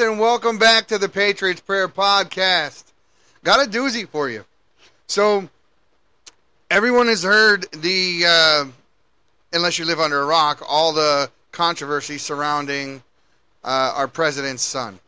and 0.00 0.18
welcome 0.18 0.56
back 0.56 0.86
to 0.86 0.96
the 0.96 1.10
Patriots 1.10 1.60
Prayer 1.60 1.86
Podcast. 1.86 2.84
Got 3.44 3.66
a 3.66 3.70
doozy 3.70 4.08
for 4.08 4.30
you. 4.30 4.46
So, 5.06 5.46
everyone 6.70 7.06
has 7.08 7.22
heard 7.22 7.70
the, 7.72 8.22
uh, 8.26 8.64
unless 9.52 9.78
you 9.78 9.84
live 9.84 10.00
under 10.00 10.22
a 10.22 10.24
rock, 10.24 10.62
all 10.66 10.94
the 10.94 11.30
controversy 11.52 12.16
surrounding 12.16 13.02
uh, 13.62 13.92
our 13.94 14.08
president's 14.08 14.62
son. 14.62 14.98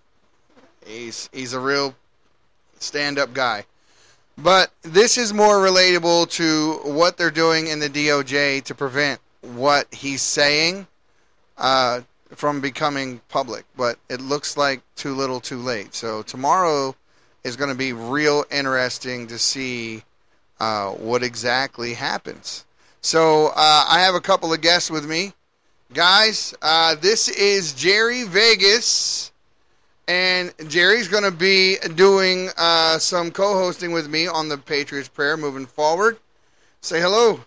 He's 0.85 1.31
he's 1.33 1.55
a 1.55 1.61
real 1.61 1.95
stand-up 2.79 3.33
guy. 3.33 3.65
But 4.37 4.73
this 4.83 5.17
is 5.17 5.33
more 5.33 5.57
relatable 5.57 6.31
to 6.33 6.91
what 6.91 7.17
they're 7.17 7.31
doing 7.31 7.69
in 7.69 7.79
the 7.79 7.89
DOJ 7.89 8.63
to 8.65 8.75
prevent 8.75 9.21
what 9.41 9.93
he's 9.95 10.21
saying 10.21 10.87
uh, 11.57 12.03
from 12.37 12.61
becoming 12.61 13.21
public. 13.29 13.65
But 13.77 13.99
it 14.09 14.21
looks 14.21 14.57
like 14.57 14.83
too 14.97 15.15
little, 15.15 15.41
too 15.41 15.59
late. 15.59 15.95
So 15.95 16.23
tomorrow 16.23 16.95
is 17.45 17.57
going 17.57 17.71
to 17.71 17.77
be 17.77 17.93
real 17.93 18.45
interesting 18.51 19.27
to 19.29 19.39
see 19.39 20.03
uh, 20.61 20.91
what 20.91 21.23
exactly 21.23 21.95
happens. 21.95 22.65
So 23.01 23.49
uh, 23.49 23.85
I 23.89 24.01
have 24.01 24.15
a 24.15 24.21
couple 24.21 24.53
of 24.53 24.61
guests 24.61 24.91
with 24.91 25.09
me. 25.09 25.33
Guys, 25.93 26.55
uh, 26.63 26.95
this 26.95 27.29
is 27.29 27.75
Jerry 27.75 28.25
Vegas 28.25 29.33
and 30.09 30.53
Jerry's 30.69 31.09
going 31.09 31.23
to 31.25 31.31
be 31.31 31.77
doing 31.95 32.51
uh, 32.57 32.99
some 32.99 33.31
co-hosting 33.31 33.93
with 33.93 34.09
me 34.09 34.27
on 34.27 34.49
the 34.49 34.59
Patriots 34.59 35.09
Prayer 35.09 35.37
moving 35.37 35.67
forward. 35.67 36.19
Say 36.81 37.01
hello. 37.01 37.41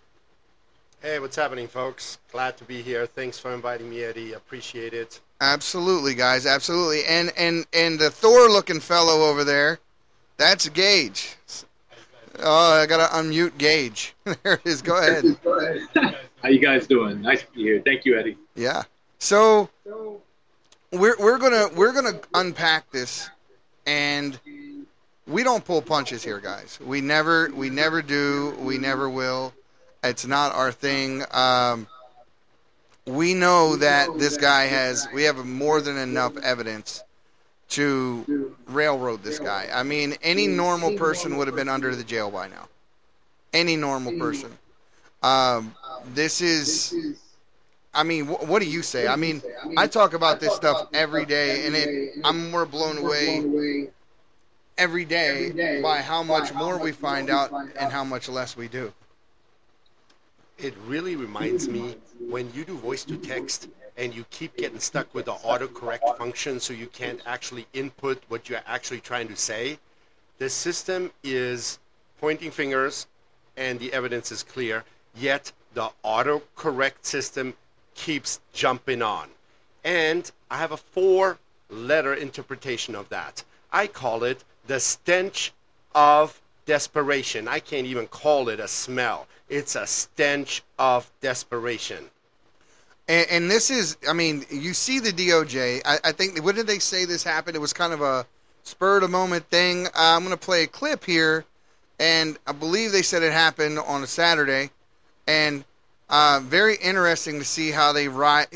Hey, 1.06 1.20
what's 1.20 1.36
happening, 1.36 1.68
folks? 1.68 2.18
Glad 2.32 2.58
to 2.58 2.64
be 2.64 2.82
here. 2.82 3.06
Thanks 3.06 3.38
for 3.38 3.54
inviting 3.54 3.92
me, 3.92 4.04
Eddie. 4.04 4.34
Appreciate 4.34 4.92
it. 4.92 5.20
Absolutely, 5.40 6.16
guys. 6.16 6.48
Absolutely. 6.48 7.06
And 7.06 7.32
and 7.38 7.68
and 7.74 8.00
the 8.00 8.10
Thor-looking 8.10 8.80
fellow 8.80 9.30
over 9.30 9.44
there, 9.44 9.78
that's 10.38 10.68
Gage. 10.68 11.36
Oh, 12.40 12.82
I 12.82 12.88
gotta 12.88 13.14
unmute 13.14 13.56
Gage. 13.60 14.16
there 14.24 14.54
it 14.54 14.62
is. 14.66 14.82
Go 14.82 14.98
ahead. 14.98 15.38
Go 15.44 15.60
ahead. 15.60 16.18
How 16.42 16.50
you 16.50 16.58
guys 16.58 16.88
doing? 16.88 17.22
Nice 17.22 17.42
to 17.42 17.52
be 17.52 17.62
here. 17.62 17.84
Thank 17.86 18.06
you, 18.06 18.18
Eddie. 18.18 18.36
Yeah. 18.56 18.82
So 19.20 19.70
we're 20.92 21.18
we're 21.20 21.38
gonna 21.38 21.68
we're 21.76 21.94
gonna 21.94 22.20
unpack 22.34 22.90
this, 22.90 23.30
and 23.86 24.40
we 25.28 25.44
don't 25.44 25.64
pull 25.64 25.84
punches 25.84 26.24
here, 26.24 26.40
guys. 26.40 26.80
We 26.84 27.00
never 27.00 27.52
we 27.54 27.70
never 27.70 28.02
do. 28.02 28.58
We 28.60 28.80
never 28.80 29.08
will. 29.08 29.54
It's 30.06 30.26
not 30.26 30.54
our 30.54 30.72
thing. 30.72 31.24
Um, 31.32 31.88
we 33.06 33.34
know 33.34 33.76
that 33.76 34.18
this 34.18 34.38
guy 34.38 34.64
has. 34.64 35.08
We 35.14 35.24
have 35.24 35.46
more 35.46 35.82
than 35.82 35.98
enough 35.98 36.38
evidence 36.38 37.04
to 37.70 38.56
railroad 38.68 39.24
this 39.24 39.40
guy. 39.40 39.70
I 39.74 39.84
mean, 39.84 40.16
any 40.22 40.48
normal 40.48 40.98
person 40.98 41.38
would 41.38 41.48
have 41.48 41.56
been 41.56 41.70
under 41.70 41.96
the 41.96 42.04
jail 42.04 42.32
by 42.32 42.48
now. 42.48 42.68
Any 43.54 43.76
normal 43.76 44.18
person. 44.20 44.52
Um, 45.24 45.74
this 46.14 46.42
is 46.42 47.16
I 47.96 48.04
mean, 48.04 48.26
wh- 48.26 48.48
what 48.48 48.62
do 48.62 48.70
you 48.70 48.84
say? 48.84 49.08
I 49.08 49.16
mean, 49.16 49.42
I 49.78 49.88
talk 49.88 50.14
about 50.14 50.40
this 50.42 50.54
stuff 50.54 50.88
every 50.94 51.26
day, 51.26 51.66
and 51.66 51.76
it, 51.76 52.20
I'm 52.26 52.52
more 52.52 52.66
blown 52.66 52.98
away 52.98 53.88
every 54.78 55.06
day 55.06 55.82
by 55.82 56.02
how 56.02 56.22
much 56.22 56.54
more 56.54 56.78
we 56.78 56.92
find 56.92 57.30
out 57.30 57.52
and 57.80 57.92
how 57.92 58.04
much 58.04 58.28
less 58.28 58.58
we 58.58 58.68
do. 58.68 58.92
It 60.58 60.74
really 60.88 61.16
reminds 61.16 61.68
me 61.68 61.96
when 62.20 62.52
you 62.54 62.64
do 62.64 62.78
voice 62.78 63.04
to 63.06 63.18
text 63.18 63.68
and 63.98 64.14
you 64.14 64.26
keep 64.30 64.56
getting 64.56 64.80
stuck 64.80 65.14
with 65.14 65.26
the 65.26 65.34
autocorrect 65.34 66.18
function 66.18 66.60
so 66.60 66.74
you 66.74 66.88
can't 66.88 67.22
actually 67.26 67.66
input 67.74 68.24
what 68.30 68.50
you're 68.50 68.62
actually 68.66 69.02
trying 69.02 69.28
to 69.28 69.36
say. 69.36 69.78
The 70.38 70.50
system 70.50 71.12
is 71.24 71.80
pointing 72.20 72.52
fingers 72.52 73.08
and 73.58 73.80
the 73.80 73.92
evidence 73.94 74.32
is 74.32 74.44
clear, 74.44 74.84
yet 75.16 75.52
the 75.74 75.90
autocorrect 76.04 77.04
system 77.04 77.54
keeps 77.94 78.40
jumping 78.54 79.02
on. 79.02 79.30
And 79.84 80.30
I 80.50 80.58
have 80.58 80.72
a 80.72 80.78
four 80.78 81.38
letter 81.70 82.14
interpretation 82.14 82.96
of 82.96 83.10
that. 83.10 83.44
I 83.72 83.88
call 83.88 84.24
it 84.24 84.44
the 84.68 84.80
stench 84.80 85.54
of 85.94 86.42
desperation. 86.66 87.48
I 87.48 87.60
can't 87.60 87.88
even 87.88 88.08
call 88.08 88.50
it 88.50 88.60
a 88.60 88.68
smell, 88.68 89.28
it's 89.50 89.76
a 89.76 89.86
stench 89.86 90.64
of 90.80 91.10
desperation. 91.22 92.10
And, 93.08 93.28
and 93.30 93.52
this 93.52 93.70
is, 93.70 93.98
I 94.10 94.14
mean, 94.14 94.46
you 94.50 94.74
see 94.74 95.00
the 95.00 95.12
DOJ. 95.12 95.82
I, 95.86 96.00
I 96.04 96.12
think, 96.12 96.44
what 96.44 96.56
did 96.56 96.68
they 96.68 96.80
say 96.80 97.06
this 97.06 97.24
happened? 97.24 97.56
It 97.56 97.60
was 97.60 97.74
kind 97.74 97.94
of 97.94 98.02
a 98.02 98.26
spur 98.64 98.96
of 98.96 99.02
the 99.02 99.08
moment 99.08 99.50
thing. 99.50 99.88
Uh, 99.88 99.92
I'm 99.96 100.24
going 100.24 100.32
to 100.32 100.38
play 100.38 100.64
a 100.64 100.68
clip 100.68 101.06
here, 101.06 101.46
and 102.00 102.38
I 102.48 102.52
believe 102.52 102.92
they 102.92 103.04
said 103.04 103.24
it 103.24 103.32
happened 103.32 103.78
on 103.80 104.04
a 104.04 104.08
Saturday. 104.08 104.72
And 105.28 105.64
uh, 106.10 106.42
very 106.44 106.76
interesting 106.76 107.40
to 107.40 107.46
see 107.46 107.72
how 107.72 107.94
they 107.94 108.08
write. 108.08 108.48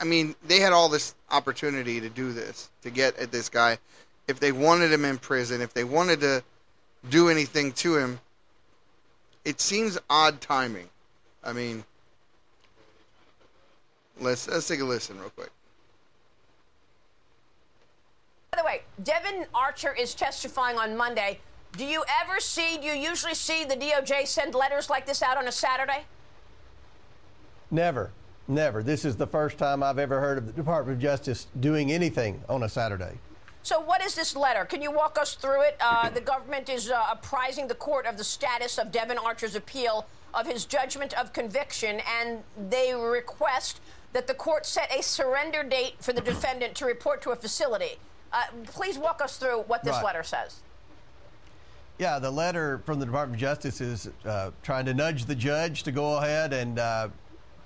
I 0.00 0.04
mean, 0.04 0.34
they 0.46 0.60
had 0.60 0.72
all 0.72 0.88
this 0.88 1.14
opportunity 1.30 2.00
to 2.00 2.08
do 2.08 2.32
this, 2.32 2.70
to 2.82 2.90
get 2.90 3.18
at 3.18 3.32
this 3.32 3.48
guy. 3.48 3.78
If 4.26 4.40
they 4.40 4.52
wanted 4.52 4.92
him 4.92 5.04
in 5.04 5.18
prison, 5.18 5.60
if 5.60 5.74
they 5.74 5.84
wanted 5.84 6.20
to 6.20 6.42
do 7.10 7.28
anything 7.28 7.72
to 7.72 7.96
him, 7.96 8.20
it 9.44 9.60
seems 9.60 9.98
odd 10.08 10.40
timing. 10.40 10.88
I 11.42 11.52
mean, 11.52 11.84
let's 14.20 14.48
let's 14.48 14.66
take 14.66 14.80
a 14.80 14.84
listen 14.84 15.18
real 15.18 15.30
quick. 15.30 15.50
By 18.52 18.58
the 18.58 18.64
way, 18.64 18.82
Devon 19.02 19.46
Archer 19.54 19.94
is 19.98 20.14
testifying 20.14 20.78
on 20.78 20.96
Monday. 20.96 21.40
Do 21.76 21.84
you 21.84 22.04
ever 22.22 22.40
see? 22.40 22.78
Do 22.78 22.86
you 22.86 22.94
usually 22.94 23.34
see 23.34 23.64
the 23.64 23.76
DOJ 23.76 24.26
send 24.26 24.54
letters 24.54 24.88
like 24.88 25.06
this 25.06 25.22
out 25.22 25.36
on 25.36 25.48
a 25.48 25.52
Saturday? 25.52 26.04
Never. 27.70 28.10
Never. 28.46 28.82
This 28.82 29.04
is 29.04 29.16
the 29.16 29.26
first 29.26 29.58
time 29.58 29.82
I've 29.82 29.98
ever 29.98 30.20
heard 30.20 30.38
of 30.38 30.46
the 30.46 30.52
Department 30.52 30.98
of 30.98 31.02
Justice 31.02 31.46
doing 31.60 31.90
anything 31.90 32.40
on 32.48 32.62
a 32.62 32.68
Saturday. 32.68 33.18
So, 33.64 33.80
what 33.80 34.02
is 34.02 34.14
this 34.14 34.36
letter? 34.36 34.66
Can 34.66 34.82
you 34.82 34.90
walk 34.90 35.16
us 35.18 35.36
through 35.36 35.62
it? 35.62 35.78
Uh, 35.80 36.10
the 36.10 36.20
government 36.20 36.68
is 36.68 36.90
uh, 36.90 37.02
apprising 37.10 37.66
the 37.66 37.74
court 37.74 38.04
of 38.04 38.18
the 38.18 38.22
status 38.24 38.76
of 38.76 38.92
Devon 38.92 39.16
Archer's 39.16 39.56
appeal 39.56 40.06
of 40.34 40.46
his 40.46 40.66
judgment 40.66 41.18
of 41.18 41.32
conviction, 41.32 42.02
and 42.20 42.42
they 42.68 42.94
request 42.94 43.80
that 44.12 44.26
the 44.26 44.34
court 44.34 44.66
set 44.66 44.92
a 44.94 45.02
surrender 45.02 45.62
date 45.62 45.94
for 45.98 46.12
the 46.12 46.20
defendant 46.32 46.74
to 46.74 46.84
report 46.84 47.22
to 47.22 47.30
a 47.30 47.36
facility. 47.36 47.96
Uh, 48.34 48.42
please 48.66 48.98
walk 48.98 49.22
us 49.22 49.38
through 49.38 49.60
what 49.62 49.82
this 49.82 49.94
Right. 49.94 50.04
letter 50.04 50.22
says. 50.22 50.60
Yeah, 51.98 52.18
the 52.18 52.30
letter 52.30 52.82
from 52.84 53.00
the 53.00 53.06
Department 53.06 53.36
of 53.36 53.40
Justice 53.40 53.80
is 53.80 54.10
uh, 54.26 54.50
trying 54.62 54.84
to 54.84 54.92
nudge 54.92 55.24
the 55.24 55.34
judge 55.34 55.84
to 55.84 55.92
go 55.92 56.18
ahead 56.18 56.52
and 56.52 56.78
uh, 56.78 57.08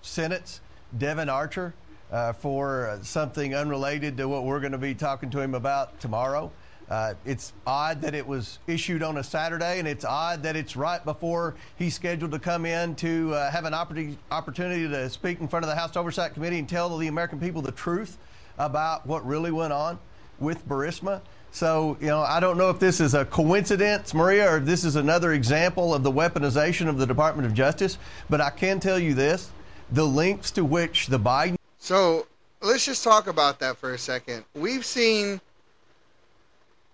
sentence 0.03 0.61
Devin 0.97 1.29
Archer 1.29 1.75
uh, 2.13 2.33
for 2.33 2.89
uh, 2.89 3.03
something 3.03 3.55
unrelated 3.55 4.17
to 4.17 4.29
what 4.29 4.45
we're 4.45 4.61
going 4.61 4.73
to 4.73 4.79
be 4.79 4.95
talking 4.95 5.31
to 5.31 5.41
him 5.41 5.55
about 5.55 6.01
tomorrow. 6.01 6.51
Uh, 6.91 7.13
it's 7.27 7.53
odd 7.67 8.01
that 8.01 8.15
it 8.15 8.27
was 8.27 8.59
issued 8.67 9.03
on 9.03 9.19
a 9.19 9.25
Saturday, 9.25 9.79
and 9.79 9.87
it's 9.87 10.07
odd 10.07 10.43
that 10.43 10.57
it's 10.57 10.75
right 10.75 11.05
before 11.05 11.55
he's 11.77 11.95
scheduled 11.95 12.33
to 12.33 12.39
come 12.39 12.65
in 12.65 12.95
to 12.95 13.35
uh, 13.35 13.51
have 13.51 13.67
an 13.67 13.75
opportunity, 13.75 14.19
opportunity 14.31 14.89
to 14.89 15.11
speak 15.11 15.39
in 15.41 15.49
front 15.49 15.65
of 15.65 15.69
the 15.69 15.77
House 15.77 15.97
Oversight 15.97 16.33
Committee 16.33 16.59
and 16.59 16.69
tell 16.69 16.97
the 16.97 17.09
American 17.09 17.39
people 17.39 17.61
the 17.61 17.73
truth 17.73 18.17
about 18.57 19.07
what 19.07 19.25
really 19.27 19.51
went 19.51 19.73
on 19.73 19.99
with 20.39 20.67
Burisma. 20.67 21.21
So, 21.51 21.99
you 22.01 22.07
know, 22.07 22.21
I 22.21 22.41
don't 22.41 22.57
know 22.57 22.71
if 22.71 22.79
this 22.79 23.01
is 23.01 23.15
a 23.15 23.25
coincidence, 23.25 24.15
Maria, 24.15 24.51
or 24.51 24.57
if 24.59 24.65
this 24.65 24.85
is 24.85 24.97
another 24.97 25.33
example 25.35 25.93
of 25.93 26.03
the 26.03 26.13
weaponization 26.13 26.89
of 26.89 26.99
the 26.99 27.07
Department 27.07 27.47
of 27.47 27.53
Justice, 27.53 27.99
but 28.31 28.41
I 28.41 28.51
can 28.51 28.81
tell 28.81 28.99
you 28.99 29.13
this 29.13 29.51
the 29.91 30.07
lengths 30.07 30.51
to 30.53 30.65
which 30.65 31.07
the 31.07 31.19
Biden 31.19 31.58
So 31.89 32.27
let's 32.61 32.85
just 32.85 33.03
talk 33.03 33.29
about 33.29 33.61
that 33.61 33.79
for 33.79 33.95
a 33.95 33.99
second. 33.99 34.45
We've 34.53 34.85
seen, 34.85 35.41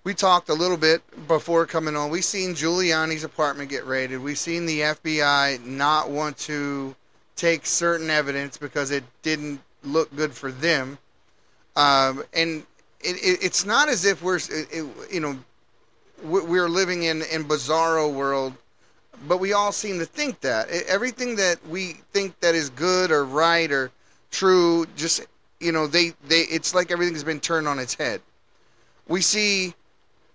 we 0.04 0.14
talked 0.14 0.50
a 0.50 0.54
little 0.54 0.76
bit 0.76 1.02
before 1.26 1.66
coming 1.66 1.96
on. 1.96 2.10
We've 2.10 2.24
seen 2.24 2.54
Giuliani's 2.54 3.24
apartment 3.24 3.70
get 3.70 3.84
raided. 3.88 4.22
We've 4.22 4.38
seen 4.38 4.66
the 4.66 4.82
FBI 4.82 5.66
not 5.66 6.12
want 6.12 6.38
to 6.46 6.94
take 7.34 7.66
certain 7.66 8.08
evidence 8.08 8.56
because 8.56 8.92
it 8.92 9.02
didn't 9.22 9.60
look 9.82 10.14
good 10.14 10.32
for 10.32 10.52
them. 10.52 10.96
Um, 11.74 12.22
and 12.32 12.62
it, 13.00 13.16
it, 13.16 13.42
it's 13.42 13.66
not 13.66 13.88
as 13.88 14.04
if 14.04 14.22
we're, 14.22 14.36
it, 14.36 14.86
you 15.10 15.18
know, 15.18 15.36
we- 16.22 16.44
we're 16.44 16.68
living 16.68 17.02
in 17.02 17.22
in 17.32 17.42
bizarro 17.42 18.14
world 18.14 18.54
but 19.26 19.38
we 19.38 19.52
all 19.52 19.72
seem 19.72 19.98
to 19.98 20.04
think 20.04 20.40
that 20.40 20.68
everything 20.68 21.36
that 21.36 21.56
we 21.68 21.94
think 22.12 22.38
that 22.40 22.54
is 22.54 22.68
good 22.70 23.10
or 23.10 23.24
right 23.24 23.70
or 23.72 23.90
true 24.34 24.84
just 24.96 25.24
you 25.60 25.70
know 25.70 25.86
they 25.86 26.12
they 26.26 26.40
it's 26.40 26.74
like 26.74 26.90
everything's 26.90 27.24
been 27.24 27.40
turned 27.40 27.68
on 27.68 27.78
its 27.78 27.94
head 27.94 28.20
we 29.06 29.20
see 29.20 29.72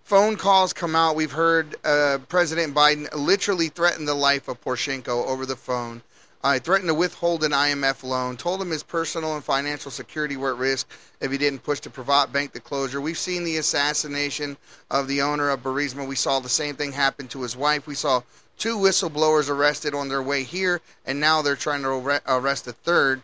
phone 0.04 0.38
calls 0.38 0.72
come 0.72 0.96
out 0.96 1.18
we've 1.18 1.34
heard 1.34 1.76
uh, 1.84 2.18
president 2.30 2.74
biden 2.74 3.08
literally 3.14 3.68
threaten 3.68 4.06
the 4.06 4.14
life 4.16 4.48
of 4.48 4.60
poroshenko 4.64 5.28
over 5.28 5.46
the 5.46 5.56
phone 5.56 6.02
Uh, 6.42 6.58
threatened 6.58 6.88
to 6.88 6.94
withhold 6.94 7.44
an 7.44 7.52
IMF 7.52 8.02
loan, 8.02 8.38
told 8.38 8.62
him 8.62 8.70
his 8.72 8.82
personal 8.82 9.36
and 9.36 9.44
financial 9.44 9.92
security 9.92 10.38
were 10.38 10.54
at 10.54 10.58
risk 10.58 10.88
if 11.20 11.30
he 11.34 11.38
didn't 11.38 11.60
push 11.60 11.82
to 11.82 11.90
provide 11.90 12.32
bank 12.32 12.54
the 12.54 12.62
closure. 12.62 13.02
We've 13.02 13.18
seen 13.18 13.44
the 13.44 13.58
assassination 13.58 14.56
of 14.90 15.10
the 15.10 15.22
owner 15.22 15.50
of 15.50 15.64
Burisma. 15.64 16.08
We 16.08 16.16
saw 16.16 16.40
the 16.40 16.48
same 16.48 16.78
thing 16.78 16.94
happen 16.94 17.28
to 17.28 17.42
his 17.42 17.58
wife. 17.58 17.88
We 17.88 17.96
saw 17.96 18.22
two 18.58 18.78
whistleblowers 18.78 19.50
arrested 19.50 19.94
on 19.94 20.08
their 20.08 20.24
way 20.24 20.44
here, 20.44 20.80
and 21.06 21.20
now 21.20 21.42
they're 21.42 21.58
trying 21.58 21.84
to 21.84 22.22
arrest 22.26 22.68
a 22.68 22.72
third 22.72 23.22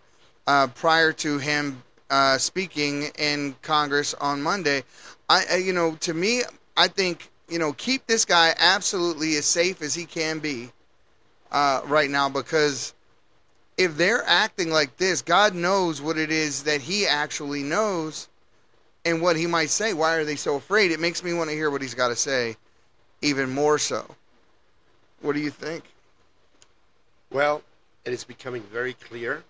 uh, 0.47 0.67
prior 0.67 1.11
to 1.13 1.37
him 1.37 1.81
uh, 2.09 2.37
speaking 2.37 3.03
in 3.17 3.55
Congress 3.61 4.13
on 4.15 4.41
Monday. 4.41 4.83
I, 5.27 5.57
you 5.57 5.73
know, 5.73 5.95
to 6.01 6.13
me, 6.13 6.43
I 6.77 6.87
think 6.87 7.29
you 7.49 7.59
know 7.59 7.73
keep 7.73 8.05
this 8.07 8.25
guy 8.25 8.53
absolutely 8.59 9.35
as 9.37 9.45
safe 9.45 9.81
as 9.81 9.93
he 9.95 10.05
can 10.05 10.39
be 10.39 10.71
uh, 11.51 11.81
right 11.85 12.09
now 12.09 12.29
because 12.29 12.93
if 13.77 13.97
they're 13.97 14.23
acting 14.25 14.69
like 14.69 14.97
this, 14.97 15.21
God 15.21 15.53
knows 15.53 16.01
what 16.01 16.17
it 16.17 16.31
is 16.31 16.63
that 16.63 16.81
He 16.81 17.07
actually 17.07 17.63
knows 17.63 18.27
and 19.03 19.21
what 19.21 19.35
He 19.35 19.47
might 19.47 19.69
say. 19.69 19.93
Why 19.93 20.15
are 20.15 20.25
they 20.25 20.35
so 20.35 20.55
afraid? 20.55 20.91
It 20.91 20.99
makes 20.99 21.23
me 21.23 21.33
want 21.33 21.49
to 21.49 21.55
hear 21.55 21.69
what 21.69 21.81
He's 21.81 21.93
got 21.93 22.09
to 22.09 22.15
say, 22.15 22.55
even 23.21 23.49
more 23.49 23.77
so. 23.77 24.05
What 25.21 25.33
do 25.33 25.39
you 25.39 25.49
think? 25.49 25.83
Well, 27.31 27.61
it 28.05 28.13
is 28.13 28.23
becoming 28.23 28.61
very 28.63 28.93
clear 28.93 29.43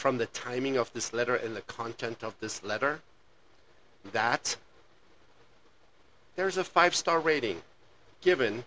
from 0.00 0.16
the 0.16 0.26
timing 0.26 0.78
of 0.78 0.90
this 0.94 1.12
letter 1.12 1.34
and 1.34 1.54
the 1.54 1.60
content 1.60 2.24
of 2.24 2.34
this 2.40 2.62
letter 2.62 3.02
that 4.12 4.56
there's 6.36 6.56
a 6.56 6.64
five 6.64 6.94
star 6.94 7.20
rating 7.20 7.60
given 8.22 8.64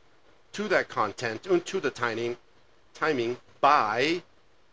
to 0.52 0.68
that 0.68 0.88
content 0.90 1.48
and 1.48 1.66
to 1.66 1.80
the 1.80 1.90
timing, 1.90 2.38
timing 2.94 3.36
by 3.62 4.22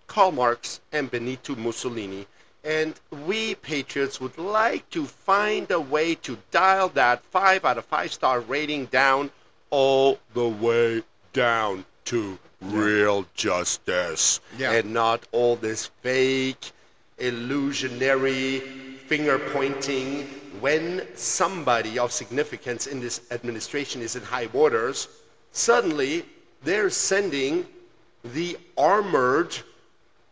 Karl 0.07 0.33
Marx 0.33 0.81
and 0.93 1.11
Benito 1.11 1.57
Mussolini. 1.57 2.27
And 2.63 3.01
we 3.27 3.55
patriots 3.55 4.21
would 4.21 4.37
like 4.37 4.91
to 4.91 5.07
find 5.07 5.71
a 5.71 5.81
way 5.81 6.15
to 6.17 6.37
dial 6.51 6.91
that 6.91 7.25
five 7.25 7.65
out 7.65 7.79
of 7.79 7.87
five 7.87 8.13
star 8.13 8.39
rating 8.39 8.85
down 8.85 9.31
all 9.71 10.19
the 10.35 10.47
way 10.47 11.05
down 11.33 11.87
to 12.05 12.39
real 12.61 13.27
justice. 13.35 14.41
Yeah. 14.59 14.73
And 14.73 14.93
not 14.93 15.27
all 15.33 15.57
this 15.57 15.91
fake, 16.03 16.73
illusionary 17.19 18.61
finger 18.61 19.39
pointing 19.53 20.27
when 20.61 21.07
somebody 21.17 21.99
of 21.99 22.13
significance 22.13 22.87
in 22.87 23.01
this 23.01 23.23
administration 23.31 24.03
is 24.03 24.17
in 24.17 24.23
high 24.23 24.47
waters, 24.53 25.09
suddenly 25.53 26.25
they're 26.63 26.91
sending 26.91 27.67
the 28.23 28.57
armored 28.77 29.57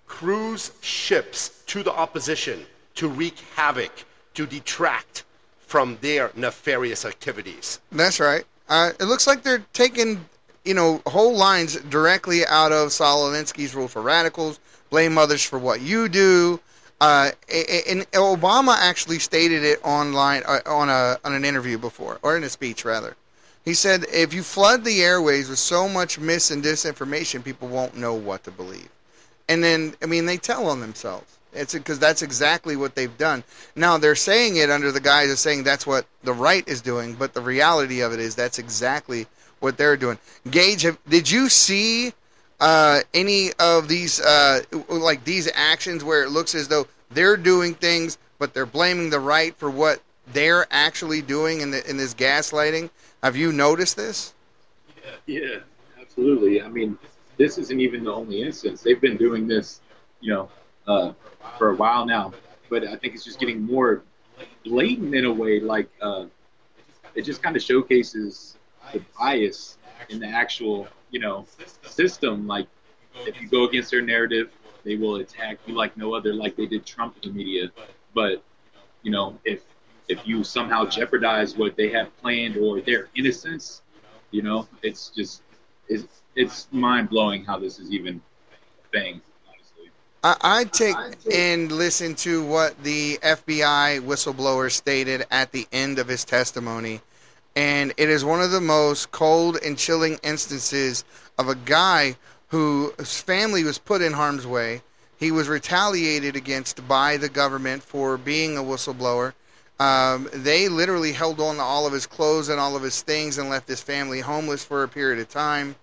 cruise 0.06 0.72
ships 0.80 1.62
to 1.66 1.82
the 1.82 1.92
opposition 1.92 2.64
to 2.94 3.08
wreak 3.08 3.38
havoc, 3.54 4.04
to 4.34 4.46
detract 4.46 5.24
from 5.66 5.98
their 6.00 6.30
nefarious 6.34 7.04
activities. 7.04 7.80
That's 7.92 8.20
right. 8.20 8.44
Uh, 8.68 8.92
it 8.98 9.04
looks 9.04 9.26
like 9.26 9.42
they're 9.42 9.64
taking, 9.72 10.24
you 10.64 10.74
know, 10.74 11.02
whole 11.06 11.36
lines 11.36 11.76
directly 11.76 12.46
out 12.46 12.72
of 12.72 12.92
Saul 12.92 13.28
Alinsky's 13.28 13.74
Rule 13.74 13.88
for 13.88 14.02
Radicals, 14.02 14.58
blame 14.90 15.18
others 15.18 15.42
for 15.42 15.58
what 15.58 15.80
you 15.80 16.08
do. 16.08 16.60
Uh, 17.00 17.30
and 17.48 18.10
Obama 18.12 18.76
actually 18.76 19.20
stated 19.20 19.62
it 19.62 19.78
online 19.84 20.42
uh, 20.46 20.60
on 20.66 20.88
a 20.88 21.16
on 21.24 21.32
an 21.32 21.44
interview 21.44 21.78
before, 21.78 22.18
or 22.22 22.36
in 22.36 22.42
a 22.42 22.48
speech 22.48 22.84
rather. 22.84 23.16
He 23.64 23.74
said, 23.74 24.04
"If 24.12 24.34
you 24.34 24.42
flood 24.42 24.84
the 24.84 25.02
airways 25.02 25.48
with 25.48 25.60
so 25.60 25.88
much 25.88 26.18
mis 26.18 26.50
and 26.50 26.62
disinformation, 26.62 27.44
people 27.44 27.68
won't 27.68 27.96
know 27.96 28.14
what 28.14 28.42
to 28.44 28.50
believe." 28.50 28.88
and 29.48 29.64
then 29.64 29.94
I 30.02 30.06
mean 30.06 30.26
they 30.26 30.36
tell 30.36 30.68
on 30.68 30.80
themselves. 30.80 31.38
It's 31.54 31.72
because 31.72 31.98
that's 31.98 32.22
exactly 32.22 32.76
what 32.76 32.94
they've 32.94 33.16
done. 33.16 33.42
Now 33.74 33.96
they're 33.96 34.14
saying 34.14 34.56
it 34.56 34.70
under 34.70 34.92
the 34.92 35.00
guise 35.00 35.30
of 35.30 35.38
saying 35.38 35.64
that's 35.64 35.86
what 35.86 36.06
the 36.22 36.34
right 36.34 36.66
is 36.68 36.82
doing, 36.82 37.14
but 37.14 37.32
the 37.32 37.40
reality 37.40 38.00
of 38.00 38.12
it 38.12 38.20
is 38.20 38.34
that's 38.34 38.58
exactly 38.58 39.26
what 39.60 39.76
they're 39.76 39.96
doing. 39.96 40.18
Gage, 40.50 40.82
have, 40.82 40.98
did 41.08 41.30
you 41.30 41.48
see 41.48 42.12
uh, 42.60 43.00
any 43.14 43.52
of 43.58 43.88
these 43.88 44.20
uh, 44.20 44.60
like 44.88 45.24
these 45.24 45.50
actions 45.54 46.04
where 46.04 46.22
it 46.22 46.30
looks 46.30 46.54
as 46.54 46.68
though 46.68 46.86
they're 47.10 47.36
doing 47.36 47.74
things, 47.74 48.18
but 48.38 48.54
they're 48.54 48.66
blaming 48.66 49.10
the 49.10 49.20
right 49.20 49.54
for 49.56 49.70
what 49.70 50.02
they're 50.32 50.66
actually 50.70 51.22
doing 51.22 51.60
in 51.60 51.70
the 51.70 51.88
in 51.88 51.96
this 51.96 52.14
gaslighting? 52.14 52.90
Have 53.22 53.36
you 53.36 53.52
noticed 53.52 53.96
this? 53.96 54.34
Yeah, 55.26 55.40
yeah, 55.40 55.56
absolutely. 56.00 56.62
I 56.62 56.68
mean, 56.68 56.98
this 57.36 57.58
isn't 57.58 57.80
even 57.80 58.04
the 58.04 58.12
only 58.12 58.42
instance. 58.42 58.82
They've 58.82 59.00
been 59.00 59.16
doing 59.16 59.46
this, 59.46 59.80
you 60.20 60.32
know, 60.32 60.50
uh, 60.86 61.12
for 61.56 61.70
a 61.70 61.76
while 61.76 62.04
now. 62.04 62.32
But 62.68 62.86
I 62.86 62.96
think 62.96 63.14
it's 63.14 63.24
just 63.24 63.40
getting 63.40 63.62
more 63.62 64.02
blatant 64.64 65.14
in 65.14 65.24
a 65.24 65.32
way. 65.32 65.60
Like 65.60 65.88
uh, 66.02 66.26
it 67.14 67.22
just 67.22 67.42
kind 67.42 67.56
of 67.56 67.62
showcases 67.62 68.57
the 68.92 69.02
bias 69.18 69.78
in 70.08 70.18
the 70.20 70.26
actual, 70.26 70.88
you 71.10 71.20
know, 71.20 71.46
system. 71.82 72.46
Like 72.46 72.66
if 73.26 73.40
you 73.40 73.48
go 73.48 73.64
against 73.64 73.90
their 73.90 74.02
narrative, 74.02 74.50
they 74.84 74.96
will 74.96 75.16
attack 75.16 75.58
you 75.66 75.74
like 75.74 75.96
no 75.96 76.14
other, 76.14 76.32
like 76.32 76.56
they 76.56 76.66
did 76.66 76.86
Trump 76.86 77.16
in 77.22 77.30
the 77.30 77.36
media. 77.36 77.70
But 78.14 78.42
you 79.02 79.10
know, 79.10 79.38
if 79.44 79.62
if 80.08 80.26
you 80.26 80.42
somehow 80.42 80.86
jeopardize 80.86 81.56
what 81.56 81.76
they 81.76 81.90
have 81.90 82.16
planned 82.18 82.56
or 82.56 82.80
their 82.80 83.08
innocence, 83.14 83.82
you 84.30 84.42
know, 84.42 84.66
it's 84.82 85.10
just 85.10 85.42
it's 85.88 86.22
it's 86.34 86.68
mind 86.70 87.10
blowing 87.10 87.44
how 87.44 87.58
this 87.58 87.78
is 87.78 87.90
even 87.90 88.20
thing. 88.92 89.20
I, 90.24 90.36
I 90.40 90.64
take 90.64 90.96
and 91.32 91.70
listen 91.70 92.14
to 92.16 92.44
what 92.44 92.82
the 92.82 93.18
FBI 93.18 94.00
whistleblower 94.00 94.70
stated 94.70 95.24
at 95.30 95.52
the 95.52 95.66
end 95.70 96.00
of 96.00 96.08
his 96.08 96.24
testimony, 96.24 97.00
and 97.58 97.92
it 97.96 98.08
is 98.08 98.24
one 98.24 98.40
of 98.40 98.52
the 98.52 98.60
most 98.60 99.10
cold 99.10 99.58
and 99.64 99.76
chilling 99.76 100.16
instances 100.22 101.04
of 101.38 101.48
a 101.48 101.56
guy 101.56 102.14
whose 102.46 103.20
family 103.20 103.64
was 103.64 103.78
put 103.78 104.00
in 104.00 104.12
harm's 104.12 104.46
way. 104.46 104.80
He 105.16 105.32
was 105.32 105.48
retaliated 105.48 106.36
against 106.36 106.86
by 106.86 107.16
the 107.16 107.28
government 107.28 107.82
for 107.82 108.16
being 108.16 108.56
a 108.56 108.62
whistleblower. 108.62 109.32
Um, 109.80 110.28
they 110.32 110.68
literally 110.68 111.10
held 111.10 111.40
on 111.40 111.56
to 111.56 111.62
all 111.62 111.84
of 111.84 111.92
his 111.92 112.06
clothes 112.06 112.48
and 112.48 112.60
all 112.60 112.76
of 112.76 112.82
his 112.84 113.02
things 113.02 113.38
and 113.38 113.50
left 113.50 113.66
his 113.66 113.80
family 113.80 114.20
homeless 114.20 114.62
for 114.62 114.84
a 114.84 114.88
period 114.88 115.18
of 115.18 115.28
time. 115.28 115.74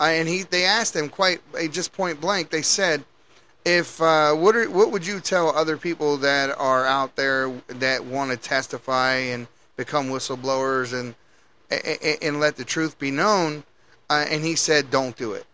Uh, 0.00 0.06
and 0.06 0.26
he, 0.26 0.42
they 0.42 0.64
asked 0.64 0.96
him 0.96 1.08
quite 1.08 1.40
just 1.70 1.92
point 1.92 2.20
blank. 2.20 2.50
They 2.50 2.62
said, 2.62 3.04
"If 3.64 4.02
uh, 4.02 4.32
what 4.32 4.56
are, 4.56 4.68
what 4.68 4.90
would 4.90 5.06
you 5.06 5.20
tell 5.20 5.50
other 5.50 5.76
people 5.76 6.16
that 6.16 6.50
are 6.58 6.84
out 6.84 7.14
there 7.14 7.52
that 7.68 8.04
want 8.04 8.32
to 8.32 8.36
testify 8.36 9.14
and 9.14 9.46
become 9.76 10.08
whistleblowers 10.08 10.92
and 10.92 11.14
and, 11.70 12.38
let 12.38 12.56
the 12.56 12.64
truth 12.64 12.98
be 12.98 13.10
known?" 13.10 13.64
Uh, 14.10 14.26
and 14.28 14.44
he 14.44 14.56
said, 14.56 14.90
"Don't 14.90 15.16
do 15.16 15.32
it." 15.32 15.46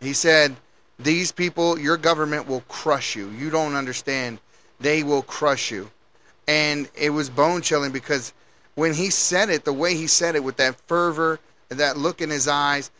He 0.00 0.12
said, 0.12 0.56
"These 0.98 1.32
people, 1.32 1.78
your 1.78 1.96
government 1.96 2.48
will 2.48 2.62
crush 2.62 3.14
you. 3.14 3.28
You 3.30 3.50
don't 3.50 3.74
understand. 3.74 4.40
They 4.80 5.02
will 5.02 5.22
crush 5.22 5.70
you." 5.70 5.90
And 6.48 6.88
it 6.94 7.10
was 7.10 7.30
bone 7.30 7.62
chilling 7.62 7.92
because 7.92 8.32
when 8.74 8.94
he 8.94 9.10
said 9.10 9.50
it, 9.50 9.64
the 9.64 9.72
way 9.72 9.94
he 9.94 10.06
said 10.06 10.34
it 10.36 10.44
with 10.44 10.56
that 10.56 10.76
fervor, 10.86 11.40
and 11.70 11.80
that 11.80 11.96
look 11.96 12.20
in 12.20 12.30
his 12.30 12.46
eyes, 12.46 12.90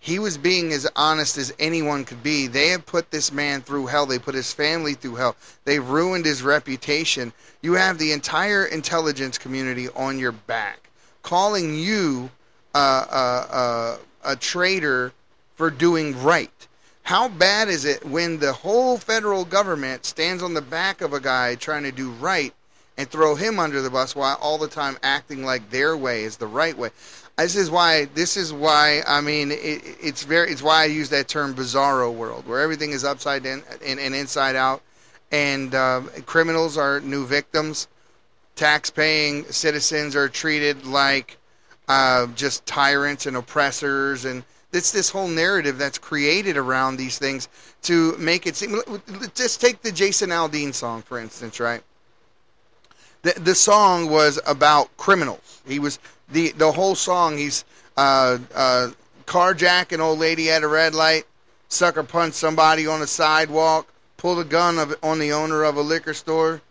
he 0.00 0.18
was 0.18 0.38
being 0.38 0.72
as 0.72 0.86
honest 0.96 1.38
as 1.38 1.52
anyone 1.58 2.04
could 2.04 2.22
be. 2.22 2.46
They 2.46 2.68
have 2.68 2.86
put 2.86 3.10
this 3.10 3.32
man 3.32 3.62
through 3.62 3.86
hell. 3.86 4.06
They 4.06 4.18
put 4.18 4.34
his 4.34 4.52
family 4.52 4.94
through 4.94 5.16
hell. 5.16 5.36
They've 5.64 5.86
ruined 5.86 6.24
his 6.24 6.42
reputation. 6.42 7.32
You 7.62 7.74
have 7.74 7.98
the 7.98 8.12
entire 8.12 8.66
intelligence 8.66 9.38
community 9.38 9.88
on 9.90 10.18
your 10.18 10.32
back, 10.32 10.88
calling 11.22 11.74
you 11.74 12.30
uh, 12.74 13.06
uh, 13.10 13.46
uh, 13.50 13.98
a 14.24 14.36
traitor 14.36 15.12
for 15.56 15.70
doing 15.70 16.20
right. 16.22 16.50
How 17.02 17.28
bad 17.28 17.68
is 17.68 17.84
it 17.84 18.04
when 18.04 18.38
the 18.38 18.52
whole 18.52 18.98
federal 18.98 19.44
government 19.44 20.04
stands 20.04 20.42
on 20.42 20.54
the 20.54 20.62
back 20.62 21.00
of 21.00 21.14
a 21.14 21.20
guy 21.20 21.54
trying 21.54 21.82
to 21.84 21.92
do 21.92 22.10
right 22.12 22.54
and 22.96 23.08
throw 23.08 23.34
him 23.34 23.58
under 23.58 23.80
the 23.80 23.90
bus 23.90 24.14
while 24.14 24.36
all 24.40 24.58
the 24.58 24.68
time 24.68 24.98
acting 25.02 25.42
like 25.44 25.70
their 25.70 25.96
way 25.96 26.22
is 26.24 26.36
the 26.36 26.46
right 26.46 26.76
way? 26.76 26.90
This 27.38 27.54
is 27.54 27.70
why. 27.70 28.06
This 28.14 28.36
is 28.36 28.52
why. 28.52 29.02
I 29.06 29.20
mean, 29.20 29.52
it, 29.52 29.80
it's 30.02 30.24
very. 30.24 30.50
It's 30.50 30.62
why 30.62 30.82
I 30.82 30.86
use 30.86 31.08
that 31.10 31.28
term 31.28 31.54
"bizarro 31.54 32.12
world," 32.12 32.46
where 32.48 32.60
everything 32.60 32.90
is 32.90 33.04
upside 33.04 33.44
down 33.44 33.62
and, 33.84 34.00
and 34.00 34.12
inside 34.14 34.56
out, 34.56 34.82
and 35.30 35.72
uh, 35.72 36.02
criminals 36.26 36.76
are 36.76 36.98
new 37.00 37.24
victims. 37.24 37.86
Tax-paying 38.56 39.44
citizens 39.44 40.16
are 40.16 40.28
treated 40.28 40.84
like 40.84 41.38
uh, 41.86 42.26
just 42.34 42.66
tyrants 42.66 43.26
and 43.26 43.36
oppressors, 43.36 44.24
and 44.24 44.42
it's 44.72 44.90
this 44.90 45.08
whole 45.08 45.28
narrative 45.28 45.78
that's 45.78 45.96
created 45.96 46.56
around 46.56 46.96
these 46.96 47.18
things 47.18 47.48
to 47.82 48.16
make 48.18 48.48
it 48.48 48.56
seem. 48.56 48.80
Just 49.36 49.60
take 49.60 49.80
the 49.82 49.92
Jason 49.92 50.30
Aldean 50.30 50.74
song, 50.74 51.02
for 51.02 51.20
instance, 51.20 51.60
right? 51.60 51.82
The, 53.22 53.34
the 53.40 53.54
song 53.54 54.10
was 54.10 54.40
about 54.46 54.96
criminals. 54.96 55.60
He 55.66 55.78
was 55.78 55.98
the 56.30 56.52
the 56.52 56.72
whole 56.72 56.94
song. 56.94 57.36
He's 57.36 57.64
uh, 57.96 58.38
uh, 58.54 58.90
carjacking 59.26 60.00
old 60.00 60.18
lady 60.18 60.50
at 60.50 60.62
a 60.62 60.68
red 60.68 60.94
light, 60.94 61.24
sucker 61.68 62.02
punch 62.02 62.34
somebody 62.34 62.86
on 62.86 63.00
the 63.00 63.06
sidewalk, 63.06 63.92
pull 64.16 64.38
a 64.38 64.44
gun 64.44 64.78
of, 64.78 64.94
on 65.02 65.18
the 65.18 65.32
owner 65.32 65.64
of 65.64 65.76
a 65.76 65.80
liquor 65.80 66.14
store. 66.14 66.62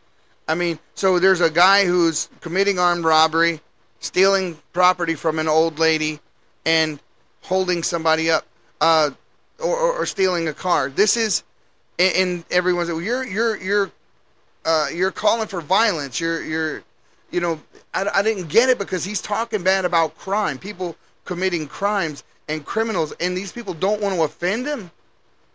I 0.47 0.55
mean, 0.55 0.79
so 0.95 1.19
there's 1.19 1.41
a 1.41 1.51
guy 1.51 1.85
who's 1.85 2.29
committing 2.39 2.79
armed 2.79 3.03
robbery, 3.03 3.59
stealing 3.99 4.57
property 4.71 5.15
from 5.15 5.39
an 5.39 5.47
old 5.47 5.79
lady, 5.79 6.19
and 6.65 6.99
holding 7.41 7.83
somebody 7.83 8.31
up, 8.31 8.45
uh, 8.79 9.11
or, 9.59 9.75
or, 9.75 9.93
or 10.01 10.05
stealing 10.05 10.47
a 10.47 10.53
car. 10.53 10.89
This 10.89 11.17
is, 11.17 11.43
and, 11.99 12.45
everyone's 12.51 12.89
you're 12.89 13.25
you're 13.25 13.57
you're 13.57 13.91
uh, 14.67 14.87
you're 14.93 15.11
calling 15.11 15.47
for 15.47 15.61
violence. 15.61 16.19
You're 16.19 16.43
you're, 16.43 16.83
you 17.31 17.39
know, 17.39 17.59
I, 17.93 18.07
I 18.15 18.21
didn't 18.21 18.49
get 18.49 18.69
it 18.69 18.77
because 18.77 19.03
he's 19.03 19.21
talking 19.21 19.63
bad 19.63 19.85
about 19.85 20.15
crime, 20.17 20.59
people 20.59 20.95
committing 21.25 21.67
crimes 21.67 22.23
and 22.49 22.65
criminals, 22.65 23.13
and 23.19 23.35
these 23.35 23.51
people 23.51 23.73
don't 23.73 24.01
want 24.01 24.13
to 24.15 24.23
offend 24.23 24.67
him. 24.67 24.91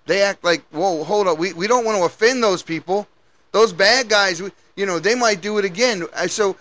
They 0.07 0.23
act 0.23 0.43
like, 0.43 0.63
whoa, 0.71 1.05
hold 1.05 1.29
up, 1.29 1.39
we 1.39 1.53
we 1.53 1.69
don't 1.69 1.85
want 1.85 1.99
to 1.99 2.05
offend 2.05 2.43
those 2.43 2.63
people. 2.63 3.07
Those 3.53 3.73
bad 3.73 4.09
guys, 4.09 4.41
We, 4.41 4.51
you 4.77 4.87
know, 4.87 4.99
they 4.99 5.15
might 5.15 5.43
do 5.43 5.59
it 5.59 5.67
again. 5.67 6.07
So, 6.29 6.57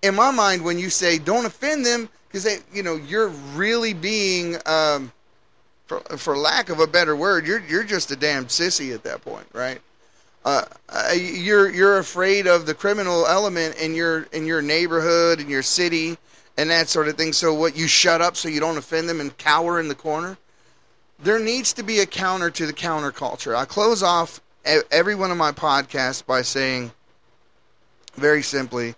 in 0.00 0.14
my 0.14 0.30
mind, 0.30 0.64
when 0.64 0.78
you 0.78 0.88
say 0.88 1.18
don't 1.18 1.44
offend 1.44 1.84
them, 1.84 2.08
because 2.26 2.44
they, 2.44 2.58
you 2.72 2.82
know, 2.82 2.96
you're 2.96 3.28
really 3.54 3.92
being, 3.92 4.56
um, 4.64 5.12
for 5.86 6.00
for 6.16 6.38
lack 6.38 6.70
of 6.70 6.80
a 6.80 6.86
better 6.86 7.14
word, 7.14 7.46
you're 7.46 7.60
you're 7.68 7.84
just 7.84 8.10
a 8.10 8.16
damn 8.16 8.46
sissy 8.46 8.94
at 8.94 9.02
that 9.02 9.22
point, 9.22 9.46
right? 9.52 9.82
Uh, 10.44 10.64
uh, 10.88 11.12
you're 11.12 11.70
you're 11.70 11.98
afraid 11.98 12.46
of 12.46 12.66
the 12.66 12.74
criminal 12.74 13.26
element 13.26 13.76
in 13.76 13.94
your 13.94 14.24
in 14.32 14.44
your 14.44 14.60
neighborhood 14.60 15.40
in 15.40 15.48
your 15.48 15.62
city 15.62 16.18
and 16.56 16.70
that 16.70 16.88
sort 16.88 17.08
of 17.08 17.16
thing. 17.16 17.32
So 17.32 17.54
what 17.54 17.76
you 17.76 17.86
shut 17.86 18.20
up 18.20 18.36
so 18.36 18.48
you 18.48 18.60
don't 18.60 18.76
offend 18.76 19.08
them 19.08 19.20
and 19.20 19.36
cower 19.38 19.78
in 19.80 19.88
the 19.88 19.94
corner. 19.94 20.36
There 21.20 21.38
needs 21.38 21.72
to 21.74 21.82
be 21.82 22.00
a 22.00 22.06
counter 22.06 22.50
to 22.50 22.66
the 22.66 22.72
counterculture. 22.72 23.54
I 23.54 23.64
close 23.64 24.02
off 24.02 24.40
every 24.64 25.14
one 25.14 25.30
of 25.30 25.36
my 25.36 25.52
podcasts 25.52 26.24
by 26.24 26.42
saying, 26.42 26.90
very 28.14 28.42
simply, 28.42 28.94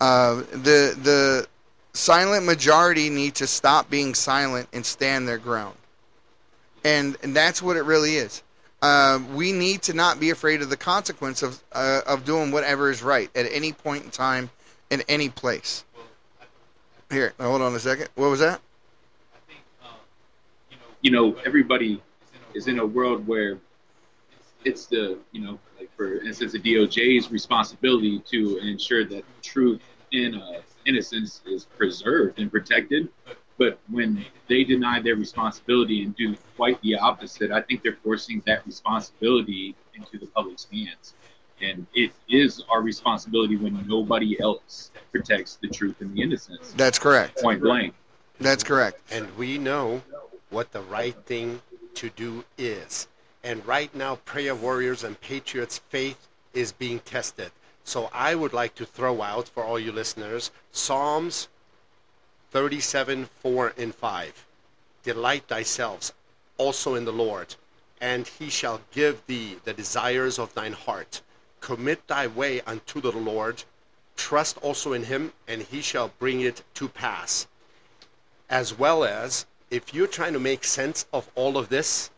uh, 0.00 0.36
the 0.50 0.96
the 1.00 1.46
silent 1.92 2.44
majority 2.44 3.08
need 3.08 3.34
to 3.36 3.46
stop 3.46 3.88
being 3.88 4.14
silent 4.14 4.68
and 4.72 4.84
stand 4.84 5.28
their 5.28 5.38
ground, 5.38 5.76
and 6.84 7.16
and 7.22 7.34
that's 7.34 7.62
what 7.62 7.76
it 7.76 7.82
really 7.82 8.16
is. 8.16 8.42
Uh, 8.82 9.20
we 9.32 9.52
need 9.52 9.80
to 9.82 9.92
not 9.92 10.18
be 10.18 10.30
afraid 10.30 10.60
of 10.60 10.68
the 10.68 10.76
consequence 10.76 11.42
of 11.42 11.62
uh, 11.70 12.00
of 12.04 12.24
doing 12.24 12.50
whatever 12.50 12.90
is 12.90 13.00
right 13.00 13.30
at 13.36 13.46
any 13.52 13.72
point 13.72 14.04
in 14.04 14.10
time 14.10 14.50
in 14.90 15.02
any 15.08 15.28
place. 15.28 15.84
Here, 17.08 17.32
hold 17.38 17.62
on 17.62 17.74
a 17.76 17.78
second. 17.78 18.08
What 18.16 18.28
was 18.28 18.40
that? 18.40 18.60
You 21.00 21.12
know, 21.12 21.36
everybody 21.44 22.02
is 22.54 22.66
in 22.66 22.80
a 22.80 22.86
world 22.86 23.26
where 23.26 23.58
it's 24.64 24.86
the 24.86 25.16
you 25.30 25.40
know, 25.40 25.60
like 25.78 25.94
for 25.96 26.16
instance, 26.16 26.50
the 26.50 26.58
DOJ's 26.58 27.30
responsibility 27.30 28.18
to 28.30 28.58
ensure 28.58 29.04
that 29.04 29.24
truth 29.42 29.80
and 30.12 30.42
uh, 30.42 30.60
innocence 30.86 31.40
is 31.46 31.66
preserved 31.76 32.40
and 32.40 32.50
protected. 32.50 33.08
But 33.58 33.78
when 33.90 34.24
they 34.48 34.64
deny 34.64 35.00
their 35.00 35.16
responsibility 35.16 36.02
and 36.02 36.16
do 36.16 36.36
quite 36.56 36.80
the 36.82 36.96
opposite, 36.96 37.50
I 37.50 37.60
think 37.60 37.82
they're 37.82 37.98
forcing 38.02 38.42
that 38.46 38.66
responsibility 38.66 39.74
into 39.94 40.18
the 40.18 40.26
public's 40.26 40.66
hands. 40.72 41.14
And 41.60 41.86
it 41.94 42.12
is 42.28 42.62
our 42.70 42.82
responsibility 42.82 43.56
when 43.56 43.86
nobody 43.86 44.40
else 44.40 44.90
protects 45.12 45.58
the 45.62 45.68
truth 45.68 46.00
and 46.00 46.14
the 46.14 46.22
innocence. 46.22 46.74
That's 46.76 46.98
correct. 46.98 47.40
Point 47.40 47.60
blank. 47.60 47.94
That's 48.40 48.64
correct. 48.64 49.00
And 49.12 49.28
we 49.36 49.58
know 49.58 50.02
what 50.50 50.72
the 50.72 50.80
right 50.82 51.14
thing 51.24 51.62
to 51.94 52.10
do 52.10 52.44
is. 52.58 53.06
And 53.44 53.64
right 53.66 53.94
now, 53.94 54.16
prayer 54.16 54.54
warriors 54.54 55.04
and 55.04 55.20
patriots' 55.20 55.78
faith 55.88 56.28
is 56.54 56.72
being 56.72 57.00
tested. 57.00 57.50
So 57.84 58.08
I 58.12 58.34
would 58.34 58.52
like 58.52 58.74
to 58.76 58.86
throw 58.86 59.22
out 59.22 59.48
for 59.48 59.64
all 59.64 59.78
you 59.78 59.92
listeners 59.92 60.50
Psalms 60.70 61.48
37, 62.52 63.30
4, 63.40 63.72
and 63.78 63.94
5. 63.94 64.44
Delight 65.04 65.44
thyself 65.48 66.12
also 66.58 66.94
in 66.94 67.06
the 67.06 67.12
Lord, 67.12 67.54
and 67.98 68.28
he 68.28 68.50
shall 68.50 68.82
give 68.92 69.26
thee 69.26 69.56
the 69.64 69.72
desires 69.72 70.38
of 70.38 70.52
thine 70.52 70.74
heart. 70.74 71.22
Commit 71.62 72.06
thy 72.08 72.26
way 72.26 72.60
unto 72.60 73.00
the 73.00 73.10
Lord. 73.10 73.64
Trust 74.16 74.58
also 74.58 74.92
in 74.92 75.04
him, 75.04 75.32
and 75.48 75.62
he 75.62 75.80
shall 75.80 76.12
bring 76.18 76.42
it 76.42 76.62
to 76.74 76.88
pass. 76.90 77.46
As 78.50 78.78
well 78.78 79.02
as, 79.02 79.46
if 79.70 79.94
you're 79.94 80.06
trying 80.06 80.34
to 80.34 80.38
make 80.38 80.64
sense 80.64 81.06
of 81.10 81.30
all 81.34 81.56
of 81.56 81.70
this, 81.70 82.10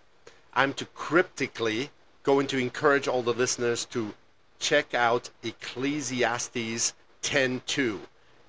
I'm 0.52 0.74
to 0.74 0.84
cryptically 0.86 1.90
going 2.24 2.48
to 2.48 2.58
encourage 2.58 3.06
all 3.06 3.22
the 3.22 3.32
listeners 3.32 3.84
to 3.86 4.14
check 4.58 4.94
out 4.94 5.30
Ecclesiastes 5.44 6.92
10:2, 7.22 8.00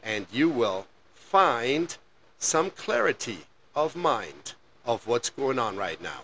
and 0.01 0.25
you 0.32 0.50
will 0.50 0.88
find 1.25 1.98
some 2.38 2.70
clarity 2.70 3.39
of 3.75 3.96
mind 3.96 4.53
of 4.86 5.08
what's 5.08 5.29
going 5.32 5.58
on 5.58 5.75
right 5.75 6.01
now. 6.01 6.22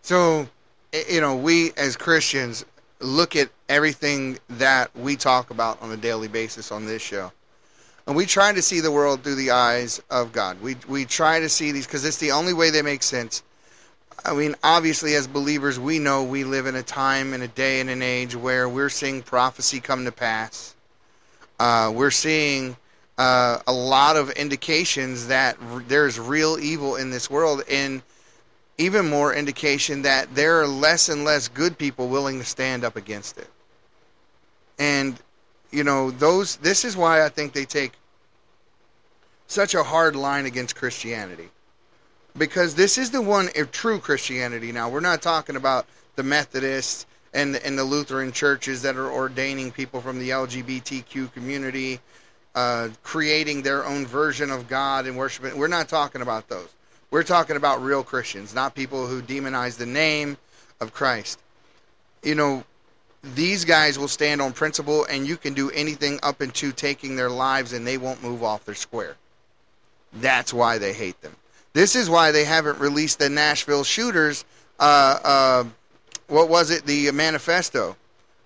So, 0.00 0.48
you 1.10 1.20
know, 1.20 1.36
we 1.36 1.72
as 1.76 1.96
Christians 1.96 2.64
look 3.00 3.36
at 3.36 3.50
everything 3.68 4.38
that 4.48 4.90
we 4.96 5.16
talk 5.16 5.50
about 5.50 5.80
on 5.82 5.92
a 5.92 5.96
daily 5.96 6.28
basis 6.28 6.72
on 6.72 6.86
this 6.86 7.02
show. 7.02 7.30
And 8.06 8.16
we 8.16 8.26
try 8.26 8.52
to 8.52 8.62
see 8.62 8.80
the 8.80 8.90
world 8.90 9.22
through 9.22 9.36
the 9.36 9.50
eyes 9.50 10.02
of 10.10 10.32
God. 10.32 10.60
We, 10.60 10.76
we 10.88 11.04
try 11.04 11.38
to 11.40 11.48
see 11.48 11.70
these 11.70 11.86
because 11.86 12.04
it's 12.04 12.16
the 12.16 12.32
only 12.32 12.54
way 12.54 12.70
they 12.70 12.82
make 12.82 13.02
sense. 13.02 13.42
I 14.24 14.34
mean, 14.34 14.54
obviously, 14.64 15.14
as 15.14 15.26
believers, 15.26 15.78
we 15.78 15.98
know 15.98 16.24
we 16.24 16.44
live 16.44 16.66
in 16.66 16.76
a 16.76 16.82
time 16.82 17.34
and 17.34 17.42
a 17.42 17.48
day 17.48 17.80
and 17.80 17.90
an 17.90 18.02
age 18.02 18.34
where 18.34 18.68
we're 18.68 18.88
seeing 18.88 19.22
prophecy 19.22 19.80
come 19.80 20.04
to 20.06 20.12
pass. 20.12 20.74
Uh, 21.60 21.92
we're 21.94 22.10
seeing 22.10 22.76
uh, 23.18 23.58
a 23.66 23.72
lot 23.72 24.16
of 24.16 24.30
indications 24.30 25.26
that 25.26 25.56
r- 25.70 25.84
there's 25.86 26.18
real 26.18 26.58
evil 26.58 26.96
in 26.96 27.10
this 27.10 27.28
world, 27.30 27.62
and 27.70 28.02
even 28.78 29.08
more 29.08 29.34
indication 29.34 30.02
that 30.02 30.34
there 30.34 30.60
are 30.60 30.66
less 30.66 31.08
and 31.08 31.24
less 31.24 31.48
good 31.48 31.76
people 31.76 32.08
willing 32.08 32.38
to 32.38 32.44
stand 32.44 32.84
up 32.84 32.96
against 32.96 33.38
it. 33.38 33.48
And 34.78 35.20
you 35.70 35.84
know, 35.84 36.10
those. 36.10 36.56
This 36.56 36.84
is 36.84 36.96
why 36.96 37.24
I 37.24 37.28
think 37.28 37.52
they 37.52 37.64
take 37.64 37.92
such 39.46 39.74
a 39.74 39.82
hard 39.82 40.16
line 40.16 40.46
against 40.46 40.76
Christianity, 40.76 41.48
because 42.36 42.74
this 42.74 42.96
is 42.98 43.10
the 43.10 43.22
one 43.22 43.50
of 43.56 43.72
true 43.72 43.98
Christianity. 43.98 44.72
Now 44.72 44.88
we're 44.88 45.00
not 45.00 45.22
talking 45.22 45.56
about 45.56 45.86
the 46.16 46.22
Methodists 46.22 47.06
and 47.34 47.56
and 47.56 47.78
the 47.78 47.84
Lutheran 47.84 48.32
churches 48.32 48.82
that 48.82 48.96
are 48.96 49.10
ordaining 49.10 49.70
people 49.70 50.00
from 50.00 50.18
the 50.18 50.30
LGBTQ 50.30 51.32
community 51.32 52.00
uh, 52.54 52.88
creating 53.02 53.62
their 53.62 53.84
own 53.84 54.06
version 54.06 54.50
of 54.50 54.68
God 54.68 55.06
and 55.06 55.16
worshiping. 55.16 55.56
We're 55.56 55.68
not 55.68 55.88
talking 55.88 56.22
about 56.22 56.48
those. 56.48 56.68
We're 57.10 57.22
talking 57.22 57.56
about 57.56 57.82
real 57.82 58.02
Christians, 58.02 58.54
not 58.54 58.74
people 58.74 59.06
who 59.06 59.20
demonize 59.22 59.76
the 59.76 59.86
name 59.86 60.36
of 60.80 60.92
Christ. 60.92 61.38
You 62.22 62.34
know, 62.34 62.64
these 63.34 63.64
guys 63.64 63.98
will 63.98 64.08
stand 64.08 64.40
on 64.40 64.52
principle, 64.52 65.04
and 65.04 65.26
you 65.26 65.36
can 65.36 65.54
do 65.54 65.70
anything 65.70 66.18
up 66.22 66.42
into 66.42 66.72
taking 66.72 67.16
their 67.16 67.30
lives, 67.30 67.72
and 67.72 67.86
they 67.86 67.98
won't 67.98 68.22
move 68.22 68.42
off 68.42 68.64
their 68.64 68.74
square. 68.74 69.16
That's 70.14 70.52
why 70.52 70.78
they 70.78 70.92
hate 70.92 71.20
them. 71.22 71.36
This 71.72 71.96
is 71.96 72.10
why 72.10 72.32
they 72.32 72.44
haven't 72.44 72.78
released 72.78 73.18
the 73.18 73.28
Nashville 73.28 73.84
shooters. 73.84 74.44
Uh, 74.78 75.18
uh, 75.24 75.64
what 76.28 76.48
was 76.48 76.70
it? 76.70 76.84
The 76.84 77.10
manifesto, 77.12 77.96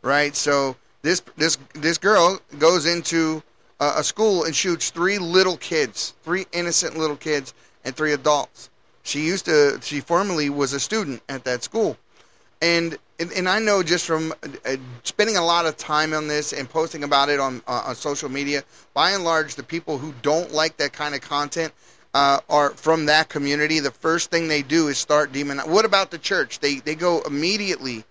right? 0.03 0.35
So 0.37 0.77
this 1.03 1.23
this 1.37 1.59
this 1.73 1.99
girl 1.99 2.41
goes 2.59 2.87
into 2.87 3.43
uh, 3.81 3.95
a 3.97 4.05
school 4.05 4.45
and 4.45 4.55
shoots 4.55 4.91
three 4.91 5.19
little 5.19 5.57
kids, 5.57 6.15
three 6.23 6.47
innocent 6.53 6.97
little 6.97 7.17
kids, 7.17 7.55
and 7.85 7.95
three 7.95 8.13
adults. 8.13 8.71
She 9.03 9.21
used 9.21 9.45
to, 9.45 9.79
she 9.83 10.01
formerly 10.01 10.51
was 10.51 10.73
a 10.73 10.81
student 10.81 11.23
at 11.29 11.45
that 11.45 11.63
school. 11.63 11.97
And, 12.63 12.97
and, 13.21 13.31
and 13.33 13.49
I 13.49 13.59
know 13.59 13.83
just 13.83 14.07
from 14.07 14.33
uh, 14.43 14.77
spending 15.05 15.37
a 15.37 15.45
lot 15.45 15.67
of 15.67 15.77
time 15.77 16.13
on 16.13 16.27
this 16.27 16.53
and 16.53 16.69
posting 16.69 17.05
about 17.05 17.29
it 17.29 17.39
on, 17.39 17.63
uh, 17.69 17.85
on 17.87 17.95
social 17.95 18.29
media, 18.29 18.65
by 18.95 19.13
and 19.13 19.25
large, 19.25 19.55
the 19.55 19.63
people 19.63 19.99
who 19.99 20.13
don't 20.23 20.53
like 20.53 20.77
that 20.79 20.93
kind 20.93 21.15
of 21.15 21.21
content 21.21 21.73
uh, 22.15 22.41
are 22.49 22.71
from 22.71 23.07
that 23.07 23.29
community. 23.29 23.79
The 23.79 23.91
first 23.91 24.31
thing 24.31 24.49
they 24.49 24.63
do 24.63 24.89
is 24.89 24.97
start 24.97 25.33
demon. 25.33 25.59
What 25.59 25.85
about 25.85 26.11
the 26.11 26.19
church? 26.19 26.61
They, 26.61 26.77
they 26.77 26.95
go 26.95 27.21
immediately 27.27 28.05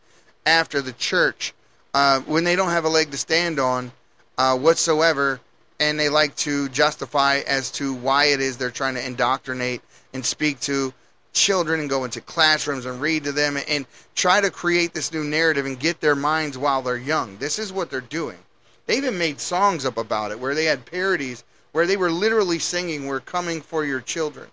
after 0.46 0.82
the 0.82 0.94
church 0.94 1.54
uh, 1.94 2.20
when 2.22 2.44
they 2.44 2.56
don't 2.56 2.70
have 2.70 2.86
a 2.86 2.90
leg 2.90 3.10
to 3.12 3.18
stand 3.18 3.60
on 3.60 3.92
uh, 4.38 4.58
whatsoever 4.58 5.42
and 5.80 6.00
they 6.00 6.10
like 6.10 6.36
to 6.38 6.70
justify 6.70 7.42
as 7.48 7.72
to 7.72 7.94
why 7.94 8.26
it 8.26 8.40
is 8.40 8.58
they're 8.58 8.72
trying 8.72 8.96
to 8.96 9.06
indoctrinate 9.06 9.82
and 10.14 10.26
speak 10.26 10.60
to 10.62 10.94
children 11.34 11.82
and 11.82 11.90
go 11.90 12.06
into 12.06 12.22
classrooms 12.22 12.86
and 12.86 13.02
read 13.02 13.24
to 13.26 13.32
them 13.32 13.58
and 13.68 13.86
try 14.16 14.40
to 14.40 14.50
create 14.50 14.94
this 14.94 15.12
new 15.12 15.24
narrative 15.24 15.66
and 15.66 15.80
get 15.80 16.00
their 16.00 16.16
minds 16.16 16.58
while 16.58 16.82
they're 16.82 16.96
young. 16.96 17.38
This 17.38 17.60
is 17.60 17.74
what 17.74 17.90
they're 17.90 18.02
doing. 18.02 18.38
They 18.86 18.98
even 18.98 19.18
made 19.18 19.40
songs 19.40 19.86
up 19.86 19.98
about 19.98 20.32
it 20.32 20.40
where 20.40 20.56
they 20.56 20.66
had 20.66 20.86
parodies 20.86 21.44
where 21.74 21.86
they 21.86 21.98
were 21.98 22.12
literally 22.12 22.58
singing, 22.58 23.06
We're 23.06 23.20
coming 23.20 23.60
for 23.60 23.84
your 23.84 24.00
children. 24.00 24.48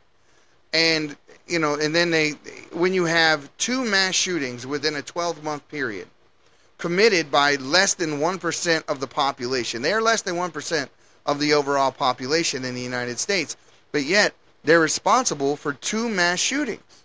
and 0.72 1.16
you 1.46 1.58
know, 1.58 1.74
and 1.74 1.94
then 1.94 2.10
they 2.10 2.30
when 2.72 2.94
you 2.94 3.04
have 3.04 3.48
two 3.58 3.84
mass 3.84 4.14
shootings 4.14 4.66
within 4.66 4.96
a 4.96 5.02
12 5.02 5.44
month 5.44 5.66
period 5.68 6.08
committed 6.78 7.30
by 7.30 7.54
less 7.56 7.94
than 7.94 8.18
1% 8.18 8.84
of 8.88 8.98
the 8.98 9.06
population. 9.06 9.82
They 9.82 9.92
are 9.92 10.02
less 10.02 10.22
than 10.22 10.34
1% 10.34 10.88
of 11.26 11.38
the 11.38 11.52
overall 11.52 11.92
population 11.92 12.64
in 12.64 12.74
the 12.74 12.80
United 12.80 13.18
States, 13.18 13.56
but 13.92 14.04
yet 14.04 14.34
they're 14.64 14.80
responsible 14.80 15.56
for 15.56 15.72
two 15.72 16.08
mass 16.08 16.38
shootings 16.38 17.04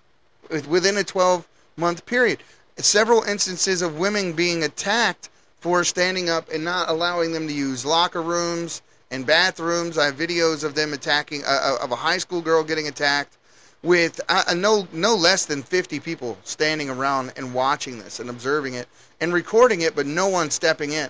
within 0.67 0.97
a 0.97 1.03
12 1.03 1.47
month 1.75 2.05
period. 2.05 2.39
Several 2.77 3.23
instances 3.23 3.81
of 3.81 3.97
women 3.97 4.33
being 4.33 4.63
attacked 4.63 5.29
for 5.59 5.83
standing 5.83 6.29
up 6.29 6.49
and 6.51 6.63
not 6.63 6.89
allowing 6.89 7.31
them 7.31 7.47
to 7.47 7.53
use 7.53 7.85
locker 7.85 8.21
rooms 8.21 8.81
and 9.09 9.25
bathrooms. 9.25 9.97
I 9.97 10.05
have 10.05 10.15
videos 10.15 10.63
of 10.63 10.75
them 10.75 10.93
attacking 10.93 11.43
uh, 11.45 11.77
of 11.81 11.91
a 11.91 11.95
high 11.95 12.19
school 12.19 12.41
girl 12.41 12.63
getting 12.63 12.87
attacked 12.87 13.37
with 13.83 14.19
uh, 14.29 14.53
no 14.55 14.87
no 14.91 15.15
less 15.15 15.45
than 15.45 15.63
50 15.63 15.99
people 15.99 16.37
standing 16.43 16.89
around 16.89 17.33
and 17.35 17.53
watching 17.53 17.99
this 17.99 18.19
and 18.19 18.29
observing 18.29 18.73
it 18.73 18.87
and 19.21 19.33
recording 19.33 19.81
it, 19.81 19.95
but 19.95 20.05
no 20.05 20.27
one 20.27 20.49
stepping 20.51 20.93
in. 20.93 21.09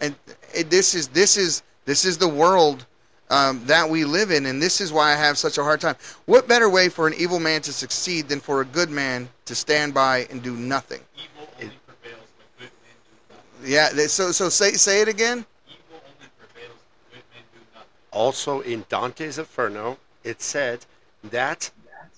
And 0.00 0.14
this 0.66 0.94
is 0.94 1.08
this 1.08 1.36
is 1.36 1.62
this 1.84 2.04
is 2.04 2.18
the 2.18 2.28
world 2.28 2.86
um, 3.30 3.64
that 3.66 3.88
we 3.88 4.04
live 4.04 4.30
in, 4.30 4.46
and 4.46 4.60
this 4.60 4.80
is 4.80 4.92
why 4.92 5.12
I 5.12 5.16
have 5.16 5.38
such 5.38 5.56
a 5.56 5.62
hard 5.62 5.80
time. 5.80 5.96
What 6.26 6.48
better 6.48 6.68
way 6.68 6.88
for 6.88 7.06
an 7.06 7.14
evil 7.16 7.38
man 7.38 7.62
to 7.62 7.72
succeed 7.72 8.28
than 8.28 8.40
for 8.40 8.60
a 8.60 8.64
good 8.64 8.90
man 8.90 9.28
to 9.44 9.54
stand 9.54 9.94
by 9.94 10.26
and 10.30 10.42
do 10.42 10.56
nothing? 10.56 11.00
Evil 11.16 11.48
only 11.54 11.76
prevails 11.86 12.26
when 12.36 12.68
good 12.68 12.72
men 12.82 12.96
do 13.60 13.68
nothing. 13.68 13.98
Yeah. 13.98 14.06
So 14.08 14.32
so 14.32 14.48
say 14.48 14.72
say 14.72 15.00
it 15.00 15.08
again. 15.08 15.46
Evil 15.68 16.02
only 16.02 16.30
prevails 16.38 16.78
when 17.10 17.20
good 17.20 17.24
men 17.32 17.42
do 17.54 17.60
nothing. 17.72 17.88
Also 18.12 18.60
in 18.60 18.84
Dante's 18.88 19.38
Inferno, 19.38 19.98
it 20.24 20.42
said 20.42 20.84
that 21.24 21.70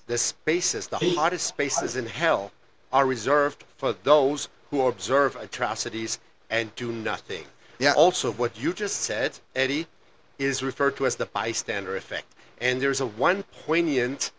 the 0.06 0.18
spaces, 0.18 0.88
the 0.88 0.98
hottest 0.98 1.46
spaces 1.46 1.96
in 1.96 2.06
hell, 2.06 2.52
are 2.92 3.06
reserved 3.06 3.64
for 3.76 3.94
those 4.02 4.48
who 4.70 4.86
observe 4.86 5.36
atrocities 5.36 6.18
and 6.50 6.74
do 6.74 6.90
nothing. 6.90 7.44
Yeah. 7.82 7.94
Also, 7.94 8.30
what 8.30 8.56
you 8.56 8.72
just 8.72 9.00
said, 9.00 9.40
Eddie, 9.56 9.88
is 10.38 10.62
referred 10.62 10.96
to 10.98 11.06
as 11.06 11.16
the 11.16 11.26
bystander 11.26 11.96
effect. 11.96 12.26
And 12.60 12.80
there's 12.80 13.00
a 13.00 13.06
one 13.06 13.42
poignant 13.66 14.30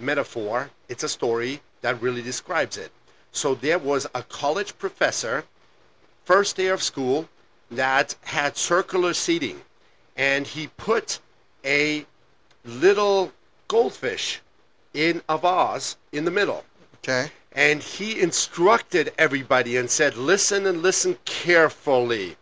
metaphor, 0.00 0.70
it's 0.88 1.04
a 1.04 1.08
story 1.08 1.60
that 1.80 2.02
really 2.02 2.22
describes 2.22 2.76
it. 2.76 2.90
So 3.30 3.54
there 3.54 3.78
was 3.78 4.08
a 4.16 4.24
college 4.24 4.76
professor, 4.78 5.44
first 6.24 6.56
day 6.56 6.66
of 6.66 6.82
school, 6.82 7.28
that 7.70 8.16
had 8.22 8.56
circular 8.56 9.14
seating. 9.14 9.60
And 10.16 10.44
he 10.44 10.66
put 10.66 11.20
a 11.64 12.04
little 12.64 13.32
goldfish 13.68 14.40
in 14.92 15.22
a 15.28 15.38
vase 15.38 15.96
in 16.10 16.24
the 16.24 16.32
middle. 16.32 16.64
Okay. 16.96 17.30
And 17.52 17.80
he 17.80 18.20
instructed 18.20 19.12
everybody 19.18 19.76
and 19.76 19.88
said, 19.88 20.16
Listen 20.16 20.66
and 20.66 20.82
listen 20.82 21.16
carefully. 21.24 22.36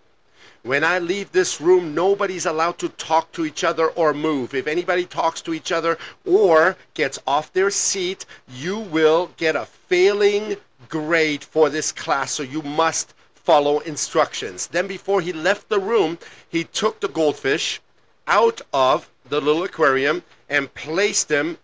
When 0.66 0.82
I 0.82 0.98
leave 0.98 1.30
this 1.30 1.60
room, 1.60 1.94
nobody's 1.94 2.44
allowed 2.44 2.78
to 2.78 2.88
talk 2.88 3.30
to 3.34 3.46
each 3.46 3.62
other 3.62 3.90
or 3.90 4.12
move. 4.12 4.52
If 4.52 4.66
anybody 4.66 5.04
talks 5.04 5.40
to 5.42 5.54
each 5.54 5.70
other 5.70 5.96
or 6.24 6.76
gets 6.94 7.20
off 7.24 7.52
their 7.52 7.70
seat, 7.70 8.26
you 8.48 8.80
will 8.80 9.30
get 9.36 9.54
a 9.54 9.66
failing 9.66 10.56
grade 10.88 11.44
for 11.44 11.70
this 11.70 11.92
class, 11.92 12.32
so 12.32 12.42
you 12.42 12.62
must 12.62 13.14
follow 13.36 13.78
instructions. 13.78 14.66
Then, 14.66 14.88
before 14.88 15.20
he 15.20 15.32
left 15.32 15.68
the 15.68 15.78
room, 15.78 16.18
he 16.48 16.64
took 16.64 16.98
the 16.98 17.06
goldfish 17.06 17.80
out 18.26 18.60
of 18.72 19.08
the 19.28 19.40
little 19.40 19.62
aquarium 19.62 20.24
and 20.48 20.74
placed 20.74 21.28
them 21.28 21.58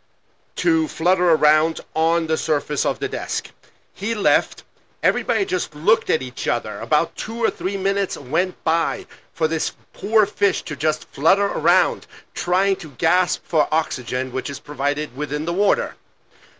to 0.55 0.87
flutter 0.87 1.31
around 1.31 1.81
on 1.97 2.29
the 2.29 2.37
surface 2.37 2.87
of 2.87 3.01
the 3.01 3.09
desk. 3.09 3.51
He 3.93 4.15
left. 4.15 4.63
Everybody 5.03 5.45
just 5.45 5.75
looked 5.75 6.11
at 6.11 6.23
each 6.23 6.47
other. 6.47 6.79
About 6.79 7.17
two 7.17 7.39
or 7.39 7.51
three 7.51 7.77
minutes 7.77 8.17
went 8.17 8.63
by 8.63 9.07
for 9.33 9.49
this 9.49 9.73
poor 9.93 10.27
fish 10.27 10.63
to 10.63 10.77
just 10.77 11.09
flutter 11.09 11.47
around, 11.47 12.07
trying 12.35 12.77
to 12.77 12.91
gasp 12.91 13.43
for 13.45 13.67
oxygen, 13.73 14.31
which 14.31 14.49
is 14.49 14.61
provided 14.61 15.17
within 15.17 15.45
the 15.45 15.53
water. 15.53 15.97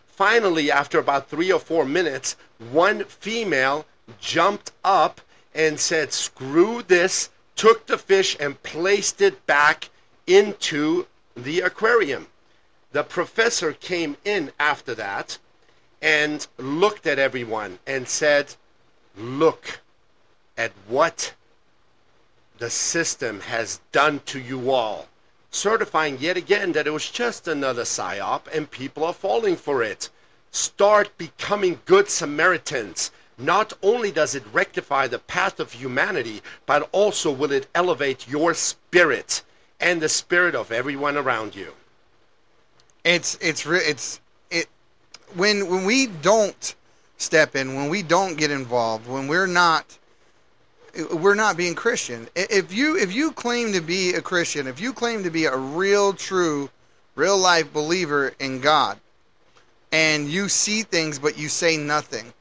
Finally, 0.07 0.69
after 0.69 0.99
about 0.99 1.29
three 1.29 1.53
or 1.53 1.59
four 1.59 1.85
minutes, 1.85 2.35
one 2.57 3.05
female 3.05 3.85
jumped 4.19 4.73
up 4.83 5.21
and 5.55 5.79
said, 5.79 6.11
Screw 6.11 6.81
this, 6.81 7.29
took 7.55 7.85
the 7.85 7.97
fish 7.97 8.35
and 8.41 8.61
placed 8.61 9.21
it 9.21 9.45
back 9.45 9.89
into 10.27 11.07
the 11.33 11.61
aquarium. 11.61 12.27
The 12.91 13.03
professor 13.03 13.71
came 13.71 14.17
in 14.25 14.51
after 14.59 14.93
that 14.95 15.37
and 16.03 16.45
looked 16.57 17.07
at 17.07 17.17
everyone 17.17 17.79
and 17.87 18.07
said, 18.07 18.55
Look 19.17 19.79
at 20.57 20.73
what 20.87 21.33
the 22.57 22.69
system 22.69 23.39
has 23.39 23.79
done 23.93 24.19
to 24.25 24.39
you 24.39 24.69
all, 24.69 25.07
certifying 25.49 26.17
yet 26.19 26.35
again 26.35 26.73
that 26.73 26.87
it 26.87 26.91
was 26.91 27.09
just 27.09 27.47
another 27.47 27.83
psyop 27.83 28.41
and 28.53 28.69
people 28.69 29.03
are 29.03 29.13
falling 29.13 29.55
for 29.55 29.81
it. 29.81 30.09
Start 30.51 31.17
becoming 31.17 31.79
good 31.85 32.09
Samaritans. 32.09 33.11
Not 33.37 33.73
only 33.81 34.11
does 34.11 34.35
it 34.35 34.43
rectify 34.51 35.07
the 35.07 35.19
path 35.19 35.59
of 35.59 35.71
humanity, 35.71 36.41
but 36.65 36.87
also 36.91 37.31
will 37.31 37.51
it 37.51 37.67
elevate 37.73 38.27
your 38.27 38.53
spirit 38.53 39.41
and 39.79 40.01
the 40.01 40.09
spirit 40.09 40.53
of 40.53 40.71
everyone 40.71 41.17
around 41.17 41.55
you. 41.55 41.73
It's 43.03 43.37
it's 43.41 43.65
it's 43.65 44.15
it 44.15 44.21
when 45.35 45.69
when 45.69 45.85
we 45.85 46.07
don't 46.07 46.75
step 47.17 47.55
in, 47.55 47.75
when 47.75 47.89
we 47.89 48.03
don't 48.03 48.37
get 48.37 48.51
involved, 48.51 49.07
when 49.07 49.27
we're 49.27 49.47
not 49.47 49.97
we're 51.11 51.35
not 51.35 51.57
being 51.57 51.73
Christian. 51.73 52.27
If 52.35 52.73
you 52.73 52.97
if 52.97 53.13
you 53.13 53.31
claim 53.31 53.73
to 53.73 53.81
be 53.81 54.13
a 54.13 54.21
Christian, 54.21 54.67
if 54.67 54.79
you 54.79 54.93
claim 54.93 55.23
to 55.23 55.29
be 55.29 55.45
a 55.45 55.55
real 55.55 56.13
true 56.13 56.69
real 57.15 57.37
life 57.37 57.71
believer 57.73 58.33
in 58.39 58.59
God 58.59 58.99
and 59.91 60.27
you 60.27 60.49
see 60.49 60.83
things 60.83 61.19
but 61.19 61.37
you 61.37 61.49
say 61.49 61.77
nothing, 61.77 62.33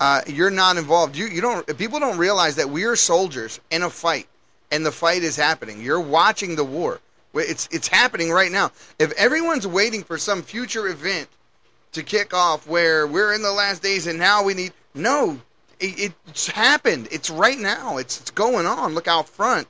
uh, 0.00 0.22
you're 0.26 0.50
not 0.50 0.76
involved. 0.76 1.16
You 1.16 1.26
you 1.26 1.40
don't 1.40 1.78
people 1.78 2.00
don't 2.00 2.18
realize 2.18 2.56
that 2.56 2.68
we 2.68 2.84
are 2.84 2.96
soldiers 2.96 3.60
in 3.70 3.82
a 3.82 3.90
fight 3.90 4.26
and 4.72 4.84
the 4.84 4.92
fight 4.92 5.22
is 5.22 5.36
happening. 5.36 5.80
You're 5.80 6.00
watching 6.00 6.56
the 6.56 6.64
war. 6.64 7.00
It's 7.34 7.68
it's 7.70 7.88
happening 7.88 8.30
right 8.30 8.50
now. 8.50 8.72
If 8.98 9.12
everyone's 9.12 9.66
waiting 9.66 10.02
for 10.02 10.18
some 10.18 10.42
future 10.42 10.88
event 10.88 11.28
to 11.94 12.02
kick 12.02 12.34
off 12.34 12.66
where 12.66 13.06
we're 13.06 13.32
in 13.32 13.42
the 13.42 13.52
last 13.52 13.82
days 13.82 14.06
and 14.06 14.18
now 14.18 14.42
we 14.42 14.54
need 14.54 14.72
no, 14.94 15.40
it, 15.80 16.12
it's 16.28 16.46
happened. 16.48 17.08
It's 17.10 17.30
right 17.30 17.58
now. 17.58 17.96
It's 17.96 18.20
it's 18.20 18.30
going 18.30 18.66
on. 18.66 18.94
Look 18.94 19.08
out 19.08 19.28
front. 19.28 19.66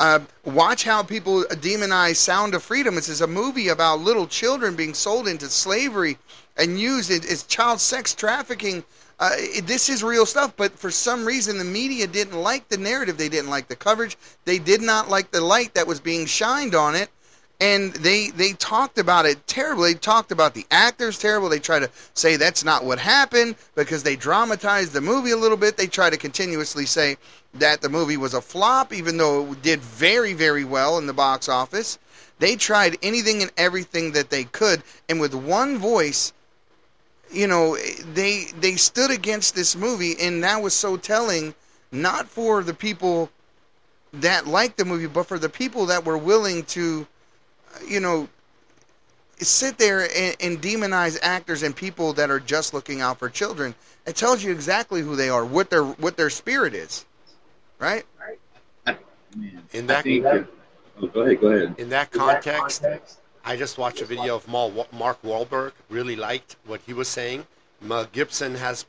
Uh, 0.00 0.20
watch 0.44 0.82
how 0.84 1.02
people 1.02 1.44
demonize 1.44 2.16
Sound 2.16 2.54
of 2.54 2.62
Freedom. 2.62 2.94
This 2.94 3.08
is 3.08 3.20
a 3.20 3.26
movie 3.26 3.68
about 3.68 4.00
little 4.00 4.26
children 4.26 4.74
being 4.74 4.94
sold 4.94 5.28
into 5.28 5.48
slavery 5.48 6.18
and 6.56 6.80
used 6.80 7.10
as 7.10 7.44
child 7.44 7.80
sex 7.80 8.14
trafficking. 8.14 8.82
Uh, 9.20 9.30
this 9.62 9.88
is 9.88 10.02
real 10.02 10.26
stuff, 10.26 10.54
but 10.56 10.76
for 10.76 10.90
some 10.90 11.24
reason 11.24 11.58
the 11.58 11.64
media 11.64 12.06
didn't 12.06 12.40
like 12.40 12.68
the 12.68 12.78
narrative. 12.78 13.16
They 13.16 13.28
didn't 13.28 13.50
like 13.50 13.68
the 13.68 13.76
coverage. 13.76 14.16
They 14.44 14.58
did 14.58 14.82
not 14.82 15.08
like 15.08 15.30
the 15.30 15.40
light 15.40 15.74
that 15.74 15.86
was 15.86 16.00
being 16.00 16.26
shined 16.26 16.74
on 16.74 16.96
it, 16.96 17.08
and 17.62 17.94
they 17.94 18.30
they 18.30 18.54
talked 18.54 18.98
about 18.98 19.24
it 19.24 19.46
terribly. 19.46 19.92
They 19.92 19.98
talked 20.00 20.32
about 20.32 20.52
the 20.52 20.66
actors 20.72 21.16
terrible. 21.16 21.48
They 21.48 21.60
try 21.60 21.78
to 21.78 21.88
say 22.12 22.34
that's 22.34 22.64
not 22.64 22.84
what 22.84 22.98
happened 22.98 23.54
because 23.76 24.02
they 24.02 24.16
dramatized 24.16 24.92
the 24.92 25.00
movie 25.00 25.30
a 25.30 25.36
little 25.36 25.56
bit. 25.56 25.76
They 25.76 25.86
try 25.86 26.10
to 26.10 26.16
continuously 26.16 26.86
say 26.86 27.16
that 27.54 27.80
the 27.80 27.88
movie 27.88 28.16
was 28.16 28.34
a 28.34 28.40
flop, 28.40 28.92
even 28.92 29.16
though 29.16 29.52
it 29.52 29.62
did 29.62 29.80
very 29.80 30.32
very 30.32 30.64
well 30.64 30.98
in 30.98 31.06
the 31.06 31.12
box 31.12 31.48
office. 31.48 32.00
They 32.40 32.56
tried 32.56 32.98
anything 33.00 33.42
and 33.42 33.52
everything 33.56 34.10
that 34.12 34.30
they 34.30 34.42
could, 34.42 34.82
and 35.08 35.20
with 35.20 35.32
one 35.32 35.78
voice 35.78 36.32
you 37.30 37.46
know 37.46 37.76
they 38.12 38.46
they 38.58 38.74
stood 38.74 39.10
against 39.10 39.54
this 39.54 39.74
movie 39.74 40.16
and 40.20 40.44
that 40.44 40.60
was 40.60 40.74
so 40.74 40.98
telling 40.98 41.54
not 41.90 42.28
for 42.28 42.62
the 42.62 42.74
people 42.74 43.30
that 44.12 44.46
liked 44.46 44.76
the 44.76 44.84
movie 44.84 45.06
but 45.06 45.26
for 45.26 45.38
the 45.38 45.48
people 45.48 45.86
that 45.86 46.04
were 46.04 46.18
willing 46.18 46.62
to 46.64 47.06
you 47.86 48.00
know 48.00 48.28
sit 49.38 49.76
there 49.78 50.02
and, 50.16 50.36
and 50.40 50.62
demonize 50.62 51.18
actors 51.22 51.62
and 51.62 51.74
people 51.74 52.12
that 52.12 52.30
are 52.30 52.40
just 52.40 52.72
looking 52.74 53.00
out 53.00 53.18
for 53.18 53.28
children 53.28 53.74
it 54.06 54.14
tells 54.16 54.42
you 54.44 54.52
exactly 54.52 55.00
who 55.00 55.16
they 55.16 55.28
are 55.28 55.44
what 55.44 55.70
their 55.70 55.84
what 55.84 56.16
their 56.16 56.30
spirit 56.30 56.74
is 56.74 57.04
right 57.78 58.04
Man, 59.36 59.62
In 59.72 59.84
I 59.84 59.86
that- 59.94 60.04
think, 60.04 60.26
uh, 60.26 60.42
oh, 61.00 61.06
go 61.06 61.22
ahead, 61.22 61.40
go 61.40 61.46
ahead. 61.48 61.74
In 61.78 61.88
that 61.88 62.10
context, 62.10 62.84
I 63.44 63.56
just 63.56 63.78
watched 63.78 64.02
a 64.02 64.04
video 64.04 64.36
of 64.36 64.46
Mark 64.46 65.22
Wahlberg. 65.22 65.72
Really 65.88 66.16
liked 66.16 66.56
what 66.66 66.82
he 66.86 66.92
was 66.92 67.08
saying. 67.08 67.46
Mel 67.80 68.04
Gibson 68.04 68.56
has 68.56 68.84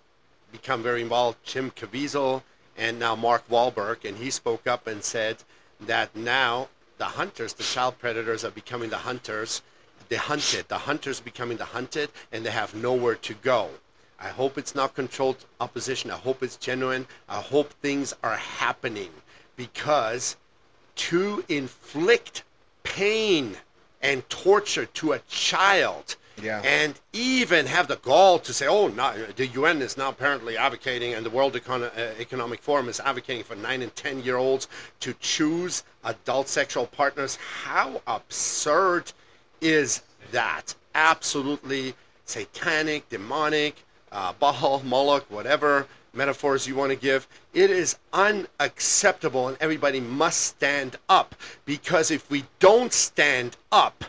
become 0.51 0.83
very 0.83 1.01
involved. 1.01 1.37
Jim 1.45 1.71
Caviezel 1.71 2.43
and 2.77 2.99
now 2.99 3.15
Mark 3.15 3.47
Wahlberg, 3.49 4.03
and 4.03 4.17
he 4.17 4.29
spoke 4.29 4.67
up 4.67 4.85
and 4.85 5.01
said 5.03 5.37
that 5.79 6.13
now 6.15 6.67
the 7.03 7.09
hunters, 7.09 7.51
the 7.51 7.63
child 7.63 7.99
predators, 7.99 8.45
are 8.45 8.51
becoming 8.51 8.89
the 8.89 9.03
hunters. 9.09 9.61
the 10.07 10.17
hunted. 10.17 10.69
The 10.69 10.77
hunters 10.77 11.19
becoming 11.19 11.57
the 11.57 11.65
hunted, 11.65 12.09
and 12.31 12.45
they 12.45 12.51
have 12.51 12.73
nowhere 12.73 13.15
to 13.15 13.33
go. 13.33 13.71
I 14.17 14.29
hope 14.29 14.57
it's 14.57 14.73
not 14.73 14.95
controlled 14.95 15.43
opposition. 15.59 16.11
I 16.11 16.15
hope 16.15 16.41
it's 16.41 16.55
genuine. 16.55 17.05
I 17.27 17.41
hope 17.41 17.73
things 17.73 18.13
are 18.23 18.37
happening 18.37 19.11
because 19.57 20.37
to 21.07 21.43
inflict 21.49 22.43
pain 22.83 23.57
and 24.01 24.29
torture 24.29 24.85
to 24.85 25.11
a 25.11 25.19
child 25.27 26.15
Yeah. 26.41 26.61
and 26.63 26.99
even 27.13 27.67
have 27.67 27.87
the 27.87 27.97
gall 27.97 28.39
to 28.39 28.53
say, 28.53 28.67
oh, 28.67 28.87
no, 28.87 29.13
the 29.35 29.47
UN 29.47 29.81
is 29.81 29.97
now 29.97 30.09
apparently 30.09 30.57
advocating, 30.57 31.13
and 31.13 31.25
the 31.25 31.29
World 31.29 31.53
Econ- 31.53 31.95
uh, 31.95 32.19
Economic 32.19 32.61
Forum 32.61 32.89
is 32.89 32.99
advocating 32.99 33.43
for 33.43 33.55
nine 33.55 33.81
and 33.81 33.95
10 33.95 34.23
year 34.23 34.37
olds 34.37 34.67
to 35.01 35.13
choose 35.19 35.83
adult 36.03 36.47
sexual 36.47 36.87
partners. 36.87 37.37
How 37.63 38.01
absurd 38.07 39.11
is 39.61 40.01
that? 40.31 40.75
Absolutely 40.95 41.93
satanic, 42.25 43.07
demonic, 43.09 43.83
uh, 44.11 44.33
Baal, 44.39 44.81
Moloch, 44.83 45.25
whatever 45.29 45.87
metaphors 46.13 46.67
you 46.67 46.75
want 46.75 46.91
to 46.91 46.95
give. 46.95 47.27
It 47.53 47.69
is 47.71 47.97
unacceptable, 48.13 49.47
and 49.47 49.57
everybody 49.59 49.99
must 49.99 50.41
stand 50.41 50.97
up 51.09 51.35
because 51.65 52.11
if 52.11 52.29
we 52.29 52.45
don't 52.59 52.93
stand 52.93 53.57
up, 53.71 54.05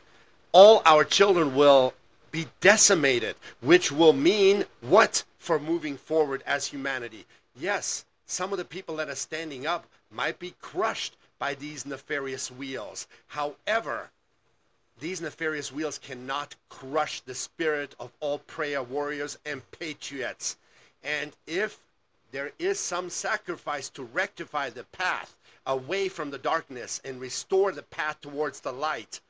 all 0.52 0.82
our 0.84 1.04
children 1.04 1.54
will 1.54 1.94
be 2.34 2.48
decimated, 2.60 3.36
which 3.60 3.92
will 3.92 4.12
mean 4.12 4.64
what 4.80 5.22
for 5.38 5.56
moving 5.56 5.96
forward 5.96 6.42
as 6.44 6.66
humanity? 6.66 7.24
Yes, 7.54 8.04
some 8.26 8.50
of 8.50 8.58
the 8.58 8.64
people 8.64 8.96
that 8.96 9.08
are 9.08 9.14
standing 9.14 9.68
up 9.68 9.86
might 10.10 10.40
be 10.40 10.52
crushed 10.60 11.14
by 11.38 11.54
these 11.54 11.86
nefarious 11.86 12.50
wheels. 12.50 13.06
However, 13.28 14.10
these 14.98 15.20
nefarious 15.20 15.70
wheels 15.70 15.96
cannot 15.96 16.56
crush 16.68 17.20
the 17.20 17.36
spirit 17.36 17.94
of 18.00 18.10
all 18.18 18.40
prayer 18.40 18.82
warriors 18.82 19.38
and 19.46 19.62
patriots. 19.70 20.56
And 21.04 21.30
if 21.46 21.78
there 22.32 22.50
is 22.58 22.80
some 22.80 23.10
sacrifice 23.10 23.88
to 23.90 24.02
rectify 24.02 24.70
the 24.70 24.82
path 24.82 25.36
away 25.66 26.08
from 26.08 26.32
the 26.32 26.38
darkness 26.38 27.00
and 27.04 27.20
restore 27.20 27.70
the 27.70 27.82
path 27.82 28.20
towards 28.20 28.58
the 28.58 28.72
light, 28.72 29.20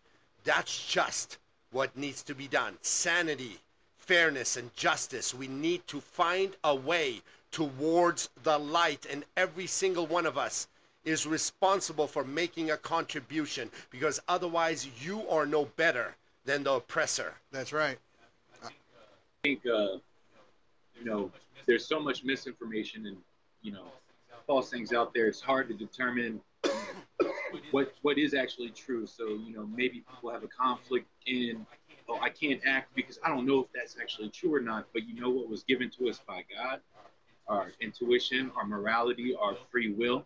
that's 0.44 0.86
just 0.86 1.36
what 1.74 1.96
needs 1.96 2.22
to 2.22 2.34
be 2.34 2.46
done. 2.46 2.78
Sanity, 2.82 3.58
fairness, 3.98 4.56
and 4.56 4.74
justice. 4.76 5.34
We 5.34 5.48
need 5.48 5.86
to 5.88 6.00
find 6.00 6.56
a 6.62 6.74
way 6.74 7.20
towards 7.50 8.30
the 8.44 8.58
light, 8.58 9.06
and 9.10 9.24
every 9.36 9.66
single 9.66 10.06
one 10.06 10.24
of 10.24 10.38
us 10.38 10.68
is 11.04 11.26
responsible 11.26 12.06
for 12.06 12.24
making 12.24 12.70
a 12.70 12.76
contribution 12.76 13.70
because 13.90 14.20
otherwise 14.28 14.88
you 15.02 15.28
are 15.28 15.46
no 15.46 15.66
better 15.76 16.14
than 16.44 16.62
the 16.62 16.72
oppressor. 16.74 17.34
That's 17.50 17.72
right. 17.72 17.98
I 18.62 18.70
think 19.42 19.66
uh, 19.66 19.98
you 20.98 21.04
know 21.04 21.30
there's 21.66 21.84
so 21.84 22.00
much 22.00 22.24
misinformation 22.24 23.06
and 23.06 23.16
you 23.62 23.72
know 23.72 23.86
false 24.46 24.70
things 24.70 24.92
out 24.92 25.12
there. 25.12 25.26
It's 25.26 25.40
hard 25.40 25.68
to 25.68 25.74
determine 25.74 26.40
what 27.74 27.92
what 28.02 28.18
is 28.18 28.34
actually 28.34 28.70
true. 28.70 29.04
So 29.04 29.26
you 29.26 29.52
know 29.52 29.66
maybe 29.66 30.04
people 30.08 30.30
have 30.30 30.44
a 30.44 30.48
conflict 30.48 31.08
in 31.26 31.66
oh 32.08 32.20
I 32.22 32.30
can't 32.30 32.60
act 32.64 32.94
because 32.94 33.18
I 33.24 33.28
don't 33.28 33.46
know 33.46 33.58
if 33.58 33.66
that's 33.74 33.96
actually 34.00 34.28
true 34.30 34.54
or 34.54 34.60
not. 34.60 34.86
But 34.92 35.08
you 35.08 35.20
know 35.20 35.28
what 35.28 35.48
was 35.48 35.64
given 35.64 35.90
to 35.98 36.08
us 36.08 36.20
by 36.24 36.44
God, 36.56 36.78
our 37.48 37.72
intuition, 37.80 38.52
our 38.56 38.64
morality, 38.64 39.34
our 39.34 39.56
free 39.72 39.92
will. 39.92 40.24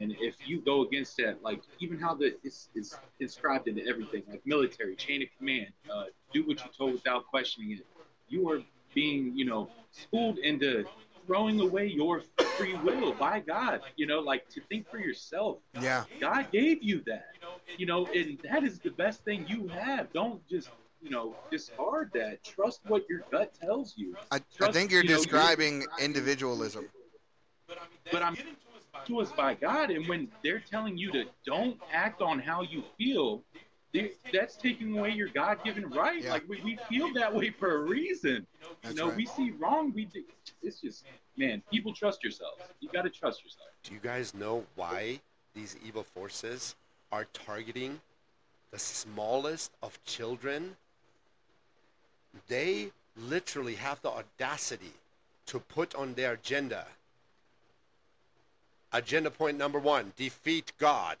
And 0.00 0.16
if 0.18 0.36
you 0.48 0.58
go 0.62 0.82
against 0.86 1.18
that, 1.18 1.42
like 1.42 1.60
even 1.80 1.98
how 1.98 2.14
the 2.14 2.34
it's, 2.42 2.70
it's 2.74 2.96
inscribed 3.20 3.68
into 3.68 3.86
everything, 3.86 4.22
like 4.26 4.40
military 4.46 4.96
chain 4.96 5.22
of 5.22 5.28
command, 5.36 5.68
uh, 5.94 6.04
do 6.32 6.46
what 6.46 6.64
you're 6.64 6.72
told 6.72 6.94
without 6.94 7.26
questioning 7.26 7.72
it. 7.72 7.86
You 8.28 8.48
are 8.48 8.62
being, 8.94 9.36
you 9.36 9.44
know, 9.44 9.68
schooled 9.90 10.38
into 10.38 10.86
throwing 11.26 11.60
away 11.60 11.86
your 11.86 12.22
free 12.56 12.74
will 12.74 13.12
by 13.12 13.40
God. 13.40 13.80
You 13.96 14.06
know, 14.06 14.20
like 14.20 14.48
to 14.50 14.60
think 14.68 14.90
for 14.90 14.98
yourself. 14.98 15.58
Yeah. 15.80 16.04
God 16.20 16.50
gave 16.52 16.82
you 16.82 17.02
that. 17.06 17.30
You 17.78 17.86
know, 17.86 18.06
and 18.06 18.38
that 18.50 18.64
is 18.64 18.78
the 18.78 18.90
best 18.90 19.24
thing 19.24 19.46
you 19.48 19.68
have. 19.68 20.12
Don't 20.12 20.46
just, 20.48 20.70
you 21.02 21.10
know, 21.10 21.34
discard 21.50 22.10
that. 22.14 22.44
Trust 22.44 22.80
what 22.86 23.08
your 23.08 23.22
gut 23.30 23.52
tells 23.60 23.94
you. 23.96 24.16
I, 24.30 24.40
I 24.60 24.72
think 24.72 24.90
you're 24.90 25.02
you 25.02 25.10
know, 25.10 25.16
describing 25.16 25.84
individualism. 26.00 26.88
But 28.10 28.22
I'm 28.22 28.36
to 29.06 29.20
us 29.20 29.32
by 29.32 29.54
God, 29.54 29.90
and 29.90 30.06
when 30.08 30.28
they're 30.42 30.60
telling 30.60 30.96
you 30.96 31.10
to 31.12 31.24
don't 31.44 31.78
act 31.92 32.22
on 32.22 32.38
how 32.38 32.62
you 32.62 32.82
feel, 32.96 33.42
that's 34.32 34.56
taking 34.56 34.98
away 34.98 35.10
your 35.10 35.28
God-given 35.28 35.90
right. 35.90 36.22
Yeah. 36.22 36.32
Like 36.32 36.48
we, 36.48 36.60
we 36.62 36.78
feel 36.88 37.12
that 37.14 37.32
way 37.34 37.50
for 37.50 37.76
a 37.76 37.78
reason. 37.78 38.46
That's 38.82 38.94
you 38.94 39.00
know, 39.00 39.08
right. 39.08 39.16
we 39.16 39.26
see 39.26 39.52
wrong. 39.52 39.92
We 39.94 40.06
do. 40.06 40.22
It's 40.62 40.80
just, 40.80 41.04
man, 41.36 41.62
people 41.70 41.92
trust 41.92 42.22
yourselves. 42.22 42.62
You 42.80 42.88
got 42.88 43.02
to 43.02 43.10
trust 43.10 43.44
yourself. 43.44 43.68
Do 43.84 43.94
you 43.94 44.00
guys 44.02 44.34
know 44.34 44.64
why 44.74 45.20
these 45.54 45.76
evil 45.86 46.02
forces 46.02 46.74
are 47.12 47.26
targeting 47.32 48.00
the 48.70 48.78
smallest 48.78 49.70
of 49.82 50.02
children? 50.04 50.76
They 52.48 52.90
literally 53.16 53.76
have 53.76 54.02
the 54.02 54.10
audacity 54.10 54.92
to 55.46 55.60
put 55.60 55.94
on 55.94 56.14
their 56.14 56.32
agenda. 56.32 56.86
Agenda 58.92 59.30
point 59.30 59.56
number 59.56 59.78
one 59.78 60.12
defeat 60.16 60.72
God. 60.78 61.18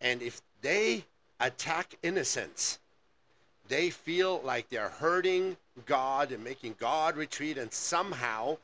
And 0.00 0.22
if 0.22 0.40
they 0.62 1.04
attack 1.40 1.96
innocents, 2.02 2.78
they 3.68 3.90
feel 3.90 4.40
like 4.42 4.68
they're 4.68 4.88
hurting 4.88 5.56
God 5.86 6.32
and 6.32 6.42
making 6.42 6.76
God 6.78 7.16
retreat, 7.16 7.58
and 7.58 7.72
somehow 7.72 8.58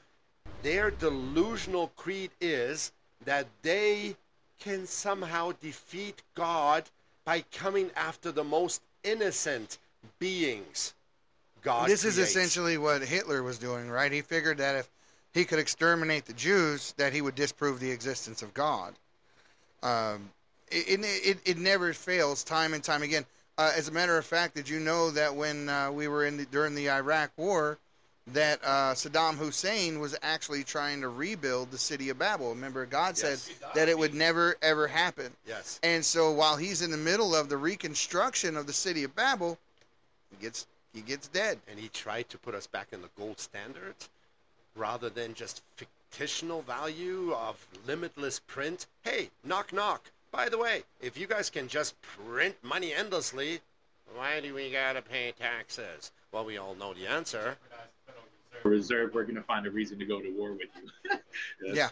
their 0.63 0.91
delusional 0.91 1.89
creed 1.97 2.31
is 2.41 2.93
that 3.25 3.47
they 3.63 4.17
can 4.59 4.87
somehow 4.87 5.53
defeat 5.61 6.23
God 6.35 6.85
by 7.25 7.45
coming 7.53 7.91
after 7.97 8.33
the 8.33 8.45
most 8.45 8.83
innocent 9.03 9.79
beings. 10.19 10.95
God 11.63 11.89
this 11.89 12.05
is 12.05 12.19
essentially 12.19 12.79
what 12.79 13.03
Hitler 13.03 13.43
was 13.43 13.59
doing, 13.59 13.89
right? 13.89 14.11
He 14.11 14.21
figured 14.21 14.59
that 14.59 14.77
if 14.77 14.89
he 15.33 15.45
could 15.45 15.59
exterminate 15.59 16.27
the 16.27 16.33
Jews, 16.33 16.93
that 16.97 17.13
he 17.13 17.21
would 17.23 17.35
disprove 17.35 17.81
the 17.81 17.91
existence 17.91 18.43
of 18.43 18.53
God. 18.53 18.95
Um, 19.83 20.31
it, 20.73 21.01
it, 21.03 21.39
it, 21.45 21.59
never 21.59 21.93
fails, 21.93 22.43
time 22.45 22.75
and 22.75 22.83
time 22.83 23.03
again. 23.03 23.25
Uh, 23.59 23.73
as 23.77 23.89
a 23.89 23.93
matter 23.93 24.17
of 24.17 24.25
fact, 24.25 24.55
did 24.55 24.69
you 24.69 24.81
know 24.81 25.11
that 25.11 25.35
when 25.35 25.69
uh, 25.69 25.91
we 25.93 26.09
were 26.09 26.25
in 26.25 26.37
the, 26.39 26.47
during 26.47 26.75
the 26.75 26.91
Iraq 26.91 27.31
War, 27.37 27.79
that 28.29 28.61
uh, 28.65 28.95
Saddam 28.95 29.35
Hussein 29.35 29.99
was 29.99 30.17
actually 30.23 30.65
trying 30.65 31.01
to 31.01 31.09
rebuild 31.09 31.71
the 31.71 31.79
city 31.79 32.09
of 32.09 32.19
Babel? 32.19 32.51
Remember, 32.51 32.87
God 32.87 33.19
Yes. 33.19 33.43
said 33.43 33.57
that 33.75 33.89
it 33.89 33.99
would 33.99 34.15
never 34.15 34.57
ever 34.63 34.87
happen. 34.87 35.33
Yes. 35.47 35.81
And 35.83 36.05
so 36.05 36.31
while 36.31 36.57
he's 36.57 36.83
in 36.83 36.91
the 36.91 36.97
middle 36.97 37.35
of 37.35 37.49
the 37.49 37.57
reconstruction 37.57 38.57
of 38.57 38.67
the 38.67 38.73
city 38.73 39.05
of 39.05 39.15
Babel, 39.15 39.59
he 40.31 40.37
gets 40.37 40.67
he 40.95 41.01
gets 41.01 41.29
dead. 41.29 41.59
And 41.69 41.79
he 41.79 41.89
tried 41.89 42.29
to 42.31 42.39
put 42.39 42.55
us 42.55 42.67
back 42.67 42.89
in 42.93 43.03
the 43.03 43.09
gold 43.19 43.41
standard 43.41 43.95
rather 44.77 45.11
than 45.11 45.35
just 45.35 45.63
fictional 46.11 46.63
value 46.63 47.33
of 47.35 47.67
limitless 47.87 48.39
print. 48.41 48.87
Hey, 49.03 49.31
knock 49.45 49.73
knock. 49.73 50.11
By 50.33 50.49
the 50.49 50.57
way, 50.59 50.83
if 51.01 51.19
you 51.19 51.27
guys 51.27 51.51
can 51.51 51.69
just 51.69 52.01
print 52.01 52.57
money 52.63 52.93
endlessly, 52.95 53.61
why 54.17 54.41
do 54.41 54.55
we 54.55 54.71
gotta 54.71 55.03
pay 55.03 55.33
taxes? 55.39 56.11
Well, 56.33 56.45
we 56.47 56.57
all 56.57 56.75
know 56.75 56.95
the 56.95 57.07
answer. 57.07 57.57
Reserve, 58.65 59.13
we're 59.15 59.25
gonna 59.25 59.43
find 59.43 59.67
a 59.67 59.71
reason 59.71 59.99
to 59.99 60.07
go 60.07 60.21
to 60.21 60.31
war 60.31 60.53
with 60.53 60.69
you. 60.77 61.19
Yeah. 61.75 61.89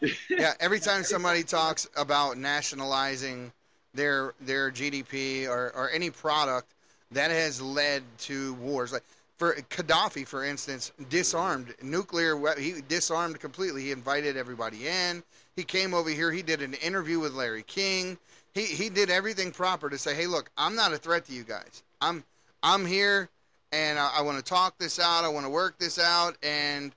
That's- 0.00 0.16
yeah, 0.28 0.52
every 0.60 0.80
time 0.80 1.02
somebody 1.04 1.42
talks 1.42 1.88
about 1.96 2.36
nationalizing 2.36 3.52
their 3.94 4.34
their 4.40 4.70
GDP 4.70 5.46
or, 5.48 5.72
or 5.74 5.90
any 5.90 6.10
product, 6.10 6.74
that 7.12 7.30
has 7.30 7.60
led 7.62 8.02
to 8.20 8.54
wars. 8.54 8.92
Like 8.92 9.04
for 9.38 9.54
Gaddafi, 9.70 10.26
for 10.26 10.44
instance, 10.44 10.92
disarmed 11.08 11.74
nuclear. 11.82 12.36
He 12.58 12.82
disarmed 12.88 13.40
completely. 13.40 13.82
He 13.82 13.92
invited 13.92 14.36
everybody 14.36 14.88
in. 14.88 15.22
He 15.56 15.62
came 15.64 15.94
over 15.94 16.10
here. 16.10 16.32
He 16.32 16.42
did 16.42 16.62
an 16.62 16.74
interview 16.74 17.18
with 17.20 17.32
Larry 17.32 17.62
King. 17.62 18.18
He 18.54 18.62
he 18.64 18.88
did 18.88 19.10
everything 19.10 19.50
proper 19.52 19.88
to 19.90 19.98
say, 19.98 20.14
hey, 20.14 20.26
look, 20.26 20.50
I'm 20.56 20.74
not 20.74 20.92
a 20.92 20.98
threat 20.98 21.24
to 21.26 21.32
you 21.32 21.44
guys. 21.44 21.82
I'm 22.00 22.24
I'm 22.62 22.84
here, 22.86 23.28
and 23.72 23.98
I, 23.98 24.10
I 24.18 24.22
want 24.22 24.38
to 24.38 24.44
talk 24.44 24.78
this 24.78 24.98
out. 24.98 25.24
I 25.24 25.28
want 25.28 25.46
to 25.46 25.50
work 25.50 25.78
this 25.78 25.98
out, 25.98 26.36
and 26.42 26.92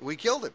we 0.00 0.16
killed 0.16 0.44
him. 0.46 0.52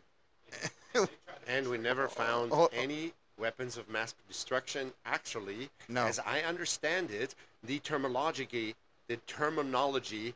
And 1.47 1.67
we 1.67 1.79
never 1.79 2.07
found 2.07 2.51
Oh, 2.53 2.65
oh. 2.65 2.69
any 2.71 3.11
weapons 3.39 3.75
of 3.77 3.89
mass 3.89 4.13
destruction. 4.27 4.93
Actually, 5.07 5.67
No. 5.87 6.05
as 6.05 6.19
I 6.19 6.41
understand 6.41 7.09
it, 7.09 7.33
the 7.63 7.79
terminology, 7.79 8.75
the 9.07 9.17
terminology, 9.25 10.35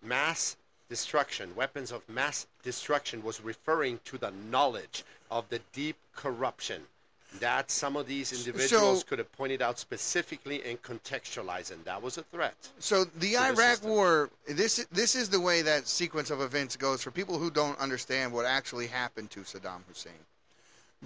mass 0.00 0.54
destruction, 0.88 1.54
weapons 1.56 1.92
of 1.92 2.06
mass 2.08 2.46
destruction, 2.62 3.22
was 3.22 3.40
referring 3.40 4.00
to 4.04 4.18
the 4.18 4.30
knowledge 4.50 5.04
of 5.30 5.48
the 5.48 5.60
deep 5.72 5.96
corruption. 6.14 6.82
that 7.40 7.68
some 7.68 7.96
of 7.96 8.06
these 8.06 8.32
individuals 8.32 9.00
So- 9.00 9.06
could 9.06 9.18
have 9.18 9.32
pointed 9.32 9.60
out 9.60 9.80
specifically 9.80 10.62
and 10.62 10.80
contextualized, 10.82 11.72
and 11.72 11.84
that 11.84 12.00
was 12.00 12.16
a 12.16 12.22
threat. 12.22 12.54
So 12.78 13.02
the 13.02 13.10
the 13.18 13.36
Iraq 13.38 13.56
system. 13.56 13.90
War, 13.90 14.30
this 14.46 14.86
this 14.92 15.16
is 15.16 15.30
the 15.30 15.40
way 15.40 15.60
that 15.62 15.88
sequence 15.88 16.30
of 16.30 16.40
events 16.40 16.76
goes 16.76 17.02
for 17.02 17.10
people 17.10 17.38
who 17.40 17.50
don't 17.50 17.76
understand 17.80 18.32
what 18.32 18.46
actually 18.46 18.86
happened 18.86 19.32
to 19.32 19.40
Saddam 19.40 19.80
Hussein. 19.88 20.12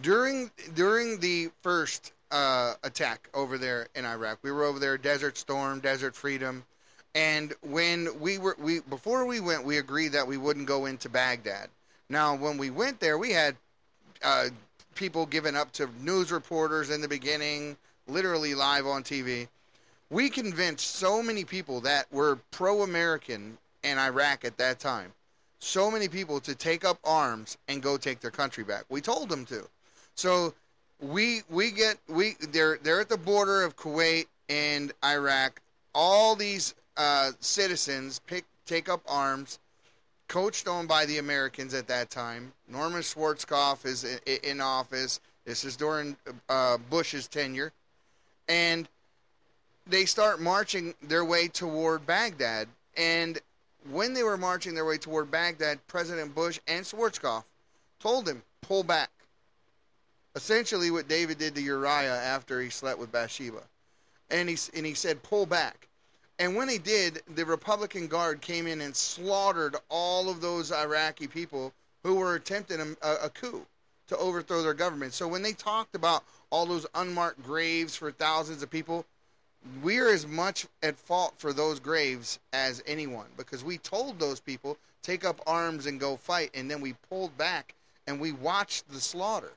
During 0.03 0.51
during 0.75 1.19
the 1.21 1.51
first 1.63 2.13
uh, 2.31 2.75
attack 2.83 3.31
over 3.33 3.57
there 3.57 3.89
in 3.95 4.05
Iraq, 4.05 4.39
we 4.43 4.53
were 4.53 4.65
over 4.65 4.79
there, 4.79 4.99
Desert 4.99 5.39
Storm, 5.39 5.81
Desert 5.81 6.15
Freedom, 6.15 6.63
and 7.15 7.55
when 7.63 8.09
we 8.21 8.39
were 8.39 8.57
we 8.59 8.81
before 8.81 9.25
we 9.27 9.41
went, 9.41 9.65
we 9.65 9.79
agreed 9.79 10.13
that 10.13 10.27
we 10.27 10.37
wouldn't 10.37 10.67
go 10.67 10.87
into 10.87 11.09
Baghdad. 11.09 11.69
Now, 12.09 12.35
when 12.37 12.57
we 12.59 12.71
went 12.71 13.01
there, 13.01 13.19
we 13.19 13.33
had 13.33 13.57
uh, 14.23 14.49
people 14.95 15.27
giving 15.27 15.57
up 15.57 15.73
to 15.73 15.89
news 16.03 16.33
reporters 16.33 16.91
in 16.91 17.01
the 17.01 17.09
beginning, 17.09 17.77
literally 18.07 18.55
live 18.55 18.87
on 18.87 19.03
TV 19.03 19.49
we 20.11 20.31
convinced 20.31 20.97
so 20.97 21.23
many 21.23 21.45
people 21.45 21.81
that 21.83 22.07
were 22.13 22.39
pro-American 22.51 23.59
in 23.85 23.99
Iraq 23.99 24.45
at 24.45 24.57
that 24.59 24.79
time, 24.79 25.13
so 25.59 25.91
many 25.91 26.09
people 26.09 26.41
to 26.41 26.55
take 26.55 26.85
up 26.85 26.99
arms 27.05 27.59
and 27.69 27.83
go 27.83 27.97
take 27.97 28.21
their 28.21 28.31
country 28.31 28.65
back. 28.65 28.85
We 28.89 29.01
told 29.01 29.29
them 29.29 29.45
to. 29.47 29.69
So 30.15 30.55
we 31.01 31.43
we 31.49 31.71
get 31.71 31.99
we 32.09 32.37
they're 32.51 32.79
they're 32.83 33.01
at 33.01 33.09
the 33.09 33.19
border 33.19 33.63
of 33.63 33.77
Kuwait 33.77 34.27
and 34.49 34.93
Iraq. 35.05 35.61
All 35.95 36.35
these 36.35 36.75
uh, 36.99 37.31
citizens 37.41 38.21
pick 38.27 38.45
take 38.67 38.89
up 38.91 39.01
arms, 39.09 39.59
coached 40.27 40.69
on 40.69 40.87
by 40.87 41.07
the 41.07 41.19
Americans 41.19 41.73
at 41.73 41.87
that 41.89 42.11
time. 42.11 42.53
Norman 42.69 43.01
Schwarzkopf 43.01 43.87
is 43.87 44.05
in, 44.05 44.39
in 44.43 44.61
office. 44.61 45.21
This 45.47 45.65
is 45.65 45.77
during 45.77 46.15
uh, 46.51 46.77
Bush's 46.91 47.27
tenure, 47.27 47.73
and 48.49 48.87
they 49.87 50.05
start 50.05 50.41
marching 50.41 50.95
their 51.03 51.25
way 51.25 51.49
toward 51.49 52.07
Baghdad. 52.07 52.69
And 52.97 53.39
when 53.91 54.13
they 54.13 54.23
were 54.23 54.37
marching 54.37 54.75
their 54.75 54.85
way 54.85 54.99
toward 54.99 55.31
Baghdad, 55.31 55.79
President 55.87 56.35
Bush 56.35 56.61
and 56.69 56.85
Schwarzkopf 56.85 57.45
told 58.01 58.29
him, 58.29 58.43
pull 58.61 58.83
back. 58.83 59.11
Essentially, 60.35 60.91
what 60.91 61.09
David 61.09 61.39
did 61.39 61.55
to 61.55 61.63
Uriah 61.63 62.15
after 62.15 62.61
he 62.61 62.69
slept 62.69 62.99
with 62.99 63.11
Bathsheba. 63.11 63.63
And 64.31 64.49
he, 64.49 64.59
and 64.75 64.85
he 64.85 64.93
said, 64.93 65.23
pull 65.23 65.47
back. 65.47 65.88
And 66.39 66.55
when 66.55 66.69
he 66.69 66.79
did, 66.79 67.23
the 67.35 67.45
Republican 67.45 68.07
Guard 68.07 68.41
came 68.41 68.67
in 68.67 68.81
and 68.81 68.95
slaughtered 68.95 69.77
all 69.89 70.29
of 70.29 70.41
those 70.41 70.71
Iraqi 70.71 71.27
people 71.27 71.73
who 72.05 72.15
were 72.15 72.37
attempting 72.37 72.97
a, 73.03 73.15
a 73.25 73.31
coup 73.31 73.67
to 74.07 74.17
overthrow 74.17 74.63
their 74.63 74.75
government. 74.75 75.13
So 75.13 75.27
when 75.27 75.43
they 75.43 75.53
talked 75.53 75.95
about 75.95 76.25
all 76.51 76.65
those 76.65 76.87
unmarked 76.95 77.43
graves 77.43 77.97
for 77.97 78.11
thousands 78.11 78.63
of 78.63 78.71
people, 78.71 79.05
we're 79.83 80.09
as 80.09 80.27
much 80.27 80.67
at 80.83 80.97
fault 80.97 81.35
for 81.39 81.53
those 81.53 81.81
graves 81.81 82.39
as 82.53 82.83
anyone 82.87 83.27
because 83.37 83.65
we 83.65 83.79
told 83.79 84.19
those 84.19 84.41
people 84.41 84.79
take 85.03 85.25
up 85.25 85.41
arms 85.47 85.87
and 85.87 86.01
go 86.01 86.17
fight 86.17 86.51
and 86.55 86.71
then 86.71 86.81
we 86.81 86.95
pulled 87.09 87.37
back 87.37 87.75
and 88.07 88.21
we 88.21 88.33
watched 88.33 88.89
the 88.91 89.01
slaughter 89.01 89.53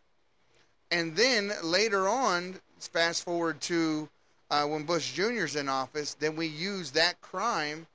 and 0.89 1.15
then 1.15 1.52
later 1.63 2.08
on 2.08 2.56
fast 2.80 3.24
forward 3.24 3.62
to 3.62 4.10
uh, 4.52 4.66
when 4.66 4.84
bush 4.84 5.18
jr's 5.18 5.56
in 5.56 5.68
office 5.68 6.14
then 6.14 6.36
we 6.36 6.46
use 6.46 6.92
that 6.92 7.20
crime 7.22 7.88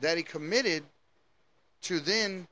that 0.00 0.16
he 0.16 0.22
committed 0.22 0.82
to 1.82 2.00
then 2.00 2.46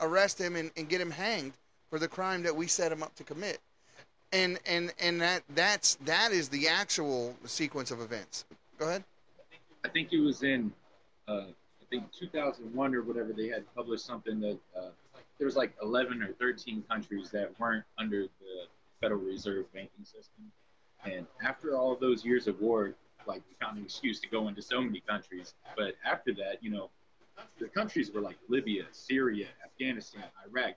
arrest 0.00 0.38
him 0.38 0.56
and, 0.56 0.70
and 0.76 0.88
get 0.88 1.00
him 1.00 1.10
hanged 1.10 1.52
for 1.88 1.98
the 1.98 2.08
crime 2.08 2.42
that 2.42 2.54
we 2.54 2.66
set 2.66 2.92
him 2.92 3.02
up 3.02 3.14
to 3.14 3.24
commit 3.24 3.60
and 4.34 4.58
and 4.66 4.92
and 5.00 5.20
that 5.20 5.42
that's 5.54 5.94
that 6.04 6.32
is 6.32 6.48
the 6.48 6.68
actual 6.68 7.34
sequence 7.44 7.90
of 7.90 8.00
events. 8.00 8.44
Go 8.78 8.88
ahead. 8.88 9.04
I 9.84 9.88
think 9.88 10.12
it 10.12 10.20
was 10.20 10.42
in, 10.42 10.72
uh, 11.28 11.44
I 11.44 11.84
think 11.90 12.10
2001 12.12 12.94
or 12.94 13.02
whatever. 13.02 13.32
They 13.32 13.48
had 13.48 13.64
published 13.74 14.04
something 14.04 14.40
that 14.40 14.58
uh, 14.76 14.88
there 15.38 15.46
was 15.46 15.56
like 15.56 15.72
11 15.82 16.22
or 16.22 16.32
13 16.32 16.82
countries 16.90 17.30
that 17.30 17.52
weren't 17.60 17.84
under 17.98 18.22
the 18.22 18.66
Federal 19.00 19.20
Reserve 19.20 19.72
banking 19.72 20.04
system, 20.04 20.50
and 21.04 21.26
after 21.42 21.76
all 21.76 21.96
those 21.96 22.24
years 22.24 22.46
of 22.46 22.60
war, 22.60 22.94
like 23.26 23.42
we 23.48 23.54
found 23.64 23.78
an 23.78 23.84
excuse 23.84 24.20
to 24.20 24.28
go 24.28 24.48
into 24.48 24.62
so 24.62 24.80
many 24.80 25.00
countries. 25.00 25.54
But 25.76 25.94
after 26.04 26.32
that, 26.34 26.62
you 26.62 26.70
know, 26.70 26.90
the 27.58 27.68
countries 27.68 28.10
were 28.12 28.20
like 28.20 28.36
Libya, 28.48 28.84
Syria, 28.92 29.46
Afghanistan, 29.64 30.24
Iraq. 30.48 30.74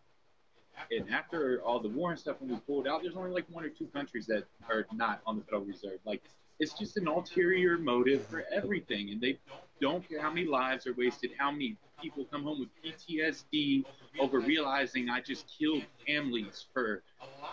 And 0.92 1.10
after 1.12 1.62
all 1.64 1.80
the 1.80 1.90
war 1.90 2.12
and 2.12 2.20
stuff, 2.20 2.38
when 2.40 2.52
we 2.52 2.58
pulled 2.58 2.88
out, 2.88 3.02
there's 3.02 3.16
only 3.16 3.32
like 3.32 3.46
one 3.50 3.64
or 3.64 3.70
two 3.70 3.88
countries 3.88 4.26
that 4.28 4.44
are 4.70 4.86
not 4.94 5.22
on 5.26 5.38
the 5.38 5.44
Federal 5.44 5.64
Reserve. 5.64 6.00
Like, 6.06 6.22
it's 6.60 6.74
just 6.74 6.98
an 6.98 7.08
ulterior 7.08 7.78
motive 7.78 8.26
for 8.28 8.44
everything. 8.52 9.10
And 9.10 9.22
they 9.22 9.38
don't 9.82 10.08
care 10.08 10.22
how 10.22 10.30
many 10.30 10.48
lives 10.48 10.88
are 10.88 10.94
wasted, 10.94 11.32
how 11.38 11.52
many 11.52 11.78
people 12.02 12.26
come 12.26 12.44
home 12.44 12.60
with 12.60 12.70
PTSD 12.84 13.86
over 14.20 14.40
realizing 14.40 15.10
I 15.10 15.22
just 15.22 15.46
killed 15.60 15.84
families 16.08 16.66
for 16.74 17.04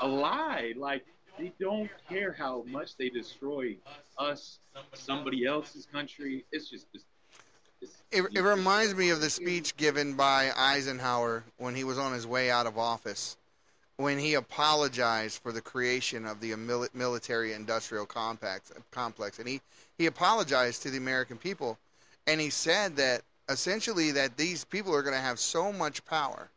a 0.01 0.07
lie. 0.07 0.75
Like, 0.77 1.05
they 1.39 1.53
don't 1.61 1.91
care 2.09 2.33
how 2.33 2.65
much 2.67 2.97
they 2.97 3.09
destroy 3.09 3.77
us, 4.19 4.59
somebody 4.93 5.47
else's 5.47 5.87
country. 5.87 6.45
It's 6.53 6.69
just 6.71 6.87
this 6.93 7.03
It, 8.11 8.25
it 8.35 8.41
reminds 8.41 8.95
me 8.95 9.11
of 9.11 9.21
the 9.21 9.31
speech 9.31 9.77
given 9.77 10.15
by 10.15 10.51
Eisenhower 10.57 11.45
when 11.59 11.75
he 11.75 11.85
was 11.85 11.99
on 11.99 12.13
his 12.13 12.27
way 12.27 12.51
out 12.51 12.67
of 12.67 12.79
office, 12.79 13.37
when 13.97 14.19
he 14.19 14.35
apologized 14.35 15.43
for 15.43 15.53
the 15.53 15.61
creation 15.61 16.25
of 16.27 16.41
the 16.41 16.53
mili- 16.53 16.95
military-industrial 16.95 18.07
complex. 18.07 18.73
Complex, 18.91 19.39
and 19.39 19.49
he 19.49 19.61
he 19.99 20.07
apologized 20.07 20.83
to 20.83 20.91
the 20.91 20.99
American 20.99 21.37
people, 21.37 21.79
and 22.27 22.41
he 22.41 22.51
said 22.51 22.97
that 22.97 23.23
essentially 23.49 24.11
that 24.13 24.37
these 24.37 24.65
people 24.65 24.95
are 24.95 25.03
going 25.03 25.15
to 25.15 25.21
have 25.21 25.39
so 25.39 25.73
much 25.73 26.05
power 26.05 26.49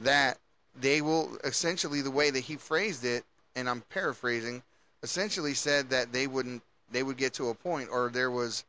that 0.00 0.38
they 0.80 1.00
will 1.00 1.36
essentially 1.44 2.00
the 2.00 2.10
way 2.10 2.30
that 2.30 2.40
he 2.40 2.56
phrased 2.56 3.04
it, 3.04 3.24
and 3.56 3.68
I'm 3.68 3.82
paraphrasing, 3.90 4.62
essentially 5.02 5.54
said 5.54 5.90
that 5.90 6.12
they 6.12 6.26
wouldn't 6.26 6.62
they 6.90 7.02
would 7.02 7.16
get 7.16 7.34
to 7.34 7.48
a 7.48 7.54
point 7.54 7.88
or 7.92 8.08
there 8.08 8.30
was 8.30 8.64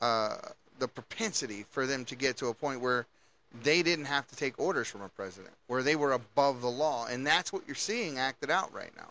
uh, 0.00 0.36
the 0.78 0.88
propensity 0.88 1.66
for 1.68 1.86
them 1.86 2.04
to 2.06 2.14
get 2.14 2.36
to 2.38 2.46
a 2.46 2.54
point 2.54 2.80
where 2.80 3.06
they 3.62 3.82
didn't 3.82 4.06
have 4.06 4.26
to 4.28 4.36
take 4.36 4.58
orders 4.58 4.88
from 4.88 5.02
a 5.02 5.08
president, 5.08 5.52
where 5.66 5.82
they 5.82 5.96
were 5.96 6.12
above 6.12 6.60
the 6.62 6.70
law, 6.70 7.06
and 7.06 7.26
that's 7.26 7.52
what 7.52 7.62
you're 7.66 7.74
seeing 7.74 8.18
acted 8.18 8.50
out 8.50 8.72
right 8.72 8.92
now. 8.96 9.08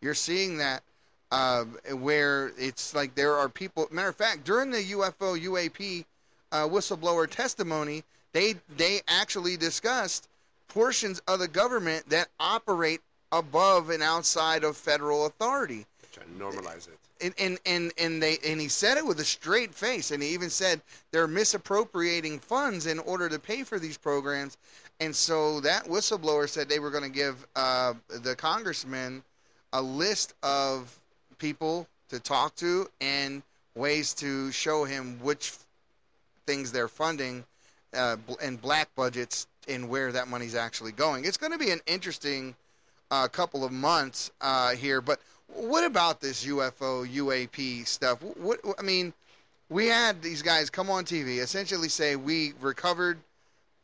You're 0.00 0.14
seeing 0.14 0.58
that 0.58 0.82
uh, 1.30 1.64
where 1.98 2.52
it's 2.58 2.94
like 2.94 3.14
there 3.14 3.34
are 3.34 3.48
people. 3.48 3.88
Matter 3.90 4.08
of 4.08 4.16
fact, 4.16 4.44
during 4.44 4.70
the 4.70 4.82
UFO 4.82 5.38
UAP 5.38 6.04
uh, 6.52 6.68
whistleblower 6.68 7.28
testimony, 7.28 8.04
they 8.32 8.54
they 8.76 9.00
actually 9.08 9.56
discussed 9.56 10.28
portions 10.74 11.22
of 11.28 11.38
the 11.38 11.46
government 11.46 12.06
that 12.10 12.26
operate 12.40 13.00
above 13.30 13.90
and 13.90 14.02
outside 14.02 14.64
of 14.64 14.76
federal 14.76 15.26
authority 15.26 15.86
Trying 16.12 16.26
to 16.36 16.44
normalize 16.44 16.88
it. 16.88 16.98
and 17.20 17.32
and 17.38 17.58
and 17.64 17.92
and 17.96 18.20
they 18.22 18.38
and 18.44 18.60
he 18.60 18.66
said 18.68 18.98
it 18.98 19.06
with 19.06 19.20
a 19.20 19.24
straight 19.24 19.72
face 19.72 20.10
and 20.10 20.20
he 20.20 20.30
even 20.30 20.50
said 20.50 20.80
they're 21.12 21.28
misappropriating 21.28 22.40
funds 22.40 22.86
in 22.86 22.98
order 22.98 23.28
to 23.28 23.38
pay 23.38 23.62
for 23.62 23.78
these 23.78 23.96
programs 23.96 24.56
and 24.98 25.14
so 25.14 25.60
that 25.60 25.84
whistleblower 25.84 26.48
said 26.48 26.68
they 26.68 26.80
were 26.80 26.90
going 26.90 27.04
to 27.04 27.08
give 27.08 27.46
uh, 27.54 27.94
the 28.22 28.34
congressman 28.34 29.22
a 29.74 29.80
list 29.82 30.34
of 30.42 30.98
people 31.38 31.86
to 32.08 32.18
talk 32.18 32.54
to 32.56 32.88
and 33.00 33.42
ways 33.76 34.12
to 34.14 34.50
show 34.50 34.82
him 34.84 35.18
which 35.22 35.52
things 36.46 36.72
they're 36.72 36.88
funding 36.88 37.44
uh, 37.94 38.16
and 38.42 38.60
black 38.60 38.88
budgets 38.96 39.46
and 39.68 39.88
where 39.88 40.12
that 40.12 40.28
money's 40.28 40.54
actually 40.54 40.92
going 40.92 41.24
it's 41.24 41.36
going 41.36 41.52
to 41.52 41.58
be 41.58 41.70
an 41.70 41.80
interesting 41.86 42.54
uh, 43.10 43.28
couple 43.28 43.64
of 43.64 43.72
months 43.72 44.30
uh, 44.40 44.72
here. 44.72 45.00
But 45.00 45.20
what 45.48 45.84
about 45.84 46.20
this 46.20 46.44
UFO 46.46 47.06
UAP 47.06 47.86
stuff? 47.86 48.22
What, 48.22 48.64
what 48.64 48.76
I 48.78 48.82
mean, 48.82 49.12
we 49.68 49.86
had 49.86 50.22
these 50.22 50.42
guys 50.42 50.70
come 50.70 50.90
on 50.90 51.04
TV 51.04 51.38
essentially 51.38 51.88
say 51.88 52.16
we 52.16 52.54
recovered 52.60 53.18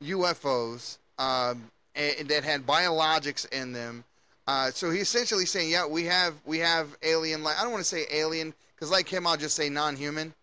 UFOs 0.03 0.99
um, 1.19 1.71
and, 1.95 2.29
that 2.29 2.45
had 2.45 2.67
biologics 2.67 3.51
in 3.53 3.73
them. 3.73 4.05
Uh, 4.47 4.71
so 4.71 4.91
he's 4.91 5.03
essentially 5.03 5.47
saying, 5.47 5.71
yeah, 5.71 5.87
we 5.87 6.05
have 6.05 6.35
we 6.45 6.59
have 6.59 6.97
alien. 7.03 7.43
Like 7.43 7.59
I 7.59 7.63
don't 7.63 7.73
want 7.73 7.85
to 7.85 7.89
say 7.89 8.07
alien 8.11 8.53
because 8.75 8.91
like 8.91 9.09
him, 9.09 9.27
I'll 9.27 9.37
just 9.37 9.55
say 9.55 9.69
non-human 9.69 10.35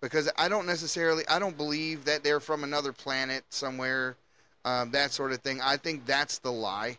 because 0.00 0.30
I 0.36 0.48
don't 0.48 0.66
necessarily 0.66 1.24
I 1.28 1.38
don't 1.38 1.56
believe 1.56 2.04
that 2.04 2.22
they're 2.22 2.40
from 2.40 2.62
another 2.62 2.92
planet 2.92 3.44
somewhere, 3.48 4.16
um, 4.64 4.90
that 4.92 5.12
sort 5.12 5.32
of 5.32 5.38
thing. 5.40 5.60
I 5.62 5.76
think 5.76 6.06
that's 6.06 6.38
the 6.38 6.52
lie. 6.52 6.98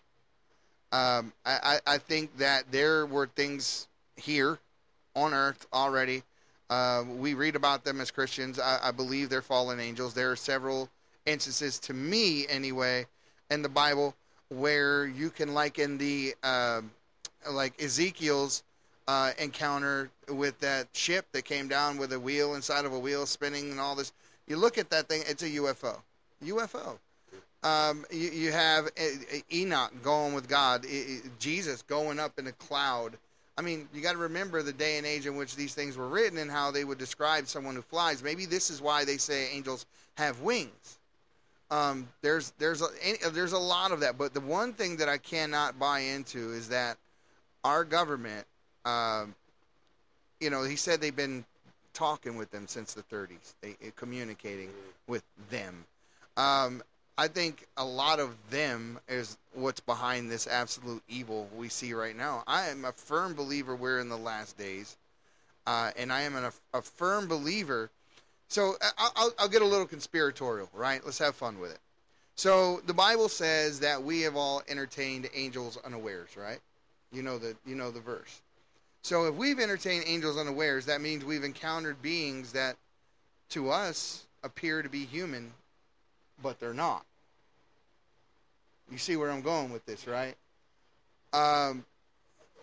Um, 0.91 1.33
I, 1.45 1.79
I 1.85 1.97
think 1.97 2.37
that 2.37 2.71
there 2.71 3.05
were 3.05 3.27
things 3.27 3.87
here 4.15 4.59
on 5.15 5.33
Earth 5.33 5.67
already. 5.73 6.23
Uh, 6.69 7.03
we 7.07 7.33
read 7.33 7.55
about 7.55 7.83
them 7.83 7.99
as 7.99 8.11
Christians. 8.11 8.59
I, 8.59 8.79
I 8.83 8.91
believe 8.91 9.29
they're 9.29 9.41
fallen 9.41 9.79
angels. 9.79 10.13
There 10.13 10.31
are 10.31 10.35
several 10.35 10.89
instances, 11.25 11.79
to 11.79 11.93
me 11.93 12.47
anyway, 12.47 13.05
in 13.51 13.61
the 13.61 13.69
Bible 13.69 14.15
where 14.49 15.07
you 15.07 15.29
can 15.29 15.53
liken 15.53 15.97
the 15.97 16.33
uh, 16.43 16.81
like 17.51 17.81
Ezekiel's 17.81 18.63
uh, 19.07 19.31
encounter 19.37 20.09
with 20.29 20.59
that 20.59 20.87
ship 20.93 21.25
that 21.31 21.45
came 21.45 21.67
down 21.67 21.97
with 21.97 22.13
a 22.13 22.19
wheel 22.19 22.55
inside 22.55 22.85
of 22.85 22.93
a 22.93 22.99
wheel 22.99 23.25
spinning 23.25 23.71
and 23.71 23.79
all 23.79 23.95
this. 23.95 24.13
You 24.47 24.57
look 24.57 24.77
at 24.77 24.89
that 24.91 25.07
thing; 25.07 25.23
it's 25.27 25.43
a 25.43 25.49
UFO. 25.49 25.99
UFO. 26.43 26.97
Um, 27.65 28.05
you, 28.11 28.29
you 28.29 28.51
have 28.51 28.85
uh, 28.85 29.37
Enoch 29.51 29.91
going 30.03 30.35
with 30.35 30.47
God, 30.47 30.85
Jesus 31.39 31.81
going 31.81 32.19
up 32.19 32.37
in 32.37 32.45
a 32.45 32.51
cloud. 32.51 33.17
I 33.57 33.63
mean, 33.63 33.89
you 33.91 34.01
got 34.01 34.11
to 34.11 34.19
remember 34.19 34.61
the 34.61 34.71
day 34.71 34.97
and 34.97 35.05
age 35.05 35.25
in 35.25 35.35
which 35.35 35.55
these 35.55 35.73
things 35.73 35.97
were 35.97 36.07
written 36.07 36.37
and 36.37 36.51
how 36.51 36.69
they 36.69 36.83
would 36.83 36.99
describe 36.99 37.47
someone 37.47 37.75
who 37.75 37.81
flies. 37.81 38.21
Maybe 38.21 38.45
this 38.45 38.69
is 38.69 38.83
why 38.83 39.03
they 39.03 39.17
say 39.17 39.49
angels 39.51 39.87
have 40.15 40.41
wings. 40.41 40.99
Um, 41.71 42.07
there's 42.21 42.53
there's 42.59 42.83
a, 42.83 42.87
there's 43.31 43.53
a 43.53 43.57
lot 43.57 43.91
of 43.91 43.99
that, 44.01 44.19
but 44.19 44.35
the 44.35 44.41
one 44.41 44.73
thing 44.73 44.97
that 44.97 45.09
I 45.09 45.17
cannot 45.17 45.79
buy 45.79 46.01
into 46.01 46.51
is 46.51 46.69
that 46.69 46.97
our 47.63 47.83
government, 47.83 48.45
um, 48.85 49.33
you 50.39 50.51
know, 50.51 50.61
he 50.61 50.75
said 50.75 51.01
they've 51.01 51.15
been 51.15 51.43
talking 51.93 52.37
with 52.37 52.51
them 52.51 52.67
since 52.67 52.93
the 52.93 53.01
30s, 53.03 53.55
they, 53.61 53.69
eh, 53.81 53.89
communicating 53.95 54.69
with 55.07 55.23
them. 55.49 55.83
Um, 56.37 56.83
I 57.17 57.27
think 57.27 57.65
a 57.77 57.85
lot 57.85 58.19
of 58.19 58.35
them 58.49 58.99
is 59.07 59.37
what's 59.53 59.79
behind 59.79 60.29
this 60.29 60.47
absolute 60.47 61.03
evil 61.07 61.47
we 61.55 61.69
see 61.69 61.93
right 61.93 62.15
now. 62.15 62.43
I 62.45 62.67
am 62.67 62.83
a 62.83 62.91
firm 62.91 63.33
believer 63.33 63.75
we're 63.75 63.99
in 63.99 64.09
the 64.09 64.17
last 64.17 64.57
days, 64.57 64.97
uh, 65.65 65.91
and 65.95 66.11
I 66.11 66.21
am 66.21 66.35
an, 66.35 66.51
a, 66.73 66.81
firm 66.81 67.27
believer 67.27 67.89
so 68.47 68.75
I'll, 68.97 69.33
I'll 69.39 69.49
get 69.49 69.61
a 69.61 69.65
little 69.65 69.87
conspiratorial, 69.87 70.69
right? 70.73 71.03
Let's 71.03 71.17
have 71.19 71.35
fun 71.35 71.59
with 71.59 71.71
it. 71.71 71.79
So 72.35 72.81
the 72.85 72.93
Bible 72.93 73.29
says 73.29 73.79
that 73.79 74.01
we 74.01 74.21
have 74.21 74.35
all 74.35 74.61
entertained 74.67 75.29
angels 75.33 75.77
unawares, 75.85 76.35
right? 76.37 76.59
You 77.11 77.23
know 77.23 77.37
the 77.37 77.55
you 77.65 77.75
know 77.75 77.91
the 77.91 78.01
verse. 78.01 78.41
So 79.01 79.25
if 79.25 79.35
we've 79.35 79.59
entertained 79.59 80.03
angels 80.07 80.37
unawares, 80.37 80.85
that 80.87 80.99
means 80.99 81.23
we've 81.23 81.43
encountered 81.43 82.01
beings 82.01 82.51
that 82.53 82.75
to 83.49 83.69
us 83.69 84.25
appear 84.43 84.81
to 84.81 84.89
be 84.89 85.05
human, 85.05 85.51
but 86.41 86.59
they're 86.59 86.73
not. 86.73 87.05
You 88.91 88.97
see 88.97 89.15
where 89.15 89.31
I'm 89.31 89.41
going 89.41 89.71
with 89.71 89.85
this, 89.85 90.07
right? 90.07 90.35
Um, 91.33 91.83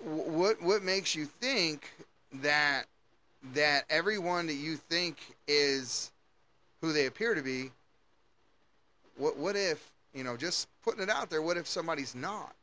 what 0.04 0.62
what 0.62 0.82
makes 0.82 1.14
you 1.14 1.26
think 1.26 1.90
that 2.34 2.84
that 3.54 3.84
everyone 3.90 4.46
that 4.46 4.54
you 4.54 4.76
think 4.76 5.18
is 5.48 6.12
who 6.80 6.92
they 6.92 7.06
appear 7.06 7.34
to 7.34 7.42
be, 7.42 7.70
what 9.16 9.36
what 9.36 9.56
if 9.56 9.90
you 10.14 10.24
know 10.24 10.36
just 10.36 10.68
putting 10.84 11.02
it 11.02 11.10
out 11.10 11.30
there? 11.30 11.42
What 11.42 11.56
if 11.56 11.66
somebody's 11.66 12.14
not? 12.14 12.54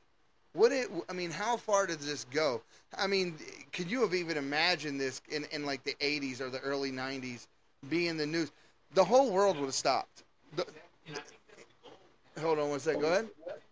What 0.54 0.72
it? 0.72 0.90
I 1.10 1.14
mean, 1.14 1.30
how 1.30 1.58
far 1.58 1.86
does 1.86 2.06
this 2.06 2.26
go? 2.32 2.62
I 2.98 3.08
mean, 3.08 3.36
could 3.72 3.90
you 3.90 4.02
have 4.02 4.16
even 4.16 4.38
imagined 4.38 5.00
this 5.00 5.22
in 5.30 5.46
in 5.52 5.66
like 5.66 5.84
the 5.84 5.96
'80s 6.02 6.42
or 6.42 6.50
the 6.50 6.60
early 6.60 6.92
'90s 6.92 7.48
being 7.90 8.18
the 8.18 8.26
news? 8.26 8.52
The 8.94 9.04
whole 9.04 9.32
world 9.32 9.58
would 9.58 9.66
have 9.66 9.76
stopped. 9.76 10.24
The, 10.56 10.66
hold 12.40 12.60
on 12.60 12.70
one 12.70 12.80
second. 12.80 13.02
Go 13.02 13.08
ahead. 13.08 13.30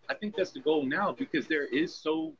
I 0.08 0.14
think 0.14 0.34
that's 0.36 0.52
the 0.52 0.60
goal 0.60 0.84
now 0.84 1.12
because 1.12 1.46
there 1.48 1.66
is 1.66 1.94
so 1.94 2.34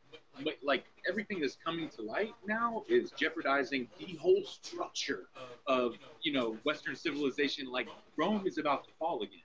like 0.63 0.87
everything 1.09 1.41
that's 1.41 1.57
coming 1.57 1.89
to 1.91 2.03
light 2.03 2.37
now 2.47 2.85
is 2.89 3.13
jeopardizing 3.13 3.89
the 3.99 4.17
whole 4.17 4.43
structure 4.45 5.29
of 5.67 5.97
you 6.23 6.33
know 6.33 6.61
Western 6.65 6.97
civilization. 6.97 7.67
Like 7.71 7.91
Rome 8.17 8.47
is 8.47 8.59
about 8.59 8.85
to 8.85 8.91
fall 8.99 9.23
again. 9.23 9.43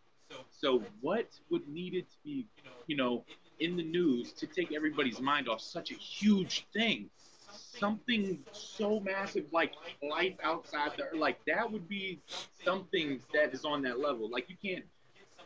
So 0.50 0.88
what 1.02 1.28
would 1.50 1.68
needed 1.68 2.10
to 2.10 2.18
be 2.24 2.48
you 2.88 2.96
know 2.96 3.26
in 3.60 3.76
the 3.78 3.84
news 3.84 4.34
to 4.34 4.48
take 4.48 4.74
everybody's 4.74 5.20
mind 5.20 5.48
off 5.50 5.62
such 5.62 5.92
a 5.92 5.96
huge 5.96 6.68
thing? 6.74 7.10
Something 7.50 8.46
so 8.52 9.00
massive 9.00 9.46
like 9.52 9.74
life 10.02 10.36
outside 10.44 10.94
the 10.98 11.18
like 11.18 11.40
that 11.48 11.72
would 11.72 11.88
be 11.88 12.22
something 12.54 13.22
that 13.34 13.54
is 13.54 13.66
on 13.66 13.82
that 13.84 14.00
level. 14.00 14.30
Like 14.30 14.50
you 14.50 14.58
can't 14.64 14.86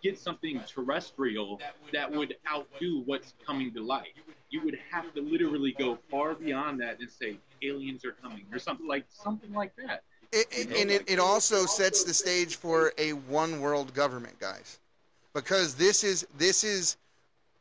get 0.10 0.20
something 0.20 0.62
terrestrial 0.67 1.60
that 1.93 2.12
would 2.12 2.36
outdo 2.52 3.04
what's 3.06 3.34
coming 3.46 3.74
to 3.74 3.82
light 3.82 4.13
you 4.50 4.63
would 4.63 4.78
have 4.91 5.13
to 5.13 5.22
literally 5.22 5.74
go 5.78 5.98
far 6.10 6.34
beyond 6.34 6.80
that 6.80 7.00
and 7.00 7.10
say 7.10 7.38
aliens 7.62 8.06
are 8.06 8.13
coming 8.13 8.46
or 8.52 8.60
something 8.60 8.88
like 8.88 9.06
something 9.10 9.54
like 9.54 9.76
that. 9.76 10.04
It, 10.32 10.48
it, 10.52 10.67
and 10.78 10.91
it, 10.91 11.04
it 11.08 11.20
also 11.20 11.65
sets 11.65 12.04
the 12.04 12.13
stage 12.13 12.56
for 12.58 12.93
a 12.98 13.13
one 13.13 13.62
world 13.62 13.93
government, 13.93 14.39
guys, 14.39 14.80
because 15.34 15.76
this 15.76 16.04
is 16.04 16.28
this 16.38 16.63
is, 16.63 16.98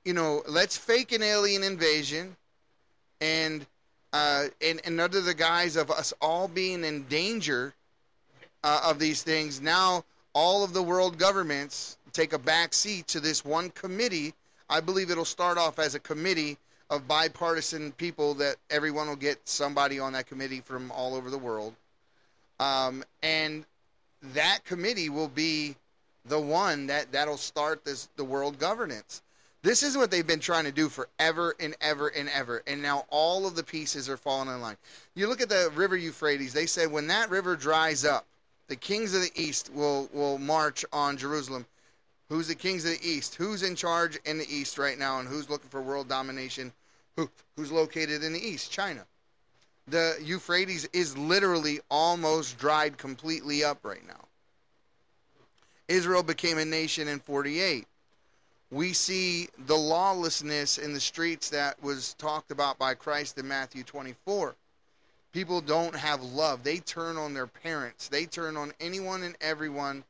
you 0.04 0.12
know, 0.12 0.42
let's 0.48 0.76
fake 0.76 1.12
an 1.12 1.22
alien 1.22 1.62
invasion, 1.62 2.36
and 3.20 3.66
uh, 4.12 4.46
and, 4.60 4.80
and 4.84 5.00
under 5.00 5.20
the 5.20 5.34
guise 5.34 5.76
of 5.76 5.90
us 5.90 6.12
all 6.20 6.48
being 6.48 6.84
in 6.84 7.04
danger 7.04 7.72
uh, 8.64 8.80
of 8.84 8.98
these 8.98 9.22
things, 9.22 9.60
now 9.60 10.04
all 10.32 10.64
of 10.64 10.72
the 10.72 10.82
world 10.82 11.18
governments 11.18 11.95
take 12.16 12.32
a 12.32 12.38
back 12.38 12.72
seat 12.72 13.06
to 13.08 13.20
this 13.20 13.44
one 13.44 13.68
committee. 13.70 14.32
I 14.70 14.80
believe 14.80 15.10
it'll 15.10 15.26
start 15.26 15.58
off 15.58 15.78
as 15.78 15.94
a 15.94 16.00
committee 16.00 16.56
of 16.88 17.06
bipartisan 17.06 17.92
people 17.92 18.32
that 18.34 18.56
everyone 18.70 19.06
will 19.06 19.16
get 19.16 19.38
somebody 19.46 20.00
on 20.00 20.14
that 20.14 20.26
committee 20.26 20.62
from 20.62 20.90
all 20.92 21.14
over 21.14 21.30
the 21.30 21.38
world. 21.38 21.74
Um, 22.58 23.04
and 23.22 23.66
that 24.34 24.60
committee 24.64 25.10
will 25.10 25.28
be 25.28 25.76
the 26.24 26.40
one 26.40 26.86
that 26.86 27.12
that'll 27.12 27.36
start 27.36 27.84
this 27.84 28.08
the 28.16 28.24
world 28.24 28.58
governance. 28.58 29.20
This 29.62 29.82
is 29.82 29.96
what 29.96 30.10
they've 30.10 30.26
been 30.26 30.40
trying 30.40 30.64
to 30.64 30.72
do 30.72 30.88
forever 30.88 31.54
and 31.60 31.76
ever 31.80 32.08
and 32.08 32.30
ever. 32.30 32.62
And 32.66 32.80
now 32.80 33.04
all 33.10 33.46
of 33.46 33.56
the 33.56 33.64
pieces 33.64 34.08
are 34.08 34.16
falling 34.16 34.48
in 34.48 34.60
line. 34.62 34.76
You 35.14 35.26
look 35.28 35.40
at 35.42 35.48
the 35.48 35.70
river 35.74 35.96
Euphrates, 35.96 36.54
they 36.54 36.66
said 36.66 36.90
when 36.90 37.08
that 37.08 37.30
river 37.30 37.56
dries 37.56 38.04
up, 38.04 38.24
the 38.68 38.76
kings 38.76 39.14
of 39.14 39.22
the 39.22 39.32
east 39.34 39.70
will, 39.74 40.08
will 40.12 40.38
march 40.38 40.84
on 40.92 41.16
Jerusalem 41.16 41.66
Who's 42.28 42.48
the 42.48 42.54
kings 42.54 42.84
of 42.84 42.92
the 42.92 43.08
East? 43.08 43.36
Who's 43.36 43.62
in 43.62 43.76
charge 43.76 44.18
in 44.24 44.38
the 44.38 44.48
East 44.48 44.78
right 44.78 44.98
now, 44.98 45.20
and 45.20 45.28
who's 45.28 45.48
looking 45.48 45.70
for 45.70 45.80
world 45.80 46.08
domination? 46.08 46.72
Who, 47.16 47.30
who's 47.56 47.70
located 47.70 48.24
in 48.24 48.32
the 48.32 48.40
East? 48.40 48.70
China. 48.70 49.06
The 49.88 50.18
Euphrates 50.20 50.88
is 50.92 51.16
literally 51.16 51.80
almost 51.88 52.58
dried 52.58 52.98
completely 52.98 53.62
up 53.62 53.78
right 53.84 54.06
now. 54.06 54.24
Israel 55.86 56.24
became 56.24 56.58
a 56.58 56.64
nation 56.64 57.06
in 57.06 57.20
48. 57.20 57.86
We 58.72 58.92
see 58.92 59.48
the 59.66 59.76
lawlessness 59.76 60.78
in 60.78 60.92
the 60.92 61.00
streets 61.00 61.50
that 61.50 61.80
was 61.80 62.14
talked 62.14 62.50
about 62.50 62.78
by 62.78 62.94
Christ 62.94 63.38
in 63.38 63.46
Matthew 63.46 63.84
24. 63.84 64.56
People 65.32 65.60
don't 65.60 65.94
have 65.94 66.22
love. 66.22 66.64
They 66.64 66.78
turn 66.78 67.16
on 67.16 67.32
their 67.32 67.46
parents. 67.46 68.08
They 68.08 68.24
turn 68.24 68.56
on 68.56 68.72
anyone 68.80 69.22
and 69.22 69.36
everyone 69.40 70.02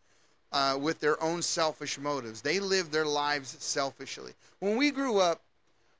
uh, 0.52 0.78
with 0.80 1.00
their 1.00 1.22
own 1.22 1.42
selfish 1.42 1.98
motives. 1.98 2.40
They 2.40 2.60
live 2.60 2.90
their 2.90 3.06
lives 3.06 3.56
selfishly. 3.58 4.32
When 4.60 4.76
we 4.76 4.90
grew 4.90 5.18
up, 5.18 5.40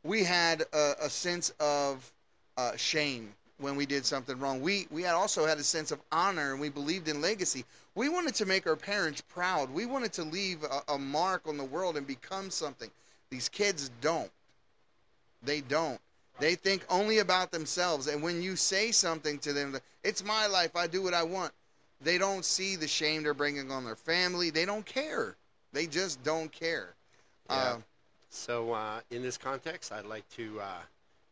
we 0.03 0.23
had 0.23 0.63
a, 0.73 0.95
a 1.03 1.11
sense 1.11 1.53
of 1.61 2.11
uh, 2.57 2.77
shame 2.77 3.33
when 3.59 3.77
we 3.77 3.87
did 3.87 4.05
something 4.05 4.39
wrong. 4.39 4.61
We 4.61 4.87
we 4.91 5.03
had 5.03 5.15
also 5.15 5.47
had 5.47 5.59
a 5.59 5.65
sense 5.65 5.91
of 5.91 6.01
honor, 6.13 6.53
and 6.53 6.61
we 6.61 6.69
believed 6.69 7.09
in 7.09 7.21
legacy. 7.21 7.65
We 7.95 8.09
wanted 8.09 8.35
to 8.37 8.47
make 8.47 8.67
our 8.67 8.77
parents 8.77 9.23
proud. 9.23 9.71
We 9.71 9.87
wanted 9.87 10.13
to 10.15 10.23
leave 10.23 10.63
a, 10.63 10.93
a 10.93 10.99
mark 10.99 11.43
on 11.47 11.57
the 11.57 11.65
world 11.65 11.97
and 11.97 12.07
become 12.07 12.51
something. 12.51 12.91
These 13.31 13.49
kids 13.49 13.91
don't. 14.01 14.31
They 15.43 15.61
don't. 15.63 16.01
They 16.39 16.55
think 16.55 16.85
only 16.91 17.19
about 17.19 17.51
themselves. 17.51 18.07
And 18.07 18.23
when 18.23 18.43
you 18.43 18.57
say 18.57 18.93
something 18.93 19.39
to 19.39 19.55
them, 19.55 19.79
it's 20.05 20.23
my 20.23 20.47
life. 20.47 20.77
I 20.77 20.87
do 20.87 21.03
what 21.03 21.15
I 21.15 21.23
want 21.23 21.53
they 22.01 22.19
don't 22.19 22.45
see 22.45 22.77
the 22.77 22.89
shame 22.89 23.23
they're 23.23 23.35
bringing 23.35 23.71
on 23.71 23.85
their 23.85 23.97
family. 23.97 24.51
They 24.51 24.65
don't 24.65 24.85
care. 24.85 25.37
They 25.73 25.87
just 25.87 26.23
don't 26.23 26.51
care. 26.53 26.95
Yeah. 27.49 27.57
Uh, 27.57 27.77
so 28.31 28.73
uh, 28.73 29.01
in 29.11 29.23
this 29.23 29.39
context, 29.39 29.93
I'd 29.93 30.07
like 30.07 30.29
to 30.31 30.61
uh, 30.61 30.83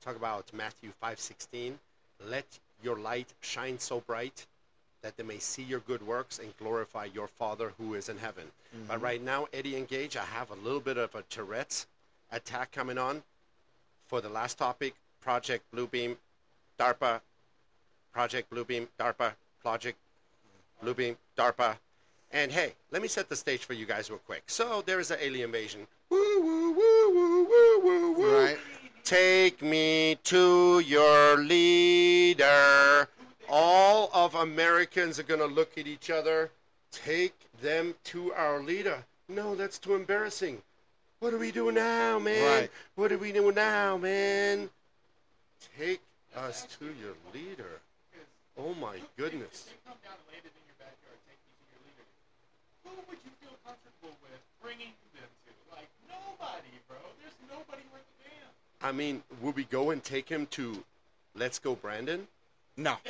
talk 0.02 0.16
about 0.16 0.52
Matthew 0.52 0.92
5:16. 1.02 1.74
Let 2.28 2.46
your 2.82 2.98
light 2.98 3.32
shine 3.40 3.78
so 3.78 4.00
bright 4.00 4.46
that 5.02 5.16
they 5.16 5.22
may 5.22 5.38
see 5.38 5.62
your 5.62 5.80
good 5.80 6.04
works 6.06 6.38
and 6.38 6.56
glorify 6.56 7.06
your 7.12 7.28
Father 7.28 7.72
who 7.76 7.94
is 7.94 8.08
in 8.08 8.16
heaven. 8.16 8.44
Mm-hmm. 8.74 8.86
But 8.88 9.02
right 9.02 9.22
now, 9.22 9.46
Eddie 9.52 9.76
and 9.76 9.86
Gage, 9.86 10.16
I 10.16 10.24
have 10.24 10.50
a 10.50 10.54
little 10.54 10.80
bit 10.80 10.96
of 10.96 11.14
a 11.14 11.22
Tourette's 11.28 11.86
attack 12.32 12.72
coming 12.72 12.96
on. 12.96 13.22
For 14.06 14.20
the 14.20 14.28
last 14.28 14.58
topic, 14.58 14.94
Project 15.20 15.64
Bluebeam, 15.74 16.16
DARPA, 16.78 17.20
Project 18.12 18.50
Bluebeam, 18.50 18.86
DARPA, 18.98 19.32
Project 19.60 19.98
Bluebeam, 20.82 21.16
DARPA. 21.36 21.76
And 22.32 22.50
hey, 22.50 22.74
let 22.90 23.00
me 23.00 23.08
set 23.08 23.28
the 23.28 23.36
stage 23.36 23.64
for 23.64 23.74
you 23.74 23.86
guys 23.86 24.10
real 24.10 24.18
quick. 24.18 24.42
So 24.46 24.82
there 24.84 24.98
is 24.98 25.10
an 25.10 25.18
alien 25.20 25.46
invasion. 25.46 25.86
Woo, 26.10 26.40
woo, 26.42 26.72
woo, 26.72 27.14
woo, 27.14 27.44
woo, 27.44 27.80
woo, 27.80 28.12
woo. 28.12 28.44
Right. 28.44 28.58
Take 29.04 29.62
me 29.62 30.18
to 30.24 30.80
your 30.80 31.36
leader. 31.36 33.08
All 33.48 34.10
of 34.14 34.34
Americans 34.34 35.18
are 35.18 35.24
going 35.24 35.40
to 35.40 35.46
look 35.46 35.76
at 35.78 35.86
each 35.86 36.10
other. 36.10 36.50
Take 36.90 37.34
them 37.60 37.94
to 38.04 38.32
our 38.32 38.60
leader. 38.60 39.04
No, 39.28 39.54
that's 39.54 39.78
too 39.78 39.94
embarrassing. 39.94 40.62
What 41.20 41.30
do 41.30 41.38
we 41.38 41.52
do 41.52 41.70
now, 41.70 42.18
man? 42.18 42.60
Right. 42.60 42.70
What 42.96 43.08
do 43.08 43.18
we 43.18 43.32
do 43.32 43.52
now, 43.52 43.96
man? 43.96 44.70
Take 45.78 46.00
us 46.36 46.66
to 46.78 46.86
your 46.86 47.14
leader. 47.32 47.80
Oh 48.56 48.74
my 48.74 48.98
goodness. 49.16 49.66
They 49.66 49.78
come 49.82 49.98
down 50.04 50.14
and 50.14 50.26
land 50.30 50.44
it 50.46 50.54
in 50.54 50.64
your 50.70 50.78
backyard, 50.78 51.18
take 51.26 51.40
you 51.42 51.52
to 51.54 51.64
your 51.74 51.82
leader. 51.86 52.06
Who 52.86 52.92
would 53.10 53.20
you 53.24 53.32
feel 53.42 53.56
comfortable 53.66 54.14
with 54.22 54.40
bringing 54.62 54.94
them 55.14 55.26
to? 55.26 55.50
Like 55.74 55.90
nobody, 56.06 56.74
bro. 56.86 56.98
There's 57.18 57.34
nobody 57.50 57.82
worth 57.90 58.06
a 58.06 58.16
damn. 58.22 58.50
I 58.86 58.92
mean, 58.92 59.22
would 59.42 59.56
we 59.56 59.64
go 59.64 59.90
and 59.90 60.02
take 60.02 60.28
him 60.28 60.46
to 60.58 60.84
Let's 61.34 61.58
Go 61.58 61.74
Brandon? 61.74 62.26
No. 62.76 62.96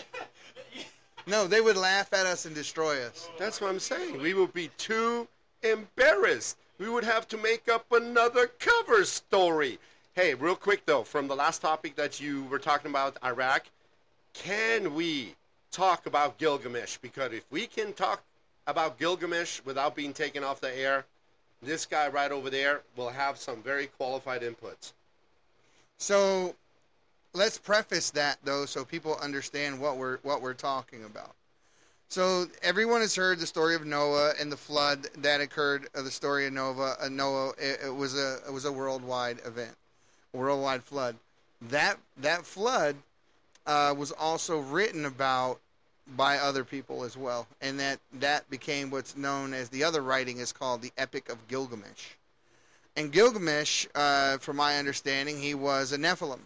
No, 1.26 1.46
they 1.46 1.62
would 1.62 1.78
laugh 1.78 2.12
at 2.12 2.26
us 2.26 2.44
and 2.44 2.54
destroy 2.54 3.02
us. 3.02 3.28
Oh. 3.30 3.34
That's 3.38 3.60
what 3.60 3.70
I'm 3.70 3.80
saying. 3.80 4.20
We 4.20 4.34
would 4.34 4.52
be 4.52 4.68
too 4.76 5.26
embarrassed. 5.62 6.58
We 6.78 6.88
would 6.88 7.04
have 7.04 7.26
to 7.28 7.38
make 7.38 7.68
up 7.68 7.90
another 7.92 8.48
cover 8.58 9.04
story. 9.04 9.78
Hey, 10.14 10.34
real 10.34 10.54
quick 10.54 10.84
though, 10.84 11.02
from 11.02 11.26
the 11.26 11.34
last 11.34 11.62
topic 11.62 11.96
that 11.96 12.20
you 12.20 12.44
were 12.44 12.58
talking 12.58 12.90
about, 12.90 13.16
Iraq, 13.24 13.64
can 14.34 14.94
we 14.94 15.34
talk 15.70 16.06
about 16.06 16.38
Gilgamesh? 16.38 16.98
Because 16.98 17.32
if 17.32 17.44
we 17.50 17.66
can 17.66 17.92
talk 17.92 18.22
about 18.66 18.98
Gilgamesh 18.98 19.60
without 19.64 19.94
being 19.94 20.12
taken 20.12 20.44
off 20.44 20.60
the 20.60 20.76
air, 20.76 21.04
this 21.62 21.86
guy 21.86 22.08
right 22.08 22.30
over 22.30 22.50
there 22.50 22.82
will 22.96 23.08
have 23.08 23.38
some 23.38 23.62
very 23.62 23.86
qualified 23.86 24.42
inputs. 24.42 24.92
So 25.98 26.54
let's 27.32 27.58
preface 27.58 28.10
that 28.10 28.38
though 28.44 28.66
so 28.66 28.84
people 28.84 29.16
understand 29.22 29.80
what 29.80 29.96
we're 29.96 30.18
what 30.18 30.42
we're 30.42 30.54
talking 30.54 31.04
about. 31.04 31.34
So 32.08 32.46
everyone 32.62 33.00
has 33.00 33.16
heard 33.16 33.38
the 33.38 33.46
story 33.46 33.74
of 33.74 33.86
Noah 33.86 34.34
and 34.38 34.52
the 34.52 34.56
flood 34.56 35.08
that 35.18 35.40
occurred. 35.40 35.88
Uh, 35.94 36.02
the 36.02 36.10
story 36.10 36.46
of 36.46 36.52
Noah. 36.52 36.96
Uh, 37.00 37.08
Noah. 37.08 37.52
It, 37.58 37.80
it 37.86 37.94
was 37.94 38.16
a 38.16 38.38
it 38.46 38.52
was 38.52 38.66
a 38.66 38.72
worldwide 38.72 39.38
event, 39.44 39.74
worldwide 40.32 40.84
flood. 40.84 41.16
That 41.70 41.98
that 42.18 42.44
flood 42.44 42.96
uh, 43.66 43.94
was 43.96 44.12
also 44.12 44.60
written 44.60 45.04
about 45.04 45.60
by 46.16 46.38
other 46.38 46.64
people 46.64 47.04
as 47.04 47.16
well, 47.16 47.46
and 47.60 47.80
that 47.80 47.98
that 48.14 48.48
became 48.50 48.90
what's 48.90 49.16
known 49.16 49.54
as 49.54 49.68
the 49.70 49.84
other 49.84 50.02
writing 50.02 50.38
is 50.38 50.52
called 50.52 50.82
the 50.82 50.92
Epic 50.98 51.28
of 51.30 51.48
Gilgamesh. 51.48 52.10
And 52.96 53.10
Gilgamesh, 53.10 53.86
uh, 53.94 54.38
from 54.38 54.56
my 54.56 54.78
understanding, 54.78 55.40
he 55.40 55.54
was 55.54 55.92
a 55.92 55.98
Nephilim 55.98 56.40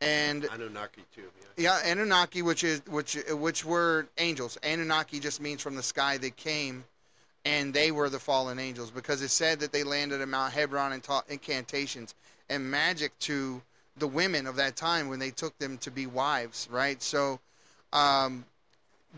and 0.00 0.44
Anunnaki 0.52 1.02
too. 1.14 1.22
Yeah. 1.56 1.80
yeah, 1.82 1.90
Anunnaki, 1.90 2.42
which 2.42 2.64
is 2.64 2.82
which 2.86 3.16
which 3.30 3.64
were 3.64 4.06
angels. 4.18 4.56
Anunnaki 4.62 5.20
just 5.20 5.40
means 5.40 5.60
from 5.60 5.74
the 5.74 5.82
sky 5.82 6.18
they 6.18 6.30
came, 6.30 6.84
and 7.44 7.74
they 7.74 7.90
were 7.90 8.08
the 8.08 8.18
fallen 8.18 8.58
angels 8.58 8.90
because 8.90 9.22
it 9.22 9.28
said 9.28 9.60
that 9.60 9.72
they 9.72 9.82
landed 9.82 10.20
at 10.20 10.28
Mount 10.28 10.52
Hebron 10.52 10.92
and 10.92 11.02
taught 11.02 11.28
incantations 11.28 12.14
and 12.48 12.70
magic 12.70 13.18
to 13.20 13.60
the 13.98 14.06
women 14.06 14.46
of 14.46 14.56
that 14.56 14.76
time 14.76 15.08
when 15.08 15.18
they 15.18 15.30
took 15.30 15.56
them 15.58 15.78
to 15.78 15.90
be 15.90 16.06
wives. 16.06 16.68
Right, 16.70 17.02
so 17.02 17.40
um, 17.92 18.44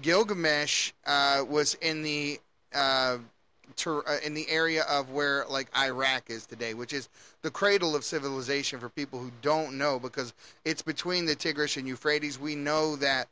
Gilgamesh 0.02 0.92
uh, 1.06 1.44
was 1.48 1.74
in 1.74 2.02
the 2.02 2.40
uh, 2.74 3.18
ter- 3.76 4.06
uh, 4.06 4.18
in 4.24 4.34
the 4.34 4.48
area 4.48 4.84
of 4.88 5.10
where 5.10 5.44
like 5.48 5.68
Iraq 5.76 6.30
is 6.30 6.46
today, 6.46 6.74
which 6.74 6.92
is 6.92 7.08
the 7.42 7.50
cradle 7.50 7.96
of 7.96 8.04
civilization 8.04 8.78
for 8.78 8.88
people 8.88 9.18
who 9.18 9.30
don't 9.42 9.78
know, 9.78 9.98
because 9.98 10.32
it's 10.64 10.82
between 10.82 11.26
the 11.26 11.34
Tigris 11.34 11.76
and 11.76 11.88
Euphrates. 11.88 12.38
We 12.38 12.54
know 12.54 12.96
that 12.96 13.28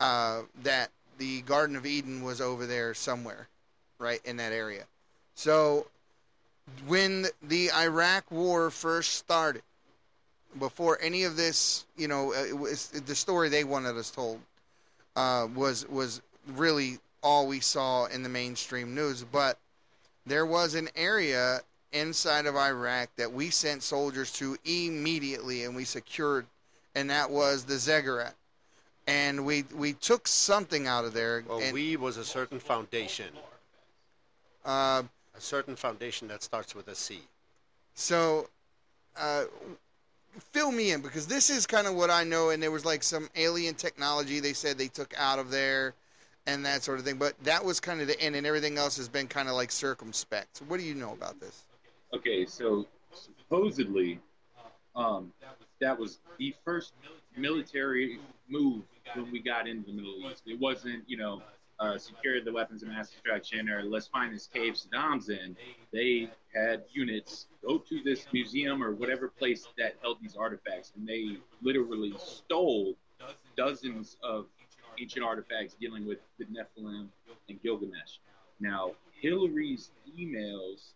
uh, 0.00 0.42
that 0.62 0.90
the 1.18 1.42
Garden 1.42 1.76
of 1.76 1.86
Eden 1.86 2.24
was 2.24 2.40
over 2.40 2.66
there 2.66 2.94
somewhere, 2.94 3.48
right 3.98 4.20
in 4.24 4.36
that 4.38 4.52
area. 4.52 4.84
So 5.34 5.86
when 6.86 7.26
the 7.42 7.70
Iraq 7.72 8.30
War 8.30 8.70
first 8.70 9.14
started, 9.14 9.62
before 10.58 10.98
any 11.00 11.24
of 11.24 11.36
this, 11.36 11.86
you 11.96 12.08
know, 12.08 12.32
uh, 12.32 12.44
it 12.44 12.56
was, 12.56 12.88
the 12.88 13.14
story 13.14 13.48
they 13.48 13.64
wanted 13.64 13.96
us 13.96 14.10
told 14.10 14.40
uh, 15.16 15.48
was 15.54 15.88
was 15.88 16.20
really 16.54 16.98
all 17.22 17.46
we 17.46 17.60
saw 17.60 18.06
in 18.06 18.22
the 18.22 18.28
mainstream 18.28 18.94
news. 18.94 19.24
But 19.24 19.58
there 20.26 20.46
was 20.46 20.74
an 20.74 20.88
area 20.96 21.60
inside 21.92 22.46
of 22.46 22.56
Iraq 22.56 23.10
that 23.16 23.32
we 23.32 23.50
sent 23.50 23.82
soldiers 23.82 24.32
to 24.32 24.56
immediately 24.64 25.64
and 25.64 25.76
we 25.76 25.84
secured, 25.84 26.46
and 26.94 27.10
that 27.10 27.30
was 27.30 27.64
the 27.64 27.78
Ziggurat. 27.78 28.34
And 29.06 29.44
we 29.44 29.64
we 29.74 29.94
took 29.94 30.28
something 30.28 30.86
out 30.86 31.04
of 31.04 31.12
there. 31.12 31.44
Well, 31.48 31.60
and, 31.60 31.72
we 31.72 31.96
was 31.96 32.16
a 32.16 32.24
certain 32.24 32.60
foundation, 32.60 33.30
uh, 34.64 35.02
a 35.36 35.40
certain 35.40 35.74
foundation 35.74 36.28
that 36.28 36.42
starts 36.42 36.74
with 36.74 36.88
a 36.88 36.94
C. 36.94 37.20
so 37.94 38.48
uh, 39.16 39.44
fill 40.38 40.72
me 40.72 40.92
in 40.92 41.00
because 41.00 41.26
this 41.26 41.50
is 41.50 41.66
kind 41.66 41.86
of 41.86 41.94
what 41.94 42.10
I 42.10 42.24
know. 42.24 42.50
And 42.50 42.62
there 42.62 42.70
was 42.70 42.84
like 42.84 43.02
some 43.02 43.28
alien 43.36 43.74
technology 43.74 44.40
they 44.40 44.52
said 44.52 44.78
they 44.78 44.88
took 44.88 45.14
out 45.18 45.38
of 45.38 45.50
there 45.50 45.94
and 46.46 46.64
that 46.66 46.82
sort 46.82 46.98
of 46.98 47.04
thing. 47.04 47.16
But 47.16 47.34
that 47.44 47.64
was 47.64 47.80
kind 47.80 48.00
of 48.00 48.06
the 48.06 48.20
end, 48.20 48.34
and 48.36 48.46
everything 48.46 48.78
else 48.78 48.96
has 48.96 49.08
been 49.08 49.28
kind 49.28 49.48
of 49.48 49.54
like 49.54 49.70
circumspect. 49.70 50.58
So 50.58 50.64
what 50.66 50.80
do 50.80 50.86
you 50.86 50.94
know 50.94 51.12
about 51.12 51.40
this? 51.40 51.62
Okay, 52.14 52.44
so 52.44 52.86
supposedly, 53.12 54.18
um, 54.94 55.32
that 55.80 55.98
was 55.98 56.18
the 56.38 56.54
first 56.64 56.92
military 57.36 58.18
move 58.48 58.82
when 59.14 59.30
we 59.32 59.40
got 59.40 59.66
into 59.66 59.86
the 59.86 59.96
Middle 59.96 60.30
East. 60.30 60.42
It 60.46 60.58
wasn't, 60.60 61.04
you 61.06 61.16
know, 61.16 61.42
uh, 61.82 61.98
secure 61.98 62.40
the 62.40 62.52
weapons 62.52 62.82
of 62.82 62.88
mass 62.88 63.10
destruction 63.10 63.68
or 63.68 63.82
let's 63.82 64.06
find 64.06 64.32
this 64.32 64.46
cave 64.46 64.74
Saddam's 64.74 65.28
in. 65.28 65.56
They 65.92 66.30
had 66.54 66.84
units 66.92 67.46
go 67.66 67.78
to 67.78 68.02
this 68.04 68.26
museum 68.32 68.82
or 68.82 68.92
whatever 68.92 69.28
place 69.28 69.66
that 69.78 69.96
held 70.00 70.18
these 70.22 70.36
artifacts, 70.36 70.92
and 70.96 71.06
they 71.06 71.38
literally 71.60 72.14
stole 72.18 72.94
dozens 73.56 74.16
of 74.22 74.46
ancient 75.00 75.24
artifacts 75.24 75.74
dealing 75.80 76.06
with 76.06 76.18
the 76.38 76.44
Nephilim 76.44 77.08
and 77.48 77.62
Gilgamesh. 77.62 78.18
Now, 78.60 78.92
Hillary's 79.20 79.90
emails 80.18 80.92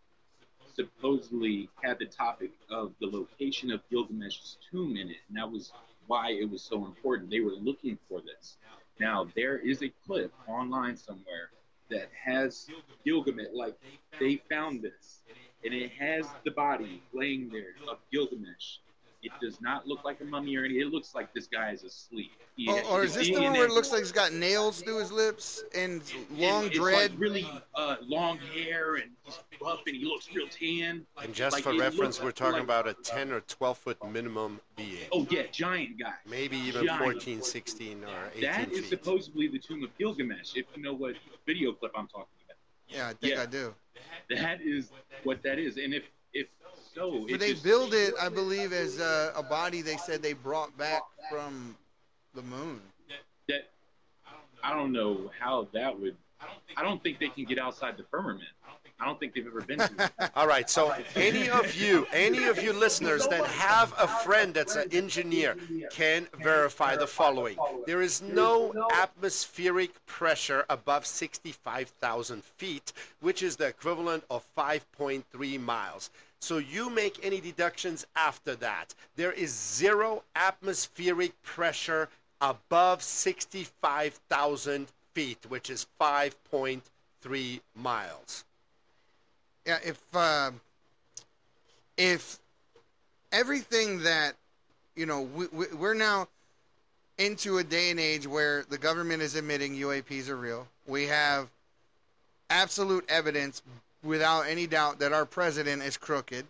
supposedly 0.75 1.69
had 1.83 1.99
the 1.99 2.07
topic 2.07 2.53
of 2.71 2.93
the 3.01 3.07
location 3.07 3.73
of 3.73 3.81
Gilgamesh's 3.91 4.59
tomb 4.71 4.97
in 4.97 5.11
it, 5.11 5.17
and 5.29 5.37
that 5.37 5.51
was 5.51 5.73
why 6.07 6.31
it 6.31 6.49
was 6.49 6.63
so 6.63 6.85
important. 6.85 7.31
They 7.31 7.41
were 7.41 7.55
looking 7.55 7.99
for 8.09 8.21
this. 8.21 8.57
Now, 8.99 9.29
there 9.35 9.59
is 9.59 9.83
a 9.83 9.93
clip 10.07 10.33
online 10.49 10.97
somewhere 10.97 11.51
that 11.91 12.09
has 12.25 12.69
Gilgamesh, 13.05 13.49
like 13.53 13.77
they 14.19 14.43
found 14.49 14.83
this, 14.83 15.23
and 15.65 15.75
it 15.75 15.93
has 15.93 16.27
the 16.45 16.51
body 16.51 17.03
laying 17.13 17.49
there 17.51 17.75
of 17.89 17.99
Gilgamesh 18.13 18.79
it 19.27 19.33
does 19.41 19.61
not 19.61 19.87
look 19.87 20.05
like 20.05 20.21
a 20.21 20.25
mummy 20.25 20.57
or 20.57 20.65
anything. 20.65 20.81
It 20.83 20.93
looks 20.93 21.15
like 21.15 21.33
this 21.35 21.47
guy 21.47 21.71
is 21.73 21.83
asleep. 21.85 22.33
He, 22.57 22.69
oh, 22.71 22.81
or 22.91 23.05
is 23.05 23.15
this 23.15 23.27
the 23.29 23.35
one 23.35 23.53
where 23.53 23.67
it 23.67 23.71
looks 23.71 23.91
like 23.93 24.01
he's 24.01 24.13
got 24.13 24.33
nails 24.33 24.81
through 24.81 24.99
his 25.01 25.13
lips 25.13 25.63
and 25.75 26.01
long 26.33 26.65
and 26.65 26.73
dread? 26.73 27.11
Like 27.11 27.21
really 27.21 27.47
uh, 27.75 27.97
long 28.03 28.39
hair 28.39 28.95
and 28.97 29.11
he's 29.25 29.39
buff 29.61 29.81
and 29.87 29.95
he 29.97 30.05
looks 30.05 30.29
real 30.35 30.47
tan. 30.49 31.05
And 31.23 31.35
just 31.35 31.55
Like, 31.55 31.65
for 31.65 31.77
reference, 31.77 32.23
we're 32.23 32.31
talking 32.33 32.55
like- 32.55 32.63
about 32.63 32.89
a 32.89 32.95
10 32.95 33.33
or 33.33 33.41
12 33.43 33.77
foot 33.79 34.11
minimum 34.11 34.61
being. 34.77 34.97
Oh 35.13 35.27
yeah, 35.31 35.43
giant 35.53 35.99
guy. 35.99 36.15
Maybe 36.29 36.57
even 36.59 36.87
Giant. 36.87 37.03
14, 37.03 37.43
16, 37.43 38.05
or 38.05 38.09
18 38.37 38.43
That 38.43 38.73
is 38.73 38.81
feet. 38.81 38.89
supposedly 38.89 39.49
the 39.49 39.59
tomb 39.59 39.85
of 39.85 39.97
Gilgamesh. 39.99 40.57
If 40.57 40.67
you 40.75 40.83
know 40.83 40.95
what 40.95 41.15
video 41.47 41.73
clip 41.73 41.93
I'm 41.97 42.07
talking 42.07 42.27
about, 42.47 42.57
yeah, 42.89 43.09
I 43.09 43.13
think 43.15 43.35
Yeah. 43.35 43.43
I 43.43 43.47
do. 43.47 43.75
that 44.31 44.61
is 44.63 44.91
what 45.25 45.43
that 45.43 45.59
is. 45.59 45.77
And 45.77 45.93
if 45.93 46.05
if 46.97 47.03
so, 47.03 47.21
But 47.21 47.31
it 47.33 47.41
they 47.41 47.53
just- 47.53 47.65
build 47.65 47.95
it, 47.95 48.15
I 48.21 48.29
believe, 48.29 48.73
as 48.73 48.99
uh, 48.99 49.33
a 49.37 49.43
body. 49.43 49.83
They 49.83 49.97
said 49.97 50.23
they 50.23 50.33
brought 50.33 50.77
back 50.77 51.03
from 51.31 51.77
the 52.35 52.43
moon. 52.43 52.81
that 53.49 53.71
I 54.63 54.75
don't 54.75 54.93
know 54.93 55.31
how 55.39 55.69
that 55.73 55.99
would. 55.99 56.17
I 56.77 56.83
don't 56.83 57.03
think 57.03 57.19
they 57.19 57.29
can 57.29 57.45
get 57.45 57.59
outside 57.59 57.97
the 57.97 58.05
firmament. 58.11 58.49
I 58.99 59.05
don't 59.05 59.21
think 59.21 59.35
they've 59.35 59.47
ever 59.47 59.61
been 59.61 59.79
to 59.79 59.91
it. 60.19 60.31
All 60.37 60.47
right, 60.47 60.69
so 60.71 60.95
any 61.15 61.51
of 61.51 61.75
you, 61.75 62.07
any 62.13 62.45
of 62.45 62.63
you 62.63 62.73
listeners 62.73 63.27
that 63.29 63.45
have 63.47 63.93
a 63.99 64.09
friend 64.09 64.55
that's 64.55 64.75
an 64.75 64.89
engineer 64.91 65.57
can 65.91 66.27
verify 66.43 66.97
the 66.97 67.07
following. 67.07 67.57
There 67.87 68.01
is 68.01 68.23
no 68.23 68.73
atmospheric 68.95 70.05
pressure 70.07 70.65
above 70.71 71.05
65,000 71.05 72.43
feet, 72.43 72.93
which 73.21 73.43
is 73.43 73.57
the 73.57 73.67
equivalent 73.67 74.25
of 74.31 74.47
5.3 74.57 75.61
miles. 75.61 76.11
So 76.41 76.59
you 76.59 76.91
make 76.91 77.19
any 77.23 77.41
deductions 77.41 78.07
after 78.15 78.55
that. 78.57 78.95
There 79.17 79.33
is 79.33 79.53
zero 79.53 80.23
atmospheric 80.35 81.41
pressure 81.43 82.09
above 82.41 83.03
65,000 83.03 84.87
feet, 85.15 85.39
which 85.49 85.71
is 85.71 85.87
5.3 86.01 87.61
miles. 87.75 88.45
Yeah, 89.67 89.79
if 89.85 90.01
uh, 90.15 90.53
if 91.97 92.39
everything 93.33 94.03
that 94.03 94.37
you 94.97 95.07
know, 95.07 95.21
we, 95.21 95.47
we, 95.53 95.67
we're 95.79 95.95
now 95.95 96.27
into 97.19 97.59
a 97.59 97.65
day 97.65 97.91
and 97.91 98.01
age 98.01 98.27
where 98.27 98.65
the 98.69 98.79
government 98.79 99.23
is 99.23 99.37
admitting 99.37 99.75
UAPs 99.75 100.29
are 100.29 100.37
real. 100.37 100.67
We 100.87 101.05
have 101.05 101.49
absolute 102.51 103.05
evidence, 103.09 103.63
without 104.07 104.43
any 104.43 104.67
doubt, 104.67 104.99
that 105.01 105.13
our 105.13 105.27
president 105.27 105.83
is 105.83 105.97
crooked. 105.97 106.47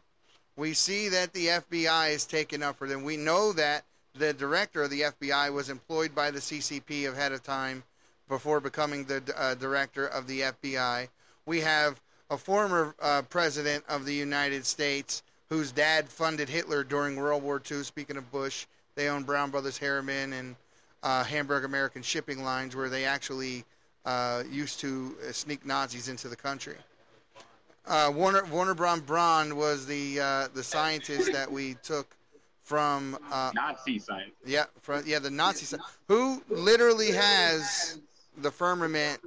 We 0.56 0.74
see 0.74 1.08
that 1.08 1.32
the 1.32 1.46
FBI 1.48 2.14
is 2.14 2.24
taking 2.24 2.62
up 2.62 2.76
for 2.76 2.86
them. 2.86 3.02
We 3.02 3.16
know 3.16 3.52
that 3.54 3.84
the 4.14 4.32
director 4.32 4.82
of 4.82 4.90
the 4.90 5.02
FBI 5.02 5.52
was 5.52 5.68
employed 5.68 6.14
by 6.14 6.30
the 6.30 6.38
CCP 6.38 7.10
ahead 7.12 7.32
of 7.32 7.42
time 7.42 7.82
before 8.28 8.60
becoming 8.60 9.04
the 9.04 9.22
uh, 9.36 9.54
director 9.54 10.06
of 10.06 10.26
the 10.26 10.40
FBI. 10.40 11.08
We 11.44 11.60
have 11.60 12.00
a 12.30 12.38
former 12.38 12.94
uh, 13.00 13.22
president 13.22 13.84
of 13.88 14.04
the 14.04 14.14
United 14.14 14.64
States 14.64 15.22
whose 15.48 15.70
dad 15.70 16.08
funded 16.08 16.48
Hitler 16.48 16.82
during 16.82 17.16
World 17.16 17.42
War 17.42 17.62
II. 17.70 17.82
Speaking 17.84 18.16
of 18.16 18.30
Bush, 18.32 18.66
they 18.94 19.08
own 19.08 19.22
Brown 19.22 19.50
Brothers 19.50 19.78
Harriman 19.78 20.32
and 20.32 20.56
uh, 21.02 21.22
Hamburg 21.22 21.64
American 21.64 22.02
Shipping 22.02 22.42
Lines, 22.42 22.74
where 22.74 22.88
they 22.88 23.04
actually 23.04 23.64
uh, 24.04 24.42
used 24.50 24.80
to 24.80 25.14
sneak 25.30 25.64
Nazis 25.64 26.08
into 26.08 26.28
the 26.28 26.36
country. 26.36 26.76
Uh, 27.86 28.12
Warner 28.14 28.44
Warner 28.46 28.74
Braun 28.74 29.00
Braun 29.00 29.56
was 29.56 29.86
the 29.86 30.20
uh, 30.20 30.48
the 30.54 30.62
scientist 30.62 31.30
that 31.32 31.50
we 31.50 31.74
took 31.82 32.16
from 32.62 33.16
uh, 33.30 33.52
Nazi 33.54 33.98
science. 34.00 34.32
yeah 34.44 34.64
from 34.80 35.04
yeah 35.06 35.20
the 35.20 35.30
Nazi 35.30 35.64
sci- 35.66 35.82
who 36.08 36.42
literally 36.50 37.12
has 37.12 38.00
the 38.38 38.50
firmament 38.50 39.20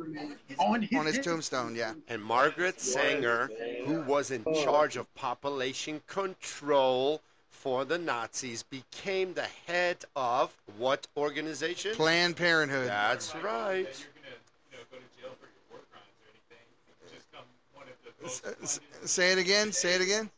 On 0.59 0.81
his, 0.81 0.99
on 0.99 1.05
his 1.05 1.19
tombstone. 1.19 1.73
Yeah, 1.73 1.93
And 2.09 2.21
Margaret 2.21 2.79
Sanger, 2.81 3.49
who 3.85 4.01
was 4.01 4.29
in 4.29 4.43
charge 4.53 4.97
of 4.97 5.11
population 5.15 6.01
control 6.07 7.21
for 7.49 7.85
the 7.85 7.97
Nazis, 7.97 8.61
became 8.63 9.33
the 9.33 9.47
head 9.67 9.97
of 10.15 10.53
what 10.77 11.07
organization? 11.17 11.95
Planned 11.95 12.35
Parenthood. 12.35 12.87
That's 12.87 13.33
right. 13.35 13.85
That 13.85 13.99
you're 13.99 14.11
gonna, 14.21 14.35
you 14.71 14.77
know, 14.77 14.83
go 14.91 14.97
to 14.97 15.21
jail 15.21 15.33
for 15.39 15.47
your 15.47 15.63
war 15.71 15.79
crimes 15.91 16.13
or 16.21 16.29
anything. 16.29 16.65
You 17.09 17.17
just 17.17 17.31
come 17.31 17.45
one 17.73 17.87
of 17.87 17.95
the 18.03 18.08
most 18.08 18.08
S- 18.08 18.08
funded- 18.08 18.08
say 18.25 19.31
it 19.31 19.37
again. 19.37 19.71
Say 19.71 19.93
it 19.95 20.01
again. 20.01 20.29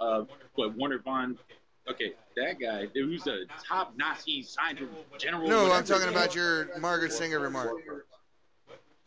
uh, 0.00 0.24
what 0.54 0.74
Warner 0.76 0.98
von. 0.98 1.38
Okay, 1.88 2.14
that 2.36 2.58
guy, 2.60 2.86
who's 2.94 3.26
a 3.28 3.44
top 3.64 3.96
Nazi 3.96 4.42
scientist 4.42 4.90
general. 5.18 5.48
No, 5.48 5.70
I'm 5.72 5.84
talking 5.84 6.08
about 6.08 6.34
your 6.34 6.68
Margaret 6.80 7.12
Sanger 7.12 7.38
remark. 7.38 7.70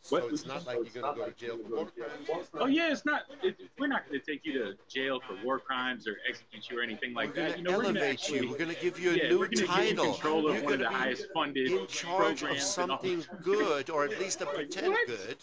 So 0.02 0.18
What? 0.22 0.32
it's 0.32 0.46
not 0.46 0.66
like 0.66 0.78
you're 0.78 1.04
going 1.04 1.14
to 1.14 1.20
go 1.22 1.26
to 1.30 1.32
jail 1.36 1.58
for 1.58 1.76
war 1.76 1.88
crimes. 2.28 2.48
Oh 2.54 2.68
yeah, 2.68 2.90
it's 2.90 3.04
not. 3.06 3.24
It, 3.44 3.58
we're 3.78 3.88
not 3.88 4.08
going 4.08 4.18
to 4.22 4.26
take 4.26 4.46
you 4.46 4.54
to 4.54 4.74
jail 4.88 5.20
for 5.28 5.36
war 5.46 5.60
crimes 5.60 6.08
or 6.08 6.16
execute 6.28 6.70
you 6.70 6.80
or 6.80 6.82
anything 6.84 7.14
like 7.14 7.36
We're 7.36 7.50
that. 7.50 7.58
You 7.60 7.66
to 7.66 7.72
know, 7.72 7.78
we're 7.78 7.84
gonna 7.84 8.00
elevate 8.00 8.14
actually, 8.14 8.40
you. 8.40 8.50
We're 8.50 8.58
going 8.58 8.74
to 8.74 8.82
give 8.82 8.98
you 8.98 9.10
a 9.12 9.16
yeah, 9.18 9.30
new 9.30 9.40
we're 9.40 9.48
gonna 9.50 9.68
title. 9.68 9.84
Give 9.84 9.98
you 10.06 10.12
control 10.14 10.48
of 10.50 10.56
You're 10.56 10.64
one 10.64 10.74
of 10.76 10.80
the 10.80 10.90
highest 10.90 11.28
funded 11.34 11.70
in 11.70 11.86
charge 11.88 12.44
of 12.44 12.48
programs 12.48 12.78
and 12.78 12.92
all. 12.92 12.98
something 12.98 13.26
good, 13.44 13.90
or 13.90 14.06
at 14.06 14.18
least 14.22 14.40
a 14.40 14.46
pretend 14.46 14.88
What? 14.94 15.06
good. 15.06 15.38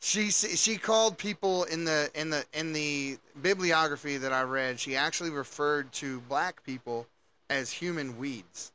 She 0.00 0.30
she 0.30 0.76
called 0.76 1.18
people 1.18 1.64
in 1.64 1.84
the 1.84 2.10
in 2.14 2.30
the 2.30 2.44
in 2.52 2.72
the 2.72 3.18
bibliography 3.42 4.18
that 4.18 4.32
I 4.32 4.42
read. 4.42 4.78
She 4.78 4.96
actually 4.96 5.30
referred 5.30 5.92
to 5.94 6.20
black 6.22 6.62
people 6.64 7.06
as 7.48 7.70
human 7.70 8.18
weeds, 8.18 8.72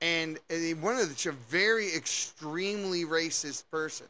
and 0.00 0.38
one 0.80 0.96
of 0.96 1.08
the 1.08 1.28
a 1.28 1.32
very 1.32 1.94
extremely 1.94 3.04
racist 3.04 3.64
person. 3.70 4.06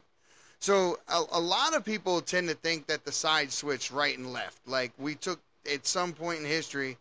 So 0.59 0.97
a, 1.09 1.23
a 1.33 1.39
lot 1.41 1.75
of 1.75 1.83
people 1.83 2.21
tend 2.21 2.47
to 2.47 2.55
think 2.55 2.87
that 2.87 3.03
the 3.03 3.11
side 3.11 3.51
switched 3.51 3.91
right 3.91 4.17
and 4.17 4.31
left. 4.31 4.65
Like 4.65 4.93
we 4.97 5.15
took 5.15 5.41
at 5.71 5.85
some 5.85 6.13
point 6.13 6.39
in 6.39 6.45
history, 6.45 6.97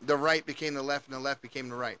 the 0.00 0.16
right 0.16 0.44
became 0.44 0.74
the 0.74 0.82
left 0.82 1.06
and 1.06 1.14
the 1.14 1.20
left 1.20 1.40
became 1.40 1.68
the 1.68 1.76
right. 1.76 1.98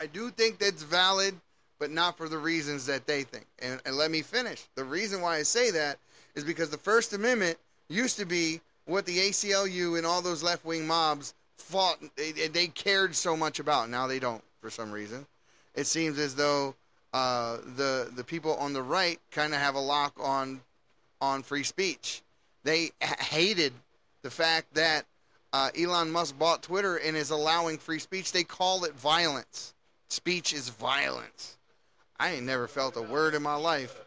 I 0.00 0.06
do 0.06 0.30
think 0.30 0.58
that's 0.58 0.82
valid, 0.82 1.36
but 1.82 1.90
not 1.90 2.16
for 2.16 2.28
the 2.28 2.38
reasons 2.38 2.86
that 2.86 3.08
they 3.08 3.24
think. 3.24 3.44
And, 3.58 3.80
and 3.84 3.96
let 3.96 4.12
me 4.12 4.22
finish. 4.22 4.62
The 4.76 4.84
reason 4.84 5.20
why 5.20 5.38
I 5.38 5.42
say 5.42 5.72
that 5.72 5.98
is 6.36 6.44
because 6.44 6.70
the 6.70 6.78
First 6.78 7.12
Amendment 7.12 7.58
used 7.88 8.16
to 8.18 8.24
be 8.24 8.60
what 8.84 9.04
the 9.04 9.18
ACLU 9.18 9.98
and 9.98 10.06
all 10.06 10.22
those 10.22 10.44
left 10.44 10.64
wing 10.64 10.86
mobs 10.86 11.34
fought, 11.56 11.98
they, 12.14 12.30
they 12.30 12.68
cared 12.68 13.16
so 13.16 13.36
much 13.36 13.58
about. 13.58 13.90
Now 13.90 14.06
they 14.06 14.20
don't 14.20 14.44
for 14.60 14.70
some 14.70 14.92
reason. 14.92 15.26
It 15.74 15.88
seems 15.88 16.20
as 16.20 16.36
though 16.36 16.76
uh, 17.12 17.56
the 17.76 18.12
the 18.14 18.22
people 18.22 18.54
on 18.58 18.72
the 18.72 18.82
right 18.82 19.18
kind 19.32 19.52
of 19.52 19.58
have 19.58 19.74
a 19.74 19.80
lock 19.80 20.14
on 20.20 20.60
on 21.20 21.42
free 21.42 21.64
speech. 21.64 22.22
They 22.62 22.92
hated 23.00 23.72
the 24.22 24.30
fact 24.30 24.72
that 24.74 25.04
uh, 25.52 25.70
Elon 25.76 26.12
Musk 26.12 26.38
bought 26.38 26.62
Twitter 26.62 26.98
and 26.98 27.16
is 27.16 27.30
allowing 27.30 27.76
free 27.76 27.98
speech. 27.98 28.30
They 28.30 28.44
call 28.44 28.84
it 28.84 28.94
violence. 28.94 29.74
Speech 30.10 30.52
is 30.52 30.68
violence. 30.68 31.56
I 32.22 32.34
ain't 32.34 32.46
never 32.46 32.68
felt 32.68 32.96
a 32.96 33.02
word 33.02 33.34
in 33.34 33.42
my 33.42 33.56
life. 33.56 34.00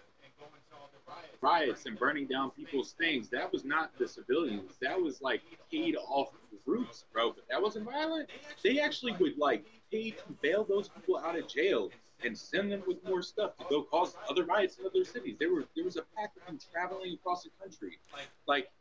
riots 1.41 1.86
and 1.86 1.99
burning 1.99 2.28
down 2.28 2.49
people's 2.51 2.93
things. 2.93 3.28
That 3.28 3.51
was 3.51 3.66
not 3.66 3.91
the 3.97 4.07
civilians. 4.07 4.78
That 4.82 4.99
was 4.99 5.22
like 5.22 5.41
paid 5.70 5.97
off 5.97 6.30
groups, 6.66 7.03
bro. 7.11 7.34
But 7.34 7.43
that 7.49 7.61
wasn't 7.61 7.84
violent. 7.84 8.30
They 8.63 8.80
actually 8.80 9.11
would 9.20 9.38
like 9.38 9.66
pay 9.91 10.11
to 10.11 10.24
bail 10.41 10.63
those 10.63 10.88
people 10.88 11.18
out 11.18 11.38
of 11.38 11.45
jail 11.49 11.91
and 12.24 12.38
send 12.38 12.72
them 12.72 12.84
with 12.88 13.03
more 13.03 13.22
stuff 13.22 13.57
to 13.57 13.66
go 13.70 13.82
cause 13.82 14.16
other 14.30 14.45
riots 14.45 14.78
in 14.78 14.86
other 14.86 15.03
cities. 15.03 15.36
There 15.38 15.53
were 15.53 15.66
there 15.76 15.84
was 15.84 15.97
a 15.97 16.03
pack 16.16 16.32
of 16.38 16.47
them 16.47 16.57
traveling 16.72 17.16
across 17.16 17.43
the 17.43 17.49
country. 17.61 17.99
Like 18.47 18.72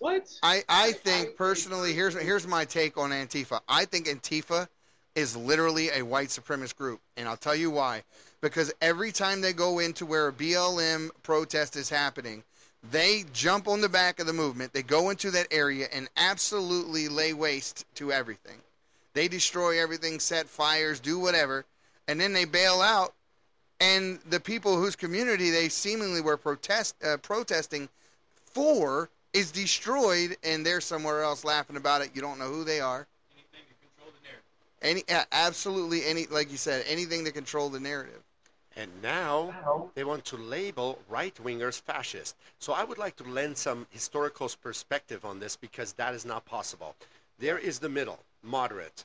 what? 0.00 0.30
I, 0.42 0.64
I 0.68 0.92
think 0.92 1.34
personally, 1.36 1.94
here's 1.94 2.14
here's 2.14 2.46
my 2.46 2.66
take 2.66 2.98
on 2.98 3.08
Antifa. 3.08 3.60
I 3.66 3.86
think 3.86 4.06
Antifa 4.06 4.68
is 5.14 5.34
literally 5.34 5.88
a 5.90 6.02
white 6.02 6.28
supremacist 6.28 6.76
group, 6.76 7.00
and 7.16 7.26
I'll 7.26 7.38
tell 7.38 7.56
you 7.56 7.70
why. 7.70 8.02
Because 8.42 8.74
every 8.82 9.12
time 9.12 9.40
they 9.40 9.52
go 9.52 9.78
into 9.78 10.04
where 10.04 10.28
a 10.28 10.32
BLM 10.32 11.10
protest 11.22 11.76
is 11.76 11.88
happening, 11.88 12.42
they 12.90 13.24
jump 13.32 13.68
on 13.68 13.80
the 13.80 13.88
back 13.88 14.18
of 14.18 14.26
the 14.26 14.32
movement. 14.32 14.72
They 14.72 14.82
go 14.82 15.10
into 15.10 15.30
that 15.30 15.46
area 15.52 15.86
and 15.92 16.10
absolutely 16.16 17.08
lay 17.08 17.32
waste 17.32 17.86
to 17.94 18.12
everything. 18.12 18.58
They 19.14 19.28
destroy 19.28 19.80
everything, 19.80 20.18
set 20.18 20.48
fires, 20.48 20.98
do 20.98 21.20
whatever, 21.20 21.64
and 22.08 22.20
then 22.20 22.32
they 22.32 22.44
bail 22.44 22.80
out. 22.80 23.14
And 23.80 24.18
the 24.28 24.40
people 24.40 24.76
whose 24.76 24.96
community 24.96 25.50
they 25.50 25.68
seemingly 25.68 26.20
were 26.20 26.36
protest 26.36 26.96
uh, 27.04 27.18
protesting 27.18 27.88
for 28.46 29.08
is 29.32 29.52
destroyed, 29.52 30.36
and 30.42 30.66
they're 30.66 30.80
somewhere 30.80 31.22
else 31.22 31.44
laughing 31.44 31.76
about 31.76 32.02
it. 32.02 32.10
You 32.14 32.22
don't 32.22 32.38
know 32.40 32.48
who 32.48 32.64
they 32.64 32.80
are. 32.80 33.06
anything 33.34 33.68
to 33.68 33.74
control 33.86 34.12
the 34.12 34.28
narrative. 34.28 35.06
Any, 35.08 35.26
absolutely 35.32 36.04
any, 36.06 36.26
like 36.26 36.50
you 36.50 36.56
said, 36.56 36.84
anything 36.88 37.24
to 37.24 37.32
control 37.32 37.68
the 37.68 37.80
narrative. 37.80 38.22
And 38.76 38.90
now 39.02 39.90
they 39.94 40.04
want 40.04 40.24
to 40.26 40.36
label 40.36 40.98
right 41.08 41.34
wingers 41.42 41.80
fascist. 41.80 42.36
So 42.58 42.72
I 42.72 42.84
would 42.84 42.98
like 42.98 43.16
to 43.16 43.24
lend 43.24 43.56
some 43.56 43.86
historical 43.90 44.50
perspective 44.62 45.24
on 45.24 45.40
this 45.40 45.56
because 45.56 45.92
that 45.94 46.14
is 46.14 46.24
not 46.24 46.44
possible. 46.44 46.94
There 47.38 47.58
is 47.58 47.78
the 47.78 47.88
middle, 47.88 48.20
moderate. 48.42 49.04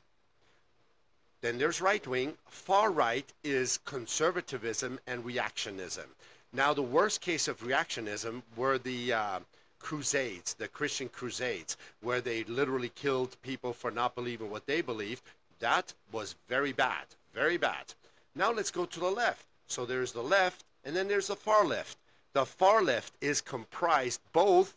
Then 1.41 1.57
there's 1.57 1.81
right 1.81 2.05
wing. 2.07 2.37
Far 2.47 2.91
right 2.91 3.31
is 3.43 3.79
conservatism 3.85 4.99
and 5.05 5.23
reactionism. 5.23 6.07
Now, 6.53 6.73
the 6.73 6.81
worst 6.81 7.21
case 7.21 7.47
of 7.47 7.59
reactionism 7.59 8.41
were 8.55 8.77
the 8.77 9.13
uh, 9.13 9.39
Crusades, 9.79 10.53
the 10.55 10.67
Christian 10.67 11.09
Crusades, 11.09 11.77
where 12.01 12.21
they 12.21 12.43
literally 12.45 12.89
killed 12.89 13.39
people 13.41 13.73
for 13.73 13.91
not 13.91 14.15
believing 14.15 14.49
what 14.49 14.65
they 14.65 14.81
believed. 14.81 15.21
That 15.59 15.93
was 16.11 16.35
very 16.47 16.71
bad, 16.71 17.05
very 17.33 17.57
bad. 17.57 17.93
Now 18.33 18.51
let's 18.51 18.71
go 18.71 18.85
to 18.85 18.99
the 18.99 19.11
left. 19.11 19.45
So 19.67 19.85
there's 19.85 20.11
the 20.11 20.23
left, 20.23 20.63
and 20.83 20.95
then 20.95 21.07
there's 21.07 21.27
the 21.27 21.35
far 21.35 21.65
left. 21.65 21.97
The 22.33 22.45
far 22.45 22.81
left 22.81 23.13
is 23.21 23.41
comprised 23.41 24.21
both 24.31 24.75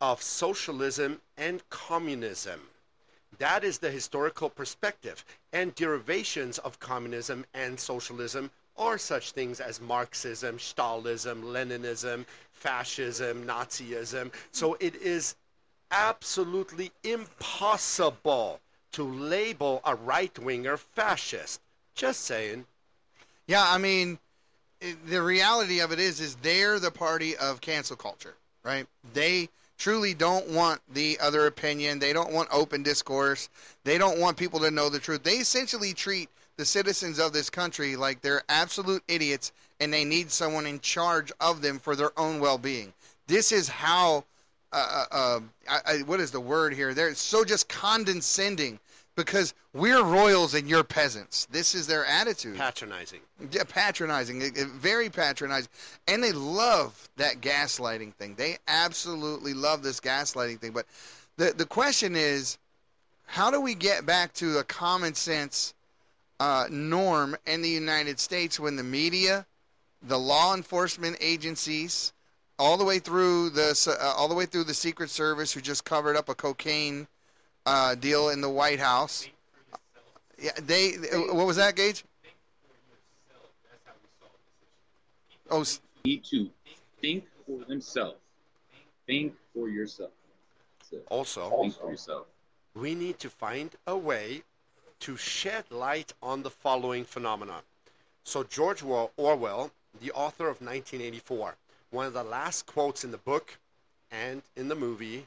of 0.00 0.22
socialism 0.22 1.20
and 1.36 1.62
communism. 1.70 2.60
That 3.38 3.64
is 3.64 3.78
the 3.78 3.90
historical 3.90 4.50
perspective. 4.50 5.24
And 5.52 5.74
derivations 5.74 6.58
of 6.58 6.80
communism 6.80 7.44
and 7.54 7.78
socialism 7.78 8.50
are 8.76 8.98
such 8.98 9.32
things 9.32 9.60
as 9.60 9.80
Marxism, 9.80 10.58
Stalinism, 10.58 11.42
Leninism, 11.42 12.24
fascism, 12.52 13.46
Nazism. 13.46 14.32
So 14.52 14.76
it 14.80 14.94
is 14.96 15.36
absolutely 15.90 16.92
impossible 17.04 18.60
to 18.92 19.04
label 19.04 19.80
a 19.84 19.94
right 19.94 20.36
winger 20.38 20.76
fascist. 20.76 21.60
Just 21.94 22.22
saying. 22.22 22.64
Yeah, 23.50 23.68
I 23.68 23.78
mean, 23.78 24.16
i- 24.80 24.96
the 25.06 25.20
reality 25.20 25.80
of 25.80 25.90
it 25.90 25.98
is, 25.98 26.20
is 26.20 26.36
they're 26.36 26.78
the 26.78 26.92
party 26.92 27.36
of 27.36 27.60
cancel 27.60 27.96
culture, 27.96 28.36
right? 28.62 28.86
They 29.12 29.48
truly 29.76 30.14
don't 30.14 30.46
want 30.50 30.80
the 30.94 31.18
other 31.18 31.48
opinion. 31.48 31.98
They 31.98 32.12
don't 32.12 32.30
want 32.30 32.48
open 32.52 32.84
discourse. 32.84 33.48
They 33.82 33.98
don't 33.98 34.20
want 34.20 34.36
people 34.36 34.60
to 34.60 34.70
know 34.70 34.88
the 34.88 35.00
truth. 35.00 35.24
They 35.24 35.38
essentially 35.38 35.92
treat 35.92 36.28
the 36.58 36.64
citizens 36.64 37.18
of 37.18 37.32
this 37.32 37.50
country 37.50 37.96
like 37.96 38.20
they're 38.20 38.44
absolute 38.48 39.02
idiots 39.08 39.50
and 39.80 39.92
they 39.92 40.04
need 40.04 40.30
someone 40.30 40.64
in 40.64 40.78
charge 40.78 41.32
of 41.40 41.60
them 41.60 41.80
for 41.80 41.96
their 41.96 42.16
own 42.16 42.38
well-being. 42.38 42.92
This 43.26 43.50
is 43.50 43.68
how 43.68 44.24
uh, 44.72 45.06
uh, 45.10 45.40
I, 45.68 45.80
I, 45.86 45.98
what 46.02 46.20
is 46.20 46.30
the 46.30 46.38
word 46.38 46.72
here? 46.72 46.94
They're 46.94 47.16
so 47.16 47.44
just 47.44 47.68
condescending 47.68 48.78
because 49.16 49.54
we're 49.72 50.02
royals 50.02 50.54
and 50.54 50.68
you're 50.68 50.84
peasants. 50.84 51.46
This 51.46 51.74
is 51.74 51.86
their 51.86 52.04
attitude. 52.06 52.56
Patronizing. 52.56 53.20
Yeah, 53.50 53.64
patronizing, 53.64 54.42
it- 54.42 54.56
it- 54.56 54.68
very 54.68 55.10
patronizing, 55.10 55.68
and 56.08 56.22
they 56.22 56.32
love 56.32 57.08
that 57.16 57.40
gaslighting 57.40 58.14
thing. 58.14 58.34
They 58.36 58.58
absolutely 58.68 59.54
love 59.54 59.82
this 59.82 60.00
gaslighting 60.00 60.60
thing. 60.60 60.72
But 60.72 60.86
the 61.36 61.52
the 61.52 61.66
question 61.66 62.16
is, 62.16 62.58
how 63.26 63.50
do 63.50 63.60
we 63.60 63.74
get 63.74 64.06
back 64.06 64.32
to 64.34 64.58
a 64.58 64.64
common 64.64 65.14
sense 65.14 65.74
uh, 66.38 66.66
norm 66.70 67.36
in 67.46 67.60
the 67.62 67.68
United 67.68 68.18
States 68.18 68.58
when 68.58 68.74
the 68.76 68.82
media, 68.82 69.44
the 70.02 70.18
law 70.18 70.54
enforcement 70.54 71.16
agencies, 71.20 72.12
all 72.58 72.76
the 72.78 72.84
way 72.84 72.98
through 72.98 73.50
the 73.50 73.96
uh, 74.00 74.04
all 74.16 74.28
the 74.28 74.34
way 74.34 74.46
through 74.46 74.64
the 74.64 74.74
Secret 74.74 75.10
Service, 75.10 75.52
who 75.52 75.60
just 75.60 75.84
covered 75.84 76.16
up 76.16 76.28
a 76.30 76.34
cocaine 76.34 77.06
uh, 77.66 77.94
deal 77.94 78.28
in 78.30 78.40
the 78.40 78.48
White 78.50 78.80
House. 78.80 79.26
Yeah, 80.38 80.52
they. 80.60 80.92
What 81.12 81.46
was 81.46 81.56
that, 81.56 81.76
Gage? 81.76 82.04
Oh, 85.50 85.60
s- 85.62 85.80
Need 86.04 86.24
to 86.24 86.48
think 87.00 87.24
for 87.46 87.64
themselves. 87.64 88.18
Think 89.06 89.34
for 89.54 89.68
yourself. 89.68 90.10
Also, 91.08 91.50
Think 91.60 91.76
for 91.78 91.90
yourself. 91.90 92.26
we 92.74 92.94
need 92.94 93.18
to 93.20 93.28
find 93.30 93.70
a 93.86 93.96
way 93.96 94.42
to 95.00 95.16
shed 95.16 95.64
light 95.70 96.12
on 96.22 96.42
the 96.42 96.50
following 96.50 97.04
phenomenon. 97.04 97.62
So, 98.24 98.42
George 98.44 98.82
Orwell, 98.82 99.70
the 100.00 100.10
author 100.12 100.44
of 100.48 100.60
1984, 100.60 101.56
one 101.90 102.06
of 102.06 102.12
the 102.12 102.24
last 102.24 102.66
quotes 102.66 103.04
in 103.04 103.10
the 103.10 103.18
book 103.18 103.58
and 104.10 104.42
in 104.56 104.68
the 104.68 104.74
movie 104.74 105.26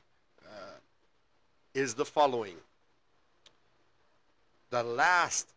is 1.73 1.93
the 1.93 2.05
following 2.05 2.55
The 4.69 4.83
last 4.83 5.49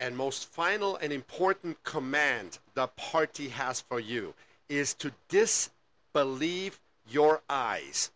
and 0.00 0.16
most 0.16 0.46
final 0.46 0.96
and 0.96 1.12
important 1.12 1.82
command 1.84 2.58
the 2.74 2.86
party 2.88 3.48
has 3.48 3.80
for 3.80 4.00
you 4.00 4.34
is 4.68 4.94
to 4.94 5.12
disbelieve 5.28 6.78
your 7.10 7.40
eyes. 7.48 8.10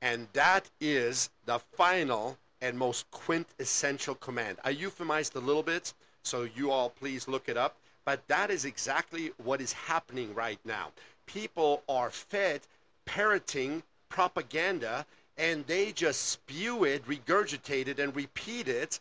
And 0.00 0.28
that 0.32 0.70
is 0.80 1.30
the 1.46 1.58
final 1.58 2.38
and 2.60 2.78
most 2.78 3.10
quintessential 3.10 4.14
command. 4.16 4.58
I 4.64 4.74
euphemized 4.74 5.34
a 5.34 5.40
little 5.40 5.62
bit, 5.62 5.92
so 6.22 6.46
you 6.54 6.70
all 6.70 6.90
please 6.90 7.26
look 7.26 7.48
it 7.48 7.56
up. 7.56 7.76
But 8.04 8.26
that 8.28 8.50
is 8.50 8.64
exactly 8.64 9.32
what 9.44 9.60
is 9.60 9.72
happening 9.72 10.34
right 10.34 10.58
now. 10.64 10.92
People 11.26 11.82
are 11.88 12.10
fed 12.10 12.60
parroting 13.04 13.82
propaganda 14.08 15.04
and 15.38 15.64
they 15.66 15.92
just 15.92 16.28
spew 16.28 16.84
it, 16.84 17.06
regurgitate 17.06 17.86
it, 17.86 17.98
and 18.00 18.14
repeat 18.14 18.68
it 18.68 18.98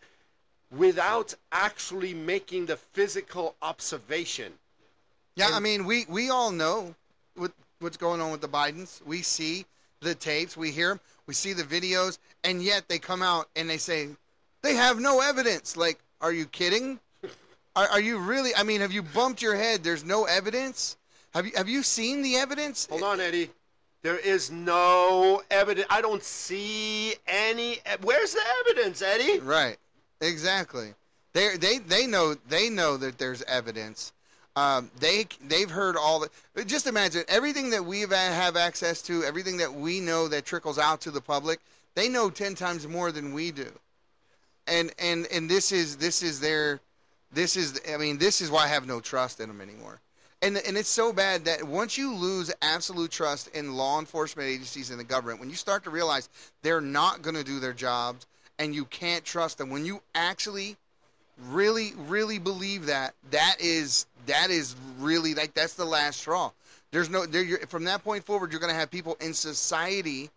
without 0.72 1.34
actually 1.52 2.14
making 2.14 2.68
the 2.68 2.78
physical 2.78 3.56
observation. 3.62 4.54
Yeah, 5.36 5.50
I 5.52 5.60
mean, 5.60 5.86
we, 5.86 6.06
we 6.08 6.30
all 6.30 6.52
know 6.52 6.96
what 7.36 7.52
what's 7.80 7.98
going 7.98 8.22
on 8.22 8.32
with 8.32 8.42
the 8.42 8.48
Bidens. 8.48 9.06
We 9.06 9.22
see 9.22 9.66
the 10.02 10.16
tapes, 10.16 10.58
we 10.58 10.72
hear 10.72 10.90
them, 10.90 11.00
we 11.28 11.34
see 11.34 11.54
the 11.54 11.64
videos, 11.64 12.18
and 12.44 12.62
yet 12.62 12.88
they 12.88 12.98
come 12.98 13.22
out 13.22 13.48
and 13.56 13.70
they 13.70 13.78
say 13.78 14.10
they 14.62 14.76
have 14.76 15.00
no 15.00 15.22
evidence. 15.22 15.78
Like, 15.78 16.00
are 16.22 16.32
you 16.32 16.46
kidding? 16.46 17.00
Are, 17.76 17.88
are 17.90 18.02
you 18.02 18.18
really? 18.18 18.56
I 18.56 18.64
mean, 18.64 18.82
have 18.82 18.92
you 18.92 19.04
bumped 19.04 19.40
your 19.40 19.56
head? 19.56 19.84
There's 19.84 20.04
no 20.04 20.24
evidence. 20.24 20.98
Have 21.36 21.46
you 21.46 21.52
have 21.56 21.70
you 21.70 21.84
seen 21.84 22.24
the 22.24 22.36
evidence? 22.38 22.88
Hold 22.90 23.04
on, 23.04 23.22
Eddie. 23.22 23.52
There 24.08 24.20
is 24.20 24.50
no 24.50 25.44
evidence. 25.52 25.86
I 25.90 26.00
don't 26.00 26.24
see 26.24 27.16
any. 27.28 27.80
Where's 28.04 28.32
the 28.32 28.40
evidence, 28.62 29.02
Eddie? 29.02 29.40
Right. 29.40 29.76
Exactly. 30.22 30.94
They 31.34 31.58
they 31.58 31.80
they 31.80 32.08
know 32.08 32.34
they 32.48 32.70
know 32.70 32.96
that 32.96 33.18
there's 33.18 33.42
evidence. 33.44 34.14
Um, 34.56 34.90
they 35.02 35.26
they've 35.50 35.70
heard 35.70 35.98
all 35.98 36.22
the. 36.22 36.64
Just 36.64 36.88
imagine 36.88 37.26
everything 37.28 37.70
that 37.72 37.84
we 37.84 38.00
have 38.00 38.56
access 38.56 39.02
to, 39.02 39.26
everything 39.26 39.58
that 39.58 39.74
we 39.74 40.00
know 40.00 40.30
that 40.30 40.46
trickles 40.46 40.80
out 40.80 41.02
to 41.02 41.12
the 41.12 41.20
public. 41.20 41.60
They 41.94 42.08
know 42.08 42.30
ten 42.30 42.56
times 42.56 42.88
more 42.88 43.12
than 43.12 43.34
we 43.34 43.52
do. 43.52 43.70
And 44.68 44.94
and 45.00 45.28
and 45.34 45.50
this 45.50 45.74
is 45.74 45.98
this 45.98 46.24
is 46.24 46.40
their, 46.40 46.80
this 47.34 47.58
is 47.58 47.82
I 47.94 47.98
mean 47.98 48.20
this 48.20 48.40
is 48.40 48.50
why 48.50 48.64
I 48.64 48.68
have 48.68 48.88
no 48.88 49.02
trust 49.02 49.42
in 49.42 49.50
them 49.50 49.60
anymore. 49.60 50.00
And 50.42 50.58
and 50.58 50.78
it's 50.78 50.90
so 50.90 51.12
bad 51.12 51.46
that 51.46 51.64
once 51.64 51.98
you 51.98 52.14
lose 52.14 52.54
absolute 52.62 53.10
trust 53.10 53.48
in 53.56 53.76
law 53.76 54.00
enforcement 54.00 54.48
agencies 54.48 54.92
and 54.92 55.00
the 55.00 55.04
government, 55.04 55.40
when 55.40 55.50
you 55.50 55.56
start 55.56 55.84
to 55.86 55.90
realize 55.90 56.30
they're 56.62 56.82
not 56.82 57.24
going 57.24 57.36
to 57.36 57.44
do 57.44 57.60
their 57.60 57.74
jobs 57.74 58.28
and 58.60 58.74
you 58.74 58.86
can't 58.86 59.24
trust 59.24 59.58
them, 59.58 59.70
when 59.70 59.84
you 59.84 60.02
actually 60.14 60.78
really 61.50 61.94
really 62.08 62.40
believe 62.40 62.88
that 62.88 63.14
that 63.32 63.56
is 63.60 64.06
that 64.26 64.50
is 64.50 64.76
really 65.00 65.34
like 65.34 65.54
that's 65.54 65.74
the 65.74 65.86
last 65.86 66.20
straw. 66.20 66.52
There's 66.92 67.10
no 67.10 67.26
there 67.26 67.58
from 67.68 67.84
that 67.86 68.04
point 68.04 68.24
forward 68.24 68.52
you're 68.52 68.62
going 68.62 68.74
to 68.74 68.80
have 68.80 68.92
people 68.92 69.18
in 69.20 69.34
society 69.34 70.30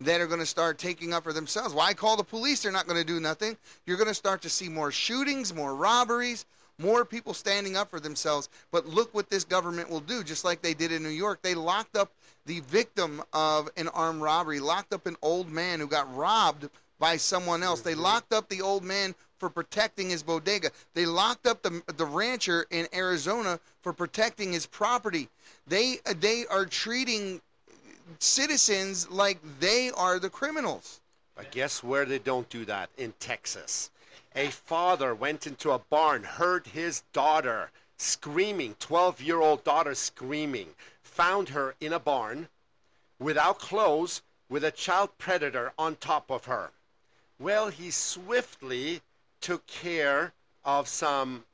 that 0.00 0.20
are 0.20 0.26
going 0.26 0.40
to 0.40 0.46
start 0.46 0.78
taking 0.78 1.12
up 1.12 1.22
for 1.22 1.32
themselves. 1.32 1.74
Why 1.74 1.94
call 1.94 2.16
the 2.16 2.24
police? 2.24 2.62
They're 2.62 2.72
not 2.72 2.86
going 2.86 2.98
to 2.98 3.06
do 3.06 3.20
nothing. 3.20 3.56
You're 3.86 3.98
going 3.98 4.08
to 4.08 4.14
start 4.14 4.42
to 4.42 4.50
see 4.50 4.68
more 4.68 4.90
shootings 4.90 5.54
more 5.54 5.74
robberies 5.74 6.46
more 6.82 7.04
people 7.04 7.32
standing 7.32 7.76
up 7.76 7.88
for 7.88 8.00
themselves 8.00 8.48
but 8.70 8.86
look 8.86 9.14
what 9.14 9.30
this 9.30 9.44
government 9.44 9.88
will 9.88 10.00
do 10.00 10.22
just 10.22 10.44
like 10.44 10.60
they 10.60 10.74
did 10.74 10.92
in 10.92 11.02
new 11.02 11.08
york 11.08 11.40
they 11.42 11.54
locked 11.54 11.96
up 11.96 12.10
the 12.46 12.60
victim 12.60 13.22
of 13.32 13.68
an 13.76 13.88
armed 13.88 14.20
robbery 14.20 14.60
locked 14.60 14.92
up 14.92 15.06
an 15.06 15.16
old 15.22 15.48
man 15.50 15.80
who 15.80 15.86
got 15.86 16.12
robbed 16.14 16.68
by 17.02 17.16
someone 17.16 17.64
else. 17.64 17.80
They 17.80 17.96
locked 17.96 18.32
up 18.32 18.48
the 18.48 18.62
old 18.62 18.84
man 18.84 19.16
for 19.38 19.50
protecting 19.50 20.08
his 20.08 20.22
bodega. 20.22 20.70
They 20.94 21.04
locked 21.04 21.48
up 21.48 21.60
the 21.60 21.82
the 21.96 22.06
rancher 22.06 22.64
in 22.70 22.86
Arizona 22.94 23.58
for 23.82 23.92
protecting 23.92 24.52
his 24.52 24.66
property. 24.66 25.28
They 25.66 25.98
they 26.20 26.46
are 26.46 26.64
treating 26.64 27.40
citizens 28.20 29.10
like 29.10 29.38
they 29.58 29.90
are 29.90 30.20
the 30.20 30.30
criminals. 30.30 31.00
But 31.34 31.50
guess 31.50 31.82
where 31.82 32.04
they 32.04 32.20
don't 32.20 32.48
do 32.50 32.64
that? 32.66 32.88
In 32.98 33.12
Texas. 33.18 33.90
A 34.34 34.48
father 34.50 35.14
went 35.14 35.46
into 35.46 35.70
a 35.70 35.78
barn, 35.78 36.24
heard 36.24 36.66
his 36.66 37.02
daughter 37.12 37.70
screaming, 37.96 38.76
12 38.80 39.20
year 39.20 39.40
old 39.40 39.64
daughter 39.64 39.94
screaming, 39.94 40.74
found 41.02 41.50
her 41.50 41.74
in 41.80 41.92
a 41.92 42.00
barn 42.00 42.48
without 43.18 43.58
clothes 43.58 44.22
with 44.48 44.64
a 44.64 44.70
child 44.70 45.10
predator 45.18 45.72
on 45.78 45.96
top 45.96 46.30
of 46.30 46.46
her. 46.46 46.70
Well, 47.38 47.68
he 47.68 47.90
swiftly 47.90 49.02
took 49.40 49.66
care 49.66 50.32
of 50.64 50.88
some 50.88 51.44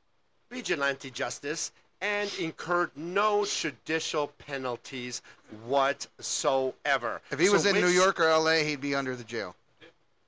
vigilante 0.49 1.09
justice 1.09 1.71
and 2.01 2.31
incurred 2.39 2.91
no 2.95 3.45
judicial 3.45 4.27
penalties 4.37 5.21
whatsoever. 5.65 7.21
If 7.31 7.39
he 7.39 7.47
So 7.47 7.53
was 7.53 7.65
in 7.65 7.75
New 7.75 7.87
York 7.87 8.19
or 8.19 8.27
L.A., 8.27 8.63
he'd 8.63 8.81
be 8.81 8.95
under 8.95 9.15
the 9.15 9.23
jail. 9.23 9.55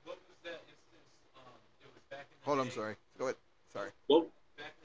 What 0.04 0.18
was 0.28 0.36
that 0.44 0.60
instance? 0.68 0.78
Um, 1.36 1.42
it 1.80 1.90
was 1.94 2.02
back 2.10 2.26
in 2.30 2.31
the 2.31 2.31
Hold 2.42 2.58
on, 2.58 2.66
I'm 2.66 2.72
sorry. 2.72 2.96
Go 3.18 3.26
ahead. 3.26 3.36
Sorry. 3.72 3.90
Well, 4.08 4.26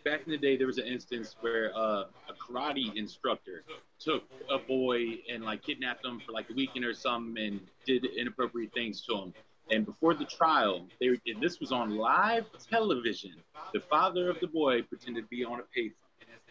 back 0.05 0.21
in 0.25 0.31
the 0.31 0.37
day, 0.37 0.57
there 0.57 0.67
was 0.67 0.77
an 0.77 0.85
instance 0.85 1.35
where 1.41 1.71
uh, 1.75 2.03
a 2.29 2.33
karate 2.39 2.95
instructor 2.95 3.63
took 3.99 4.23
a 4.49 4.57
boy 4.57 5.19
and 5.31 5.43
like 5.43 5.63
kidnapped 5.63 6.05
him 6.05 6.21
for 6.25 6.31
like 6.31 6.49
a 6.49 6.53
weekend 6.53 6.85
or 6.85 6.93
something 6.93 7.43
and 7.43 7.59
did 7.85 8.05
inappropriate 8.05 8.73
things 8.73 9.01
to 9.01 9.15
him. 9.15 9.33
And 9.69 9.85
before 9.85 10.13
the 10.13 10.23
trial, 10.23 10.87
they 11.01 11.07
and 11.07 11.41
this 11.41 11.59
was 11.59 11.71
on 11.71 11.97
live 11.97 12.45
television. 12.69 13.33
The 13.73 13.81
father 13.81 14.29
of 14.29 14.39
the 14.39 14.47
boy 14.47 14.83
pretended 14.83 15.21
to 15.23 15.27
be 15.27 15.43
on 15.43 15.59
a 15.59 15.63
payphone. 15.77 15.91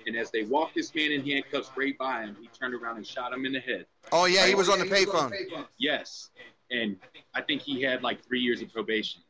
And 0.07 0.15
as 0.15 0.31
they 0.31 0.45
walked 0.45 0.75
this 0.75 0.95
man 0.95 1.11
in 1.11 1.25
handcuffs 1.25 1.71
right 1.75 1.97
by 1.97 2.23
him, 2.23 2.37
he 2.41 2.49
turned 2.49 2.75
around 2.75 2.99
and 2.99 3.07
shot 3.07 3.33
him 3.33 3.47
in 3.47 3.53
the 3.53 3.61
head. 3.61 3.87
Oh 4.13 4.27
yeah, 4.27 4.47
he 4.47 4.55
was 4.55 4.69
on 4.69 4.79
the 4.79 4.85
payphone. 4.85 5.33
Yes, 5.79 6.31
and 6.71 6.97
I 7.35 7.41
think 7.41 7.63
he 7.63 7.81
had 7.81 8.03
like 8.03 8.25
three 8.25 8.41
years 8.41 8.61
of 8.61 8.73
probation. 8.73 9.23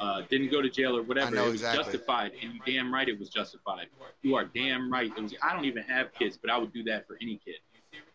Uh, 0.00 0.22
didn't 0.30 0.50
go 0.50 0.62
to 0.62 0.70
jail 0.70 0.96
or 0.96 1.02
whatever. 1.02 1.26
I 1.26 1.30
know 1.30 1.44
it 1.44 1.52
was 1.52 1.60
exactly. 1.60 1.84
justified, 1.84 2.32
and 2.42 2.54
you 2.54 2.60
damn 2.64 2.92
right 2.92 3.06
it 3.06 3.18
was 3.18 3.28
justified. 3.28 3.88
You 4.22 4.34
are 4.34 4.46
damn 4.46 4.90
right. 4.90 5.12
It 5.14 5.22
was. 5.22 5.34
I 5.42 5.52
don't 5.54 5.66
even 5.66 5.82
have 5.82 6.12
kids, 6.14 6.38
but 6.40 6.50
I 6.50 6.56
would 6.56 6.72
do 6.72 6.82
that 6.84 7.06
for 7.06 7.18
any 7.20 7.38
kid. 7.44 7.56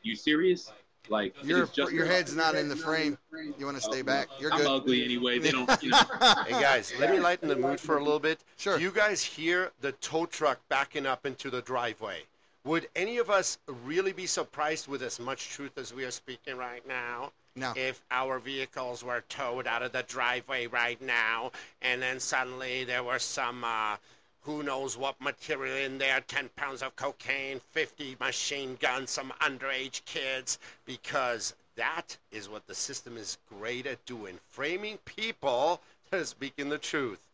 You 0.02 0.16
serious? 0.16 0.72
Like 1.10 1.36
Your 1.44 1.64
is 1.64 1.78
your 1.92 2.06
head's 2.06 2.36
not 2.36 2.56
in 2.56 2.68
the 2.68 2.76
frame. 2.76 3.18
You 3.60 3.66
want 3.66 3.78
to 3.78 3.84
stay 3.84 4.02
back? 4.02 4.28
You're 4.40 4.52
I'm 4.52 4.60
good. 4.60 4.68
ugly 4.68 5.04
anyway. 5.04 5.40
They 5.40 5.52
don't. 5.52 5.70
You 5.84 5.90
know. 5.92 6.02
Hey 6.48 6.60
guys, 6.60 6.94
let 7.00 7.12
me 7.12 7.20
lighten 7.20 7.48
the 7.48 7.56
mood 7.56 7.80
for 7.80 7.98
a 7.98 8.04
little 8.04 8.20
bit. 8.20 8.44
Sure. 8.58 8.78
Do 8.78 8.84
you 8.84 8.92
guys 8.92 9.24
hear 9.24 9.72
the 9.82 9.92
tow 9.94 10.26
truck 10.26 10.60
backing 10.70 11.06
up 11.06 11.26
into 11.26 11.50
the 11.50 11.62
driveway? 11.62 12.24
Would 12.64 12.88
any 12.96 13.18
of 13.20 13.30
us 13.30 13.60
really 13.84 14.12
be 14.12 14.26
surprised 14.26 14.88
with 14.88 15.04
as 15.04 15.20
much 15.20 15.50
truth 15.50 15.78
as 15.78 15.94
we 15.94 16.04
are 16.04 16.12
speaking 16.12 16.58
right 16.58 16.86
now? 16.88 17.32
No. 17.56 17.74
If 17.76 18.02
our 18.12 18.40
vehicles 18.40 19.04
were 19.04 19.24
towed 19.30 19.66
out 19.66 19.82
of 19.82 19.94
the 19.94 20.04
driveway 20.04 20.68
right 20.68 21.02
now, 21.02 21.52
and 21.82 22.02
then 22.02 22.20
suddenly 22.20 22.84
there 22.84 23.04
was 23.04 23.24
some, 23.24 23.64
uh, 23.64 23.96
who 24.42 24.62
knows 24.62 24.98
what 24.98 25.20
material 25.22 25.78
in 25.78 25.98
there 25.98 26.20
10 26.20 26.50
pounds 26.58 26.82
of 26.82 26.96
cocaine, 26.96 27.62
50 27.72 28.18
machine 28.20 28.78
guns, 28.80 29.12
some 29.12 29.32
underage 29.42 30.04
kids, 30.06 30.60
because 30.86 31.54
that 31.76 32.18
is 32.32 32.50
what 32.50 32.68
the 32.68 32.76
system 32.76 33.18
is 33.18 33.38
great 33.50 33.86
at 33.86 34.06
doing 34.06 34.40
framing 34.50 34.98
people 35.00 35.82
are 36.12 36.24
speaking 36.24 36.70
the 36.70 36.78
truth 36.78 37.25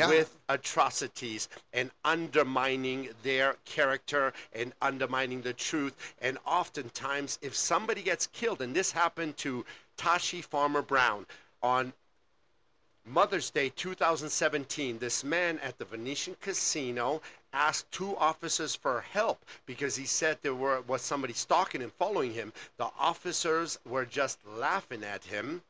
Yeah. 0.00 0.08
with 0.08 0.36
atrocities 0.48 1.48
and 1.72 1.90
undermining 2.04 3.10
their 3.22 3.56
character 3.64 4.32
and 4.52 4.72
undermining 4.80 5.42
the 5.42 5.52
truth. 5.52 6.14
And 6.20 6.38
oftentimes, 6.46 7.38
if 7.42 7.54
somebody 7.54 8.02
gets 8.02 8.26
killed, 8.28 8.62
and 8.62 8.74
this 8.74 8.90
happened 8.92 9.36
to 9.38 9.64
Tashii 9.96 10.42
Farmer 10.42 10.82
Brown 10.82 11.26
on 11.62 11.92
Mother's 13.06 13.50
Day 13.50 13.70
2017, 13.70 14.98
this 14.98 15.24
man 15.24 15.58
at 15.60 15.78
the 15.78 15.84
Venetian 15.84 16.36
Casino 16.40 17.20
asked 17.52 17.90
two 17.90 18.16
officers 18.16 18.74
for 18.74 19.00
help 19.00 19.44
because 19.66 19.96
he 19.96 20.06
said 20.06 20.38
there 20.40 20.54
were, 20.54 20.82
was 20.82 21.02
somebody 21.02 21.32
stalking 21.32 21.82
and 21.82 21.92
following 21.92 22.32
him. 22.32 22.52
The 22.76 22.88
officers 22.98 23.78
were 23.84 24.04
just 24.04 24.38
laughing 24.46 25.02
at 25.02 25.24
him. 25.24 25.62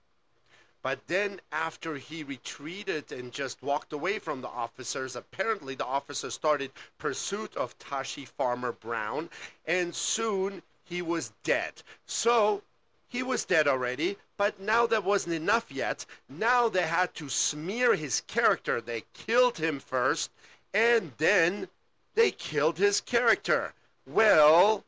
But 0.83 1.07
then, 1.09 1.41
after 1.53 1.97
he 1.97 2.25
retreated 2.25 3.13
and 3.13 3.33
just 3.33 3.63
walked 3.63 3.93
away 3.93 4.19
from 4.19 4.41
the 4.41 4.49
officers, 4.49 5.15
apparently 5.15 5.75
the 5.75 5.85
officers 5.85 6.33
started 6.33 6.73
pursuit 6.97 7.55
of 7.55 7.79
Tashii 7.79 8.27
Farmer 8.27 8.73
Brown, 8.73 9.29
and 9.67 9.95
soon 9.95 10.63
he 10.83 11.03
was 11.03 11.33
dead. 11.43 11.83
So 12.07 12.63
he 13.09 13.23
was 13.23 13.45
dead 13.45 13.69
already, 13.69 14.17
but 14.37 14.59
now 14.59 14.87
that 14.87 15.05
wasn't 15.05 15.35
enough 15.35 15.71
yet. 15.71 16.07
Now 16.29 16.69
they 16.69 16.87
had 16.87 17.15
to 17.17 17.29
smear 17.29 17.95
his 17.95 18.23
character. 18.23 18.81
They 18.81 19.05
killed 19.13 19.59
him 19.59 19.81
first, 19.81 20.31
and 20.73 21.13
then 21.19 21.69
they 22.15 22.31
killed 22.31 22.79
his 22.79 23.01
character. 23.01 23.75
Well, 24.07 24.85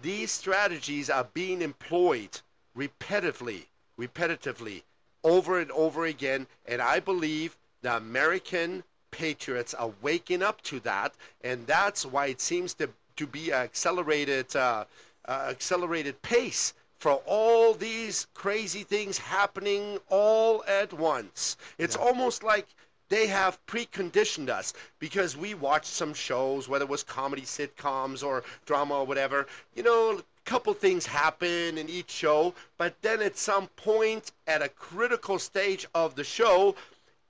these 0.00 0.32
strategies 0.32 1.10
are 1.10 1.28
being 1.34 1.60
employed 1.60 2.40
repetitively, 2.76 3.66
repetitively, 4.00 4.82
over 5.22 5.60
and 5.60 5.70
over 5.72 6.06
again, 6.06 6.46
and 6.66 6.80
I 6.80 7.00
believe 7.00 7.56
the 7.82 7.96
American 7.96 8.82
patriots 9.10 9.74
are 9.74 9.92
waking 10.00 10.42
up 10.42 10.62
to 10.62 10.80
that, 10.80 11.12
and 11.42 11.66
that's 11.66 12.06
why 12.06 12.26
it 12.26 12.40
seems 12.40 12.74
to 12.74 12.88
to 13.16 13.26
be 13.26 13.50
an 13.50 13.62
accelerated 13.62 14.56
uh, 14.56 14.84
uh, 15.28 15.46
accelerated 15.50 16.20
pace 16.22 16.72
for 16.98 17.22
all 17.26 17.74
these 17.74 18.26
crazy 18.34 18.82
things 18.82 19.18
happening 19.18 19.98
all 20.08 20.64
at 20.66 20.92
once. 20.92 21.56
It's 21.78 21.96
almost 21.96 22.42
like 22.42 22.66
they 23.10 23.26
have 23.26 23.58
preconditioned 23.66 24.48
us 24.48 24.72
because 24.98 25.36
we 25.36 25.54
watched 25.54 25.86
some 25.86 26.14
shows, 26.14 26.68
whether 26.68 26.84
it 26.84 26.90
was 26.90 27.02
comedy 27.02 27.42
sitcoms 27.42 28.24
or 28.24 28.44
drama 28.66 29.00
or 29.00 29.06
whatever. 29.06 29.46
You 29.74 29.82
know, 29.82 30.22
couple 30.50 30.74
things 30.74 31.06
happen 31.06 31.78
in 31.78 31.88
each 31.88 32.10
show, 32.10 32.52
but 32.76 33.00
then 33.02 33.22
at 33.22 33.38
some 33.38 33.68
point, 33.76 34.32
at 34.48 34.60
a 34.60 34.68
critical 34.68 35.38
stage 35.38 35.86
of 35.94 36.16
the 36.16 36.24
show, 36.24 36.74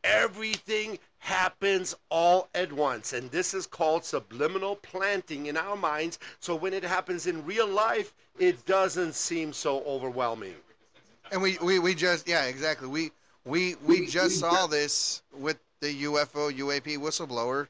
everything 0.02 0.98
happens 1.18 1.94
all 2.08 2.48
at 2.54 2.72
once. 2.72 3.12
And 3.12 3.30
this 3.30 3.52
is 3.52 3.66
called 3.66 4.06
subliminal 4.06 4.76
planting 4.76 5.46
in 5.46 5.58
our 5.58 5.76
minds. 5.76 6.18
So 6.40 6.56
when 6.56 6.72
it 6.72 6.82
happens 6.82 7.26
in 7.26 7.44
real 7.44 7.66
life, 7.68 8.14
it 8.38 8.64
doesn't 8.64 9.14
seem 9.14 9.52
so 9.52 9.82
overwhelming. 9.84 10.54
And 11.30 11.42
we, 11.42 11.58
we, 11.62 11.78
we 11.78 11.94
just 11.94 12.26
yeah 12.26 12.46
exactly 12.46 12.88
we 12.88 13.10
we 13.44 13.76
we 13.84 14.06
just 14.06 14.40
saw 14.40 14.66
this 14.66 15.20
with 15.38 15.58
the 15.80 16.04
UFO 16.04 16.50
UAP 16.50 16.96
whistleblower 16.96 17.68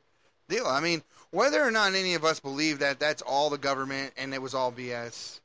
deal. 0.49 0.67
I 0.67 0.81
mean, 0.81 1.03
whether 1.33 1.61
or 1.61 1.73
not 1.73 1.95
any 1.95 2.15
of 2.15 2.25
us 2.25 2.39
believe 2.39 2.79
that 2.79 3.01
that's 3.01 3.23
all 3.23 3.51
the 3.51 3.59
government 3.59 4.13
and 4.17 4.33
it 4.33 4.41
was 4.41 4.55
all 4.55 4.71
BS, 4.73 5.40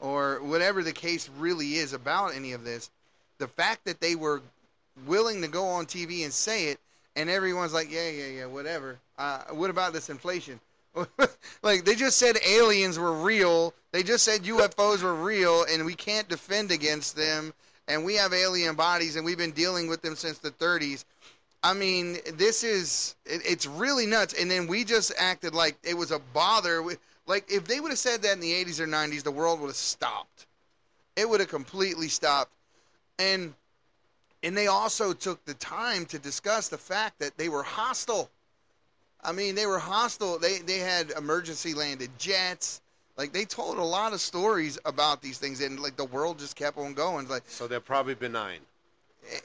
or 0.00 0.40
whatever 0.42 0.82
the 0.82 0.92
case 0.92 1.28
really 1.38 1.74
is 1.74 1.92
about 1.92 2.34
any 2.34 2.52
of 2.52 2.64
this, 2.64 2.90
the 3.38 3.48
fact 3.48 3.84
that 3.84 4.00
they 4.00 4.14
were 4.14 4.42
willing 5.06 5.42
to 5.42 5.48
go 5.48 5.66
on 5.66 5.86
TV 5.86 6.24
and 6.24 6.32
say 6.32 6.66
it, 6.66 6.78
and 7.16 7.28
everyone's 7.28 7.72
like, 7.72 7.90
yeah, 7.90 8.08
yeah, 8.10 8.26
yeah, 8.26 8.46
whatever. 8.46 8.98
Uh, 9.18 9.42
what 9.50 9.70
about 9.70 9.92
this 9.92 10.10
inflation? 10.10 10.60
like 11.62 11.84
they 11.84 11.94
just 11.94 12.18
said 12.18 12.36
aliens 12.46 12.98
were 12.98 13.12
real. 13.12 13.74
They 13.92 14.02
just 14.02 14.24
said 14.24 14.42
UFOs 14.42 15.02
were 15.02 15.14
real, 15.14 15.64
and 15.70 15.84
we 15.84 15.94
can't 15.94 16.28
defend 16.28 16.70
against 16.70 17.16
them. 17.16 17.52
And 17.86 18.04
we 18.04 18.14
have 18.16 18.34
alien 18.34 18.74
bodies, 18.74 19.16
and 19.16 19.24
we've 19.24 19.38
been 19.38 19.52
dealing 19.52 19.88
with 19.88 20.02
them 20.02 20.14
since 20.14 20.38
the 20.38 20.50
30s. 20.50 21.04
I 21.62 21.72
mean, 21.72 22.18
this 22.34 22.62
is 22.62 23.16
it, 23.24 23.42
it's 23.44 23.66
really 23.66 24.06
nuts. 24.06 24.34
And 24.34 24.50
then 24.50 24.66
we 24.66 24.84
just 24.84 25.12
acted 25.18 25.54
like 25.54 25.76
it 25.82 25.96
was 25.96 26.10
a 26.10 26.20
bother. 26.32 26.84
Like 27.28 27.52
if 27.52 27.66
they 27.66 27.78
would 27.78 27.90
have 27.90 27.98
said 27.98 28.22
that 28.22 28.32
in 28.32 28.40
the 28.40 28.52
80s 28.52 28.80
or 28.80 28.86
90s, 28.86 29.22
the 29.22 29.30
world 29.30 29.60
would 29.60 29.68
have 29.68 29.76
stopped. 29.76 30.46
It 31.14 31.28
would 31.28 31.40
have 31.40 31.50
completely 31.50 32.08
stopped. 32.08 32.50
And 33.18 33.54
and 34.42 34.56
they 34.56 34.68
also 34.68 35.12
took 35.12 35.44
the 35.44 35.54
time 35.54 36.06
to 36.06 36.18
discuss 36.18 36.68
the 36.68 36.78
fact 36.78 37.18
that 37.18 37.36
they 37.36 37.48
were 37.48 37.62
hostile. 37.62 38.30
I 39.22 39.32
mean, 39.32 39.54
they 39.54 39.66
were 39.66 39.78
hostile. 39.78 40.38
They 40.38 40.58
they 40.58 40.78
had 40.78 41.10
emergency 41.10 41.74
landed 41.74 42.10
jets. 42.18 42.80
Like 43.16 43.32
they 43.32 43.44
told 43.44 43.78
a 43.78 43.82
lot 43.84 44.12
of 44.12 44.20
stories 44.20 44.78
about 44.84 45.20
these 45.20 45.38
things, 45.38 45.60
and 45.60 45.78
like 45.80 45.96
the 45.96 46.04
world 46.04 46.38
just 46.38 46.56
kept 46.56 46.78
on 46.78 46.94
going. 46.94 47.28
Like, 47.28 47.42
So 47.48 47.66
they're 47.66 47.80
probably 47.80 48.14
benign. 48.14 48.60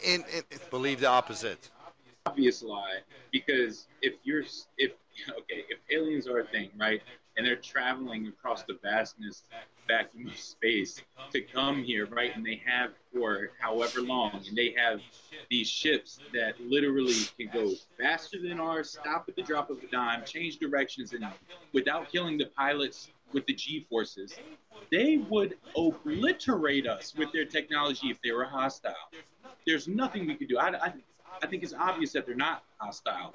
and, 0.08 0.24
and 0.34 0.44
Believe 0.70 1.00
the 1.02 1.08
opposite. 1.08 1.70
obvious 2.28 2.62
lie 2.64 3.00
because 3.32 3.88
if 4.02 4.14
you're 4.24 4.44
if 4.78 4.92
okay 5.32 5.66
if 5.70 5.80
aliens 5.92 6.28
are 6.28 6.40
a 6.40 6.46
thing 6.46 6.70
right 6.78 7.02
and 7.38 7.46
they're 7.46 7.56
traveling 7.56 8.28
across 8.28 8.64
the 8.64 8.78
vastness 8.84 9.44
vacuum 9.88 10.28
of 10.28 10.38
space 10.38 11.02
to 11.32 11.42
come 11.42 11.84
here 11.84 12.06
right 12.08 12.36
and 12.36 12.46
they 12.46 12.62
have 12.66 12.92
for 13.14 13.50
however 13.60 14.02
long 14.02 14.42
and 14.48 14.56
they 14.56 14.74
have 14.78 15.02
these 15.50 15.68
ships 15.68 16.22
that 16.34 16.54
literally 16.62 17.14
can 17.38 17.50
go 17.54 17.74
faster 18.00 18.38
than 18.42 18.60
ours 18.60 18.90
stop 18.90 19.26
at 19.28 19.36
the 19.36 19.42
drop 19.42 19.70
of 19.70 19.78
a 19.84 19.88
dime 19.88 20.24
change 20.26 20.58
directions 20.58 21.14
and 21.14 21.26
without 21.74 22.10
killing 22.10 22.38
the 22.38 22.46
pilots 22.58 23.10
with 23.34 23.46
the 23.46 23.54
g 23.54 23.86
forces 23.90 24.40
they 24.92 25.18
would 25.30 25.58
obliterate 25.76 26.88
us 26.88 27.14
with 27.16 27.32
their 27.34 27.46
technology 27.46 28.10
if 28.10 28.22
they 28.22 28.32
were 28.32 28.46
hostile 28.46 28.96
there's 29.66 29.88
nothing 29.88 30.28
we 30.28 30.36
could 30.36 30.48
do. 30.50 30.58
I, 30.58 30.70
I, 30.88 30.94
I 31.42 31.48
think 31.48 31.64
it's 31.64 31.74
obvious 31.74 32.12
that 32.14 32.26
they're 32.26 32.36
not 32.36 32.64
hostile. 32.78 33.34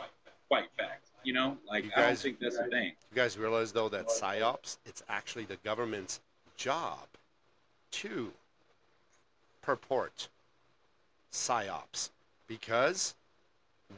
Quite 0.48 0.66
fact, 0.78 1.07
you 1.28 1.34
know, 1.34 1.58
like 1.68 1.84
You 1.84 1.90
I 1.94 2.06
don't 2.06 2.18
think 2.18 2.40
that's 2.40 2.56
a 2.56 2.64
thing. 2.64 2.86
You 2.86 3.14
guys 3.14 3.36
realize 3.36 3.70
though 3.70 3.90
that 3.90 4.08
psyops, 4.08 4.78
it's 4.86 5.02
actually 5.10 5.44
the 5.44 5.58
government's 5.62 6.20
job 6.56 7.06
to 7.90 8.32
purport 9.60 10.28
psyops. 11.30 12.08
Because 12.46 13.14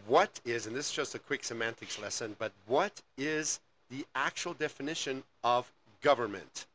what 0.09 0.41
is 0.45 0.67
and 0.67 0.75
this 0.75 0.87
is 0.89 0.93
just 0.93 1.15
a 1.15 1.21
quick 1.21 1.45
semantics 1.45 2.01
lesson 2.01 2.35
but 2.41 2.51
what 2.67 3.01
is 3.17 3.61
the 3.93 4.05
actual 4.17 4.55
definition 4.55 5.23
of 5.45 5.71
government? 6.03 6.67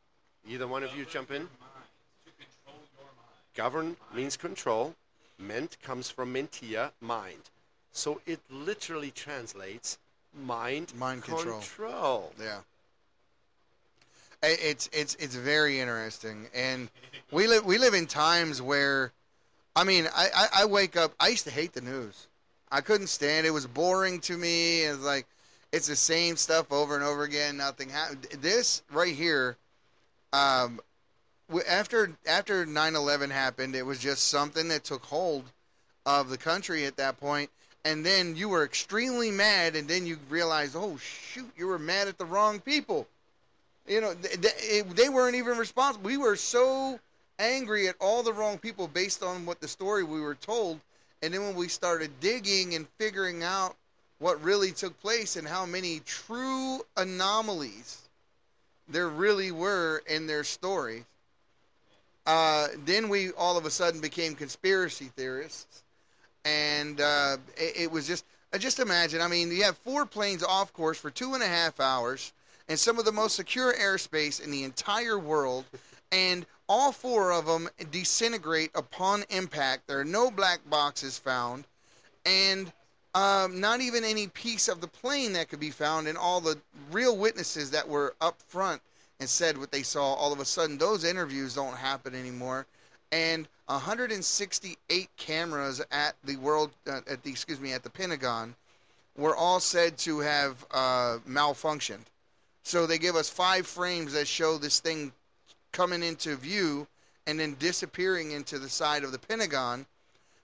Either 0.47 0.68
one 0.68 0.84
of 0.84 0.95
you 0.95 1.03
jump 1.03 1.32
in. 1.32 1.49
Govern 3.56 3.97
means 4.14 4.38
control. 4.38 4.95
Ment 5.38 5.76
comes 5.84 6.10
from 6.10 6.34
mentia 6.34 6.91
mind. 7.01 7.49
So 7.91 8.22
it 8.26 8.39
literally 8.49 9.12
translates 9.12 9.97
mind 10.36 10.93
Mind 10.95 11.23
control. 11.23 11.59
control. 11.59 12.33
Yeah. 12.39 12.59
It's 14.43 14.89
it's 14.93 15.15
it's 15.15 15.36
very 15.36 15.79
interesting, 15.79 16.47
and 16.53 16.89
we 17.31 17.47
live 17.47 17.65
we 17.65 17.79
live 17.79 17.95
in 17.95 18.05
times 18.05 18.61
where, 18.61 19.11
I 19.75 19.83
mean, 19.83 20.07
I, 20.15 20.27
I, 20.36 20.47
I 20.61 20.65
wake 20.65 20.95
up. 20.95 21.13
I 21.19 21.29
used 21.29 21.45
to 21.45 21.51
hate 21.51 21.73
the 21.73 21.81
news. 21.81 22.27
I 22.71 22.81
couldn't 22.81 23.07
stand 23.07 23.45
it. 23.45 23.49
It 23.49 23.53
was 23.53 23.65
boring 23.65 24.19
to 24.21 24.38
me. 24.38 24.81
It's 24.81 24.99
like 24.99 25.25
it's 25.71 25.88
the 25.88 25.95
same 25.95 26.36
stuff 26.36 26.71
over 26.71 26.95
and 26.95 27.03
over 27.03 27.23
again. 27.23 27.57
Nothing 27.57 27.89
happened. 27.89 28.27
This 28.39 28.83
right 28.91 29.15
here, 29.15 29.57
um, 30.31 30.79
after 31.67 32.11
after 32.27 32.67
9/11 32.67 33.31
happened, 33.31 33.75
it 33.75 33.86
was 33.86 33.97
just 33.97 34.27
something 34.27 34.67
that 34.67 34.83
took 34.83 35.03
hold 35.05 35.45
of 36.05 36.29
the 36.29 36.38
country 36.38 36.86
at 36.86 36.97
that 36.97 37.19
point 37.19 37.49
and 37.86 38.05
then 38.05 38.36
you 38.36 38.49
were 38.49 38.65
extremely 38.65 39.31
mad 39.31 39.75
and 39.75 39.88
then 39.88 40.05
you 40.05 40.17
realized 40.29 40.75
oh 40.75 40.97
shoot 40.97 41.49
you 41.55 41.67
were 41.67 41.79
mad 41.79 42.09
at 42.09 42.17
the 42.17 42.25
wrong 42.25 42.59
people. 42.59 43.07
You 43.88 44.01
know 44.01 44.13
th- 44.15 44.41
th- 44.41 44.86
they 44.88 45.07
weren't 45.07 45.36
even 45.36 45.57
responsible 45.57 46.05
we 46.05 46.17
were 46.17 46.36
so 46.36 46.99
angry 47.39 47.88
at 47.88 47.95
all 48.01 48.23
the 48.23 48.33
wrong 48.33 48.57
people 48.57 48.88
based 48.88 49.23
on 49.23 49.45
what 49.45 49.61
the 49.61 49.67
story 49.67 50.03
we 50.03 50.19
were 50.19 50.36
told. 50.36 50.79
And 51.21 51.33
then 51.33 51.41
when 51.41 51.55
we 51.55 51.69
started 51.69 52.11
digging 52.19 52.75
and 52.75 52.88
figuring 52.97 53.43
out 53.43 53.75
what 54.19 54.41
really 54.43 54.71
took 54.71 54.99
place 55.01 55.36
and 55.36 55.47
how 55.47 55.65
many 55.65 56.01
true 56.05 56.81
anomalies 56.97 58.01
there 58.88 59.09
really 59.09 59.51
were 59.51 60.03
in 60.07 60.27
their 60.27 60.43
story 60.43 61.05
uh, 62.25 62.67
then 62.86 63.09
we 63.09 63.31
all 63.31 63.57
of 63.57 63.65
a 63.65 63.71
sudden 63.71 64.01
became 64.01 64.36
conspiracy 64.36 65.11
theorists 65.15 65.83
and 66.46 67.02
uh, 67.02 67.38
it, 67.58 67.82
it 67.82 67.91
was 67.91 68.08
just 68.08 68.26
uh, 68.54 68.58
just 68.58 68.80
imagine. 68.80 69.22
I 69.22 69.28
mean, 69.28 69.52
you 69.52 69.64
have 69.64 69.78
four 69.78 70.06
planes 70.06 70.43
off 70.43 70.72
course 70.72 70.98
for 70.98 71.10
two 71.10 71.34
and 71.34 71.43
a 71.43 71.48
half 71.48 71.80
hours, 71.80 72.32
and 72.70 72.80
some 72.80 72.98
of 73.00 73.06
the 73.06 73.12
most 73.12 73.36
secure 73.36 73.74
airspace 73.74 74.41
in 74.41 74.52
the 74.52 74.64
entire 74.64 75.20
world, 75.20 75.66
and 76.12 76.46
all 76.70 76.91
four 76.91 77.34
of 77.34 77.46
them 77.46 77.68
disintegrate 77.91 78.72
upon 78.76 79.24
impact. 79.30 79.88
There 79.88 80.00
are 80.00 80.06
no 80.06 80.32
black 80.32 80.60
boxes 80.70 81.18
found, 81.18 81.66
and 82.26 82.72
um, 83.16 83.60
not 83.60 83.82
even 83.82 84.04
any 84.04 84.28
piece 84.28 84.68
of 84.68 84.82
the 84.82 84.88
plane 84.88 85.34
that 85.34 85.50
could 85.50 85.60
be 85.60 85.72
found. 85.72 86.08
And 86.08 86.18
all 86.18 86.41
the 86.41 86.58
real 86.91 87.18
witnesses 87.18 87.72
that 87.72 87.88
were 87.88 88.14
up 88.22 88.39
front 88.41 88.82
and 89.20 89.30
said 89.30 89.58
what 89.58 89.72
they 89.72 89.84
saw, 89.84 90.14
all 90.14 90.34
of 90.34 90.39
a 90.39 90.46
sudden 90.46 90.78
those 90.78 91.04
interviews 91.04 91.56
don't 91.56 91.78
happen 91.78 92.14
anymore. 92.14 92.68
And 93.12 93.47
168 93.68 95.10
cameras 95.18 95.82
at 95.91 96.16
the 96.24 96.36
world 96.38 96.72
uh, 96.88 97.01
at 97.08 97.24
the 97.24 97.32
excuse 97.32 97.60
me 97.60 97.74
at 97.74 97.84
the 97.84 97.89
Pentagon 97.89 98.56
were 99.18 99.36
all 99.36 99.60
said 99.60 99.97
to 99.97 100.20
have 100.20 100.66
uh, 100.72 101.18
malfunctioned. 101.28 102.06
So 102.64 102.86
they 102.86 102.97
give 102.97 103.16
us 103.16 103.30
five 103.30 103.66
frames 103.66 104.14
that 104.14 104.28
show 104.28 104.58
this 104.58 104.80
thing 104.80 105.12
coming 105.72 106.03
into 106.03 106.36
view 106.36 106.88
and 107.28 107.39
then 107.39 107.56
disappearing 107.60 108.32
into 108.32 108.60
the 108.60 108.70
side 108.70 109.03
of 109.03 109.12
the 109.12 109.20
Pentagon. 109.20 109.86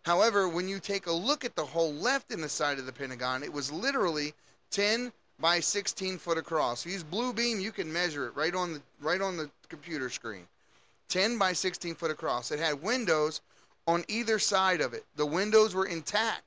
However, 0.03 0.47
when 0.47 0.67
you 0.67 0.79
take 0.79 1.07
a 1.07 1.11
look 1.11 1.45
at 1.45 1.55
the 1.55 1.65
hole 1.65 1.93
left 1.93 2.31
in 2.31 2.41
the 2.41 2.49
side 2.49 2.79
of 2.79 2.85
the 2.85 2.91
Pentagon, 2.91 3.43
it 3.43 3.53
was 3.53 3.71
literally 3.71 4.33
10 4.71 5.11
by 5.39 5.59
16 5.59 6.17
foot 6.17 6.37
across. 6.37 6.85
Use 6.85 7.03
blue 7.03 7.33
beam, 7.33 7.59
you 7.59 7.71
can 7.71 7.91
measure 7.91 8.27
it 8.27 8.35
right 8.35 8.55
on 8.55 8.73
the 8.73 8.81
right 8.99 9.21
on 9.21 9.37
the 9.37 9.49
computer 9.69 10.09
screen. 10.09 10.47
10 11.11 11.37
by 11.37 11.51
16 11.51 11.95
foot 11.95 12.09
across. 12.09 12.51
It 12.51 12.59
had 12.59 12.81
windows 12.81 13.41
on 13.85 14.05
either 14.07 14.39
side 14.39 14.79
of 14.79 14.93
it. 14.93 15.05
The 15.17 15.25
windows 15.25 15.75
were 15.75 15.85
intact. 15.85 16.43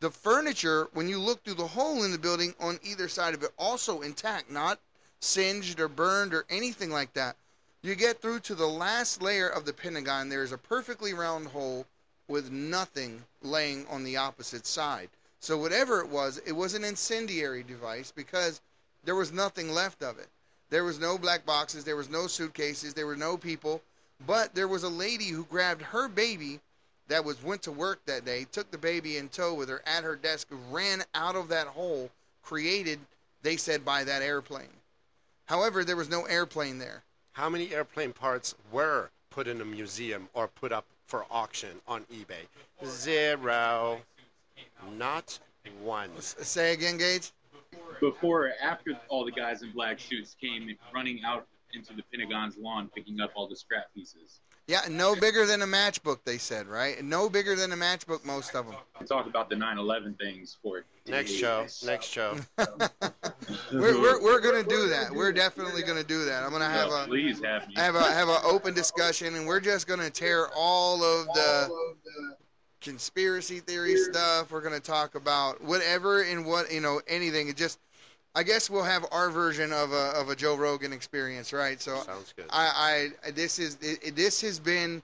The 0.00 0.10
furniture, 0.10 0.88
when 0.92 1.08
you 1.08 1.20
look 1.20 1.44
through 1.44 1.54
the 1.54 1.68
hole 1.68 2.02
in 2.02 2.10
the 2.10 2.18
building 2.18 2.52
on 2.58 2.80
either 2.82 3.06
side 3.06 3.34
of 3.34 3.44
it, 3.44 3.52
also 3.56 4.00
intact, 4.00 4.50
not 4.50 4.80
singed 5.20 5.78
or 5.78 5.86
burned 5.86 6.34
or 6.34 6.44
anything 6.50 6.90
like 6.90 7.12
that. 7.12 7.36
You 7.80 7.94
get 7.94 8.20
through 8.20 8.40
to 8.40 8.56
the 8.56 8.66
last 8.66 9.22
layer 9.22 9.48
of 9.48 9.64
the 9.64 9.72
Pentagon, 9.72 10.28
there 10.28 10.42
is 10.42 10.50
a 10.50 10.58
perfectly 10.58 11.14
round 11.14 11.46
hole 11.46 11.86
with 12.26 12.50
nothing 12.50 13.22
laying 13.42 13.86
on 13.86 14.02
the 14.02 14.16
opposite 14.16 14.66
side. 14.66 15.10
So, 15.38 15.56
whatever 15.56 16.00
it 16.00 16.08
was, 16.08 16.38
it 16.44 16.52
was 16.52 16.74
an 16.74 16.82
incendiary 16.82 17.62
device 17.62 18.10
because 18.10 18.60
there 19.04 19.14
was 19.14 19.30
nothing 19.30 19.72
left 19.72 20.02
of 20.02 20.18
it. 20.18 20.28
There 20.70 20.82
was 20.82 20.98
no 20.98 21.18
black 21.18 21.46
boxes, 21.46 21.84
there 21.84 21.96
was 21.96 22.10
no 22.10 22.26
suitcases, 22.26 22.94
there 22.94 23.06
were 23.06 23.16
no 23.16 23.36
people, 23.36 23.80
but 24.26 24.54
there 24.54 24.68
was 24.68 24.82
a 24.82 24.88
lady 24.88 25.26
who 25.26 25.44
grabbed 25.44 25.82
her 25.82 26.08
baby 26.08 26.60
that 27.08 27.24
was 27.24 27.42
went 27.42 27.62
to 27.62 27.72
work 27.72 28.00
that 28.06 28.24
day, 28.24 28.46
took 28.52 28.70
the 28.70 28.78
baby 28.78 29.16
in 29.16 29.28
tow 29.28 29.54
with 29.54 29.68
her 29.68 29.82
at 29.86 30.04
her 30.04 30.16
desk, 30.16 30.48
ran 30.70 31.02
out 31.14 31.36
of 31.36 31.48
that 31.48 31.66
hole 31.66 32.10
created, 32.42 32.98
they 33.42 33.56
said, 33.56 33.84
by 33.84 34.04
that 34.04 34.22
airplane. 34.22 34.68
However, 35.46 35.84
there 35.84 35.96
was 35.96 36.08
no 36.08 36.24
airplane 36.24 36.78
there. 36.78 37.02
How 37.32 37.48
many 37.48 37.74
airplane 37.74 38.12
parts 38.12 38.54
were 38.72 39.10
put 39.30 39.46
in 39.46 39.60
a 39.60 39.64
museum 39.64 40.28
or 40.34 40.48
put 40.48 40.72
up 40.72 40.84
for 41.06 41.26
auction 41.30 41.80
on 41.86 42.04
eBay? 42.12 42.46
Zero. 42.86 44.00
Not 44.96 45.38
one. 45.82 46.10
Say 46.20 46.72
again, 46.72 46.96
Gage. 46.96 47.32
Before 48.00 48.46
or 48.46 48.52
after 48.62 48.98
all 49.08 49.24
the 49.24 49.32
guys 49.32 49.62
in 49.62 49.70
black 49.72 49.98
suits 50.00 50.36
came 50.40 50.74
running 50.94 51.22
out 51.24 51.46
into 51.74 51.94
the 51.94 52.02
Pentagon's 52.12 52.56
lawn 52.56 52.90
picking 52.94 53.20
up 53.20 53.30
all 53.34 53.48
the 53.48 53.56
scrap 53.56 53.92
pieces. 53.94 54.40
Yeah, 54.66 54.82
no 54.90 55.16
bigger 55.16 55.46
than 55.46 55.62
a 55.62 55.66
matchbook, 55.66 56.18
they 56.24 56.36
said, 56.36 56.66
right? 56.66 57.02
No 57.02 57.30
bigger 57.30 57.56
than 57.56 57.72
a 57.72 57.76
matchbook, 57.76 58.22
most 58.26 58.54
of 58.54 58.66
them. 58.66 58.76
We 59.00 59.06
talk 59.06 59.26
about 59.26 59.48
the 59.48 59.56
9/11 59.56 60.18
things 60.18 60.58
for 60.62 60.84
Next 61.06 61.32
show. 61.32 61.66
Next 61.86 62.06
show. 62.06 62.36
We're, 63.72 63.98
we're, 63.98 64.22
we're 64.22 64.40
going 64.40 64.62
to 64.62 64.68
do 64.68 64.88
that. 64.90 65.10
We're 65.10 65.32
definitely 65.32 65.82
going 65.82 65.96
to 65.96 66.06
do 66.06 66.26
that. 66.26 66.42
I'm 66.42 66.50
going 66.50 66.60
to 66.60 66.68
have 66.68 66.88
Yeah, 66.88 67.04
a 67.04 67.06
please 67.06 67.42
have 67.42 67.66
me. 67.66 67.74
have 67.76 67.94
a 67.94 68.02
have 68.02 68.28
an 68.28 68.40
open 68.44 68.74
discussion, 68.74 69.34
and 69.36 69.46
we're 69.46 69.60
just 69.60 69.86
going 69.86 70.00
to 70.00 70.10
tear 70.10 70.48
all 70.54 71.02
of 71.02 71.26
the 71.28 71.70
conspiracy 72.80 73.60
theory 73.60 73.96
stuff. 73.96 74.50
We're 74.50 74.60
going 74.60 74.74
to 74.74 74.80
talk 74.80 75.14
about 75.14 75.62
whatever 75.62 76.22
and 76.22 76.44
what 76.44 76.70
you 76.72 76.80
know 76.80 77.00
anything. 77.06 77.48
It 77.48 77.56
just, 77.56 77.78
I 78.34 78.42
guess 78.42 78.70
we'll 78.70 78.84
have 78.84 79.04
our 79.10 79.30
version 79.30 79.72
of 79.72 79.92
a 79.92 80.12
of 80.14 80.28
a 80.28 80.36
Joe 80.36 80.56
Rogan 80.56 80.92
experience, 80.92 81.52
right? 81.52 81.80
So 81.80 81.96
Sounds 82.02 82.32
good. 82.36 82.46
I, 82.50 83.10
I 83.24 83.30
this 83.32 83.58
is 83.58 83.78
it, 83.80 84.14
this 84.14 84.40
has 84.42 84.58
been 84.58 85.02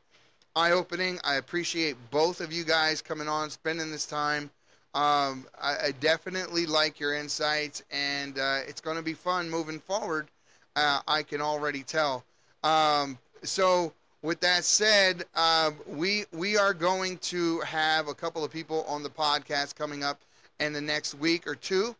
eye 0.56 0.72
opening. 0.72 1.18
I 1.24 1.36
appreciate 1.36 1.96
both 2.10 2.40
of 2.40 2.52
you 2.52 2.64
guys 2.64 3.02
coming 3.02 3.28
on, 3.28 3.50
spending 3.50 3.90
this 3.90 4.06
time. 4.06 4.50
Um, 4.94 5.46
I, 5.60 5.86
I 5.86 5.94
definitely 5.98 6.66
like 6.66 7.00
your 7.00 7.14
insights, 7.14 7.82
and 7.90 8.38
uh, 8.38 8.60
it's 8.68 8.80
going 8.80 8.96
to 8.96 9.02
be 9.02 9.14
fun 9.14 9.50
moving 9.50 9.80
forward. 9.80 10.28
Uh, 10.76 11.00
I 11.08 11.24
can 11.24 11.40
already 11.40 11.82
tell. 11.82 12.24
Um, 12.62 13.18
so, 13.42 13.92
with 14.22 14.40
that 14.40 14.64
said, 14.64 15.24
uh, 15.34 15.72
we 15.88 16.24
we 16.32 16.56
are 16.56 16.72
going 16.72 17.18
to 17.18 17.60
have 17.60 18.06
a 18.06 18.14
couple 18.14 18.44
of 18.44 18.52
people 18.52 18.84
on 18.88 19.02
the 19.02 19.10
podcast 19.10 19.74
coming 19.74 20.04
up 20.04 20.20
in 20.60 20.72
the 20.72 20.80
next 20.80 21.14
week 21.14 21.48
or 21.48 21.56
two. 21.56 21.96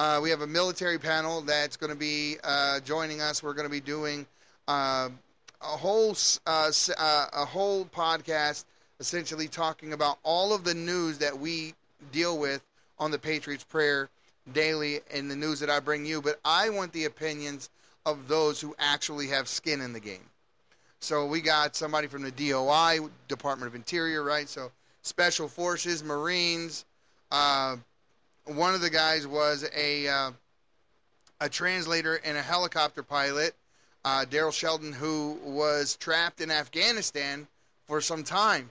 Uh, 0.00 0.18
we 0.18 0.30
have 0.30 0.40
a 0.40 0.46
military 0.46 0.98
panel 0.98 1.42
that's 1.42 1.76
going 1.76 1.90
to 1.90 1.98
be 1.98 2.38
uh, 2.42 2.80
joining 2.80 3.20
us. 3.20 3.42
We're 3.42 3.52
going 3.52 3.66
to 3.66 3.70
be 3.70 3.82
doing 3.82 4.24
uh, 4.66 5.10
a 5.60 5.76
whole 5.76 6.16
uh, 6.46 6.72
uh, 6.96 7.26
a 7.34 7.44
whole 7.44 7.84
podcast, 7.84 8.64
essentially 8.98 9.46
talking 9.46 9.92
about 9.92 10.16
all 10.22 10.54
of 10.54 10.64
the 10.64 10.72
news 10.72 11.18
that 11.18 11.38
we 11.38 11.74
deal 12.12 12.38
with 12.38 12.62
on 12.98 13.10
the 13.10 13.18
Patriots 13.18 13.62
Prayer 13.62 14.08
daily 14.54 15.00
and 15.12 15.30
the 15.30 15.36
news 15.36 15.60
that 15.60 15.68
I 15.68 15.80
bring 15.80 16.06
you. 16.06 16.22
But 16.22 16.40
I 16.46 16.70
want 16.70 16.94
the 16.94 17.04
opinions 17.04 17.68
of 18.06 18.26
those 18.26 18.58
who 18.58 18.74
actually 18.78 19.26
have 19.26 19.48
skin 19.48 19.82
in 19.82 19.92
the 19.92 20.00
game. 20.00 20.24
So 21.00 21.26
we 21.26 21.42
got 21.42 21.76
somebody 21.76 22.06
from 22.06 22.22
the 22.22 22.30
DOI, 22.30 23.00
Department 23.28 23.68
of 23.68 23.74
Interior, 23.74 24.22
right? 24.22 24.48
So 24.48 24.72
Special 25.02 25.46
Forces, 25.46 26.02
Marines. 26.02 26.86
One 28.46 28.74
of 28.74 28.80
the 28.80 28.90
guys 28.90 29.26
was 29.26 29.68
a 29.76 30.08
uh, 30.08 30.30
a 31.40 31.48
translator 31.48 32.16
and 32.24 32.36
a 32.36 32.42
helicopter 32.42 33.02
pilot, 33.02 33.54
uh, 34.04 34.24
Daryl 34.28 34.52
Sheldon, 34.52 34.92
who 34.92 35.38
was 35.44 35.96
trapped 35.96 36.40
in 36.40 36.50
Afghanistan 36.50 37.46
for 37.86 38.00
some 38.00 38.22
time, 38.22 38.70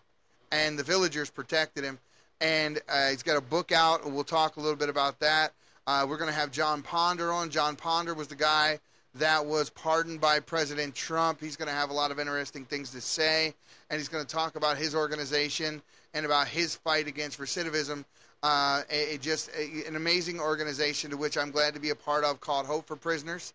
and 0.51 0.77
the 0.77 0.83
villagers 0.83 1.29
protected 1.29 1.83
him. 1.83 1.97
And 2.41 2.79
uh, 2.87 3.09
he's 3.09 3.23
got 3.23 3.37
a 3.37 3.41
book 3.41 3.71
out, 3.71 4.09
we'll 4.09 4.23
talk 4.23 4.57
a 4.57 4.59
little 4.59 4.77
bit 4.77 4.89
about 4.89 5.19
that. 5.19 5.53
Uh, 5.87 6.05
we're 6.07 6.17
going 6.17 6.29
to 6.29 6.35
have 6.35 6.51
John 6.51 6.81
Ponder 6.81 7.31
on. 7.31 7.49
John 7.49 7.75
Ponder 7.75 8.13
was 8.13 8.27
the 8.27 8.35
guy 8.35 8.79
that 9.15 9.45
was 9.45 9.69
pardoned 9.71 10.21
by 10.21 10.39
President 10.39 10.93
Trump. 10.93 11.41
He's 11.41 11.57
going 11.57 11.67
to 11.67 11.73
have 11.73 11.89
a 11.89 11.93
lot 11.93 12.11
of 12.11 12.19
interesting 12.19 12.63
things 12.63 12.91
to 12.91 13.01
say, 13.01 13.53
and 13.89 13.99
he's 13.99 14.07
going 14.07 14.23
to 14.23 14.31
talk 14.31 14.55
about 14.55 14.77
his 14.77 14.93
organization 14.93 15.81
and 16.13 16.25
about 16.25 16.47
his 16.47 16.75
fight 16.75 17.07
against 17.07 17.39
recidivism. 17.39 18.05
Uh, 18.41 18.83
it 18.89 19.21
just 19.21 19.49
a, 19.57 19.87
an 19.87 19.95
amazing 19.95 20.39
organization 20.39 21.09
to 21.11 21.17
which 21.17 21.37
I'm 21.37 21.51
glad 21.51 21.73
to 21.73 21.79
be 21.79 21.89
a 21.89 21.95
part 21.95 22.23
of 22.23 22.39
called 22.39 22.65
Hope 22.65 22.87
for 22.87 22.95
Prisoners, 22.95 23.53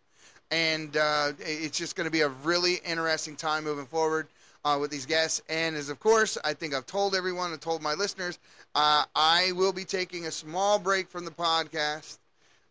and 0.51 0.97
uh, 0.97 1.33
it's 1.41 1.79
just 1.79 1.97
going 1.97 2.07
to 2.07 2.11
be 2.11 2.21
a 2.21 2.29
really 2.29 2.81
interesting 2.85 3.37
time 3.37 3.65
moving 3.65 3.87
forward. 3.87 4.27
Uh, 4.67 4.79
with 4.81 4.91
these 4.91 5.05
guests, 5.05 5.43
and 5.51 5.77
as 5.77 5.91
of 5.91 6.01
course, 6.01 6.39
I 6.43 6.55
think 6.55 6.73
I've 6.73 6.87
told 6.87 7.15
everyone 7.15 7.53
and 7.53 7.61
told 7.61 7.83
my 7.83 7.93
listeners, 7.93 8.39
uh, 8.75 9.05
I 9.15 9.53
will 9.53 9.75
be 9.75 9.85
taking 9.85 10.25
a 10.25 10.31
small 10.31 10.79
break 10.79 11.11
from 11.11 11.27
the 11.27 11.31
podcast, 11.31 12.17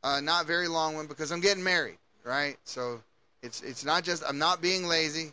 uh, 0.04 0.20
not 0.20 0.48
very 0.48 0.68
long 0.68 0.96
one, 0.96 1.06
because 1.06 1.32
I'm 1.32 1.40
getting 1.40 1.64
married 1.64 2.00
right? 2.24 2.58
So 2.64 3.02
it's 3.42 3.62
it's 3.62 3.86
not 3.86 4.04
just 4.04 4.24
I'm 4.28 4.38
not 4.38 4.62
being 4.62 4.86
lazy. 4.88 5.32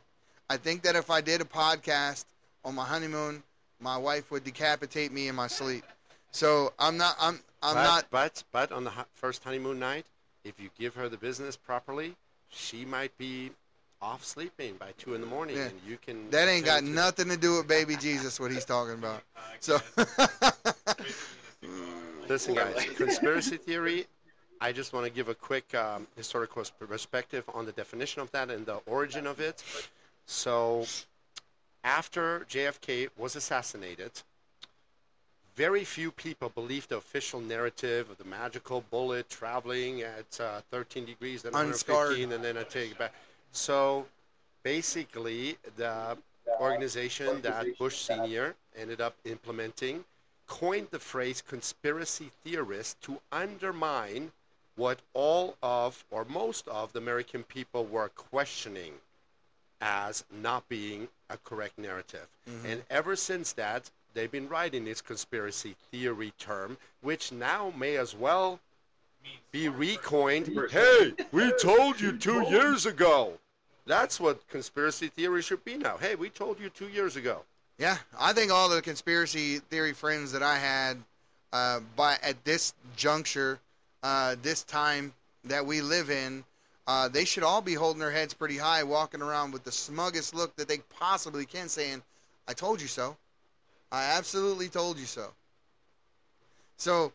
I 0.48 0.56
think 0.56 0.82
that 0.82 0.96
if 0.96 1.10
I 1.10 1.20
did 1.20 1.40
a 1.40 1.44
podcast 1.44 2.24
on 2.64 2.74
my 2.74 2.84
honeymoon, 2.84 3.42
my 3.80 3.96
wife 3.96 4.30
would 4.30 4.44
decapitate 4.44 5.12
me 5.12 5.28
in 5.28 5.34
my 5.34 5.46
sleep. 5.46 5.84
So 6.30 6.72
I'm 6.78 6.96
not 6.96 7.16
I'm 7.20 7.40
I'm 7.62 7.74
but, 7.74 7.82
not 7.82 8.06
But 8.10 8.44
but 8.52 8.72
on 8.72 8.84
the 8.84 8.92
first 9.14 9.42
honeymoon 9.44 9.78
night, 9.78 10.06
if 10.44 10.58
you 10.60 10.70
give 10.78 10.94
her 10.94 11.08
the 11.08 11.16
business 11.16 11.56
properly, 11.56 12.14
she 12.48 12.84
might 12.84 13.16
be 13.18 13.50
off 14.02 14.24
sleeping 14.24 14.76
by 14.76 14.92
two 14.96 15.14
in 15.14 15.20
the 15.20 15.26
morning, 15.26 15.56
Yeah. 15.56 15.64
and 15.66 15.80
you 15.86 15.98
can. 15.98 16.30
that 16.30 16.48
ain't 16.48 16.64
got 16.64 16.80
to- 16.80 16.86
nothing 16.88 17.28
to 17.28 17.36
do 17.36 17.58
with 17.58 17.68
baby 17.68 17.96
Jesus 17.96 18.40
what 18.40 18.50
he's 18.50 18.64
talking 18.64 18.94
about. 18.94 19.22
So 19.60 19.78
Listen, 22.28 22.54
guys, 22.54 22.86
conspiracy 22.96 23.56
theory. 23.58 24.06
I 24.60 24.72
just 24.72 24.92
want 24.92 25.04
to 25.06 25.12
give 25.12 25.28
a 25.28 25.34
quick 25.34 25.74
um, 25.74 26.06
historical 26.16 26.62
perspective 26.78 27.44
on 27.52 27.66
the 27.66 27.72
definition 27.72 28.22
of 28.22 28.30
that 28.30 28.50
and 28.50 28.64
the 28.64 28.76
origin 28.86 29.26
of 29.26 29.40
it. 29.40 29.62
So, 30.26 30.86
after 31.82 32.46
JFK 32.48 33.08
was 33.16 33.36
assassinated, 33.36 34.12
very 35.60 35.84
few 35.84 36.10
people 36.10 36.48
believe 36.48 36.88
the 36.88 36.96
official 36.96 37.38
narrative 37.38 38.08
of 38.08 38.16
the 38.16 38.24
magical 38.24 38.82
bullet 38.90 39.28
traveling 39.28 40.00
at 40.00 40.40
uh, 40.40 40.62
13 40.70 41.04
degrees, 41.04 41.42
then 41.42 41.54
Unscarred. 41.54 42.16
115, 42.16 42.32
and 42.32 42.42
then 42.42 42.56
I 42.56 42.62
take 42.62 42.92
it 42.92 42.98
back. 42.98 43.12
So, 43.52 44.06
basically, 44.62 45.58
the 45.76 46.16
organization 46.58 47.42
that 47.42 47.66
Bush 47.78 47.98
Sr. 47.98 48.54
ended 48.74 49.02
up 49.02 49.14
implementing 49.26 50.02
coined 50.46 50.88
the 50.92 50.98
phrase 50.98 51.42
conspiracy 51.42 52.30
theorist 52.42 52.98
to 53.02 53.20
undermine 53.30 54.32
what 54.76 55.00
all 55.12 55.58
of, 55.62 56.06
or 56.10 56.24
most 56.24 56.68
of, 56.68 56.94
the 56.94 57.00
American 57.00 57.42
people 57.42 57.84
were 57.84 58.08
questioning 58.08 58.94
as 59.82 60.24
not 60.42 60.66
being 60.70 61.08
a 61.28 61.36
correct 61.36 61.78
narrative. 61.78 62.28
And 62.66 62.82
ever 62.88 63.14
since 63.14 63.52
that, 63.52 63.90
they've 64.14 64.30
been 64.30 64.48
writing 64.48 64.84
this 64.84 65.00
conspiracy 65.00 65.74
theory 65.90 66.32
term, 66.38 66.76
which 67.02 67.32
now 67.32 67.72
may 67.76 67.96
as 67.96 68.14
well 68.14 68.60
be 69.52 69.68
recoined. 69.68 70.48
Hey, 70.70 71.12
we 71.32 71.52
told 71.60 72.00
you 72.00 72.16
two 72.16 72.42
years 72.48 72.86
ago. 72.86 73.34
That's 73.86 74.20
what 74.20 74.46
conspiracy 74.48 75.08
theory 75.08 75.42
should 75.42 75.64
be 75.64 75.76
now. 75.76 75.96
Hey, 75.96 76.14
we 76.14 76.30
told 76.30 76.60
you 76.60 76.70
two 76.70 76.88
years 76.88 77.16
ago. 77.16 77.42
Yeah, 77.78 77.96
I 78.18 78.32
think 78.32 78.52
all 78.52 78.68
the 78.68 78.82
conspiracy 78.82 79.58
theory 79.58 79.92
friends 79.92 80.32
that 80.32 80.42
I 80.42 80.58
had, 80.58 80.98
uh, 81.52 81.80
by 81.96 82.16
at 82.22 82.44
this 82.44 82.74
juncture, 82.96 83.58
uh, 84.02 84.36
this 84.42 84.62
time 84.62 85.12
that 85.44 85.64
we 85.64 85.80
live 85.80 86.10
in, 86.10 86.44
uh, 86.86 87.08
they 87.08 87.24
should 87.24 87.42
all 87.42 87.62
be 87.62 87.74
holding 87.74 88.00
their 88.00 88.10
heads 88.10 88.34
pretty 88.34 88.58
high, 88.58 88.82
walking 88.82 89.22
around 89.22 89.52
with 89.52 89.64
the 89.64 89.72
smuggest 89.72 90.34
look 90.34 90.54
that 90.56 90.68
they 90.68 90.78
possibly 90.98 91.46
can, 91.46 91.68
saying, 91.68 92.02
"I 92.46 92.52
told 92.52 92.80
you 92.80 92.88
so. 92.88 93.16
I 93.92 94.04
absolutely 94.16 94.68
told 94.68 94.98
you 94.98 95.06
so." 95.06 95.30
So, 96.76 97.12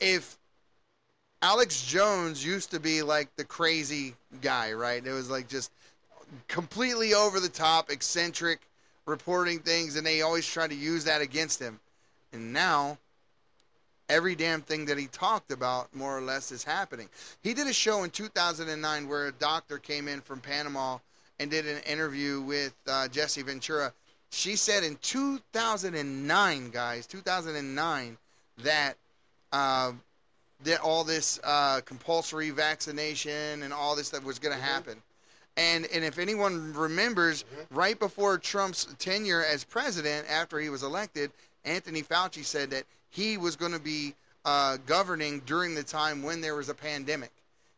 if 0.00 0.38
Alex 1.42 1.84
Jones 1.84 2.44
used 2.44 2.70
to 2.70 2.80
be 2.80 3.02
like 3.02 3.34
the 3.36 3.44
crazy 3.44 4.14
guy, 4.40 4.72
right? 4.72 5.04
It 5.04 5.12
was 5.12 5.28
like 5.30 5.48
just 5.48 5.70
completely 6.48 7.14
over 7.14 7.40
the 7.40 7.48
top, 7.48 7.90
eccentric, 7.90 8.60
reporting 9.06 9.58
things, 9.58 9.96
and 9.96 10.06
they 10.06 10.22
always 10.22 10.46
try 10.46 10.66
to 10.66 10.74
use 10.74 11.04
that 11.04 11.20
against 11.20 11.60
him. 11.60 11.78
And 12.32 12.52
now, 12.52 12.98
every 14.08 14.34
damn 14.34 14.62
thing 14.62 14.86
that 14.86 14.98
he 14.98 15.06
talked 15.08 15.50
about, 15.50 15.94
more 15.94 16.16
or 16.16 16.22
less, 16.22 16.52
is 16.52 16.64
happening. 16.64 17.08
He 17.42 17.54
did 17.54 17.66
a 17.66 17.72
show 17.72 18.04
in 18.04 18.10
2009 18.10 19.08
where 19.08 19.26
a 19.26 19.32
doctor 19.32 19.78
came 19.78 20.08
in 20.08 20.20
from 20.20 20.40
Panama 20.40 20.98
and 21.38 21.50
did 21.50 21.66
an 21.66 21.82
interview 21.82 22.40
with 22.40 22.74
uh, 22.86 23.08
Jesse 23.08 23.42
Ventura. 23.42 23.92
She 24.34 24.56
said 24.56 24.82
in 24.82 24.96
2009, 25.00 26.70
guys, 26.70 27.06
2009, 27.06 28.18
that 28.64 28.94
uh, 29.52 29.92
that 30.64 30.80
all 30.80 31.04
this 31.04 31.38
uh, 31.44 31.80
compulsory 31.84 32.50
vaccination 32.50 33.62
and 33.62 33.72
all 33.72 33.94
this 33.94 34.08
stuff 34.08 34.24
was 34.24 34.40
going 34.40 34.54
to 34.56 34.60
happen. 34.60 35.00
And 35.56 35.86
and 35.94 36.04
if 36.04 36.18
anyone 36.18 36.74
remembers, 36.74 37.44
right 37.70 37.96
before 37.96 38.36
Trump's 38.38 38.88
tenure 38.98 39.44
as 39.44 39.62
president, 39.62 40.26
after 40.28 40.58
he 40.58 40.68
was 40.68 40.82
elected, 40.82 41.30
Anthony 41.64 42.02
Fauci 42.02 42.44
said 42.44 42.70
that 42.70 42.84
he 43.10 43.36
was 43.36 43.54
going 43.54 43.72
to 43.72 43.78
be 43.78 44.14
uh, 44.44 44.78
governing 44.84 45.42
during 45.46 45.76
the 45.76 45.84
time 45.84 46.24
when 46.24 46.40
there 46.40 46.56
was 46.56 46.68
a 46.68 46.74
pandemic. 46.74 47.30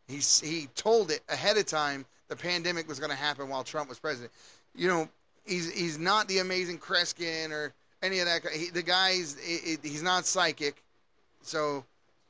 He 0.08 0.20
he 0.42 0.68
told 0.74 1.10
it 1.10 1.20
ahead 1.28 1.58
of 1.58 1.66
time 1.66 2.06
the 2.28 2.36
pandemic 2.36 2.88
was 2.88 2.98
going 2.98 3.10
to 3.10 3.16
happen 3.16 3.50
while 3.50 3.62
Trump 3.62 3.90
was 3.90 3.98
president. 3.98 4.32
You 4.74 4.88
know, 4.88 5.08
he's 5.46 5.72
he's 5.72 5.98
not 5.98 6.28
the 6.28 6.38
amazing 6.38 6.78
Kreskin 6.78 7.50
or 7.50 7.72
any 8.02 8.18
of 8.18 8.26
that. 8.26 8.42
He, 8.52 8.70
the 8.70 8.82
guy's 8.82 9.36
he's 9.38 10.02
not 10.02 10.26
psychic, 10.26 10.82
so 11.42 11.84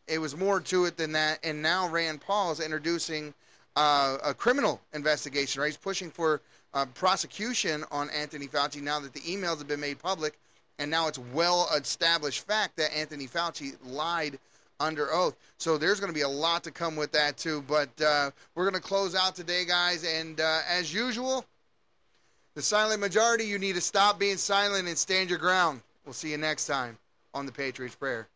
it 0.06 0.18
was 0.18 0.36
more 0.36 0.60
to 0.60 0.84
it 0.84 0.96
than 0.96 1.12
that. 1.12 1.38
And 1.42 1.62
now 1.62 1.88
Rand 1.88 2.20
Paul 2.20 2.52
is 2.52 2.60
introducing 2.60 3.34
uh, 3.74 4.18
a 4.24 4.34
criminal 4.34 4.80
investigation. 4.92 5.60
Right, 5.60 5.68
he's 5.68 5.76
pushing 5.76 6.10
for 6.10 6.40
uh, 6.74 6.86
prosecution 6.94 7.84
on 7.90 8.10
Anthony 8.10 8.46
Fauci 8.46 8.82
now 8.82 9.00
that 9.00 9.12
the 9.12 9.20
emails 9.20 9.58
have 9.58 9.68
been 9.68 9.80
made 9.80 9.98
public, 9.98 10.38
and 10.78 10.90
now 10.90 11.08
it's 11.08 11.18
well 11.18 11.68
established 11.74 12.46
fact 12.46 12.76
that 12.76 12.96
Anthony 12.96 13.26
Fauci 13.26 13.74
lied 13.84 14.38
under 14.78 15.10
oath. 15.12 15.36
So 15.58 15.78
there's 15.78 16.00
going 16.00 16.12
to 16.12 16.14
be 16.14 16.22
a 16.22 16.28
lot 16.28 16.62
to 16.64 16.70
come 16.70 16.96
with 16.96 17.12
that 17.12 17.38
too. 17.38 17.64
But 17.66 17.88
uh, 18.00 18.30
we're 18.54 18.68
going 18.68 18.80
to 18.80 18.86
close 18.86 19.14
out 19.14 19.34
today, 19.34 19.64
guys, 19.64 20.04
and 20.04 20.40
uh, 20.40 20.60
as 20.68 20.92
usual. 20.92 21.44
The 22.56 22.62
silent 22.62 23.02
majority, 23.02 23.44
you 23.44 23.58
need 23.58 23.74
to 23.74 23.82
stop 23.82 24.18
being 24.18 24.38
silent 24.38 24.88
and 24.88 24.96
stand 24.96 25.28
your 25.28 25.38
ground. 25.38 25.82
We'll 26.06 26.14
see 26.14 26.30
you 26.30 26.38
next 26.38 26.66
time 26.66 26.96
on 27.34 27.44
the 27.44 27.52
Patriots 27.52 27.94
Prayer. 27.94 28.28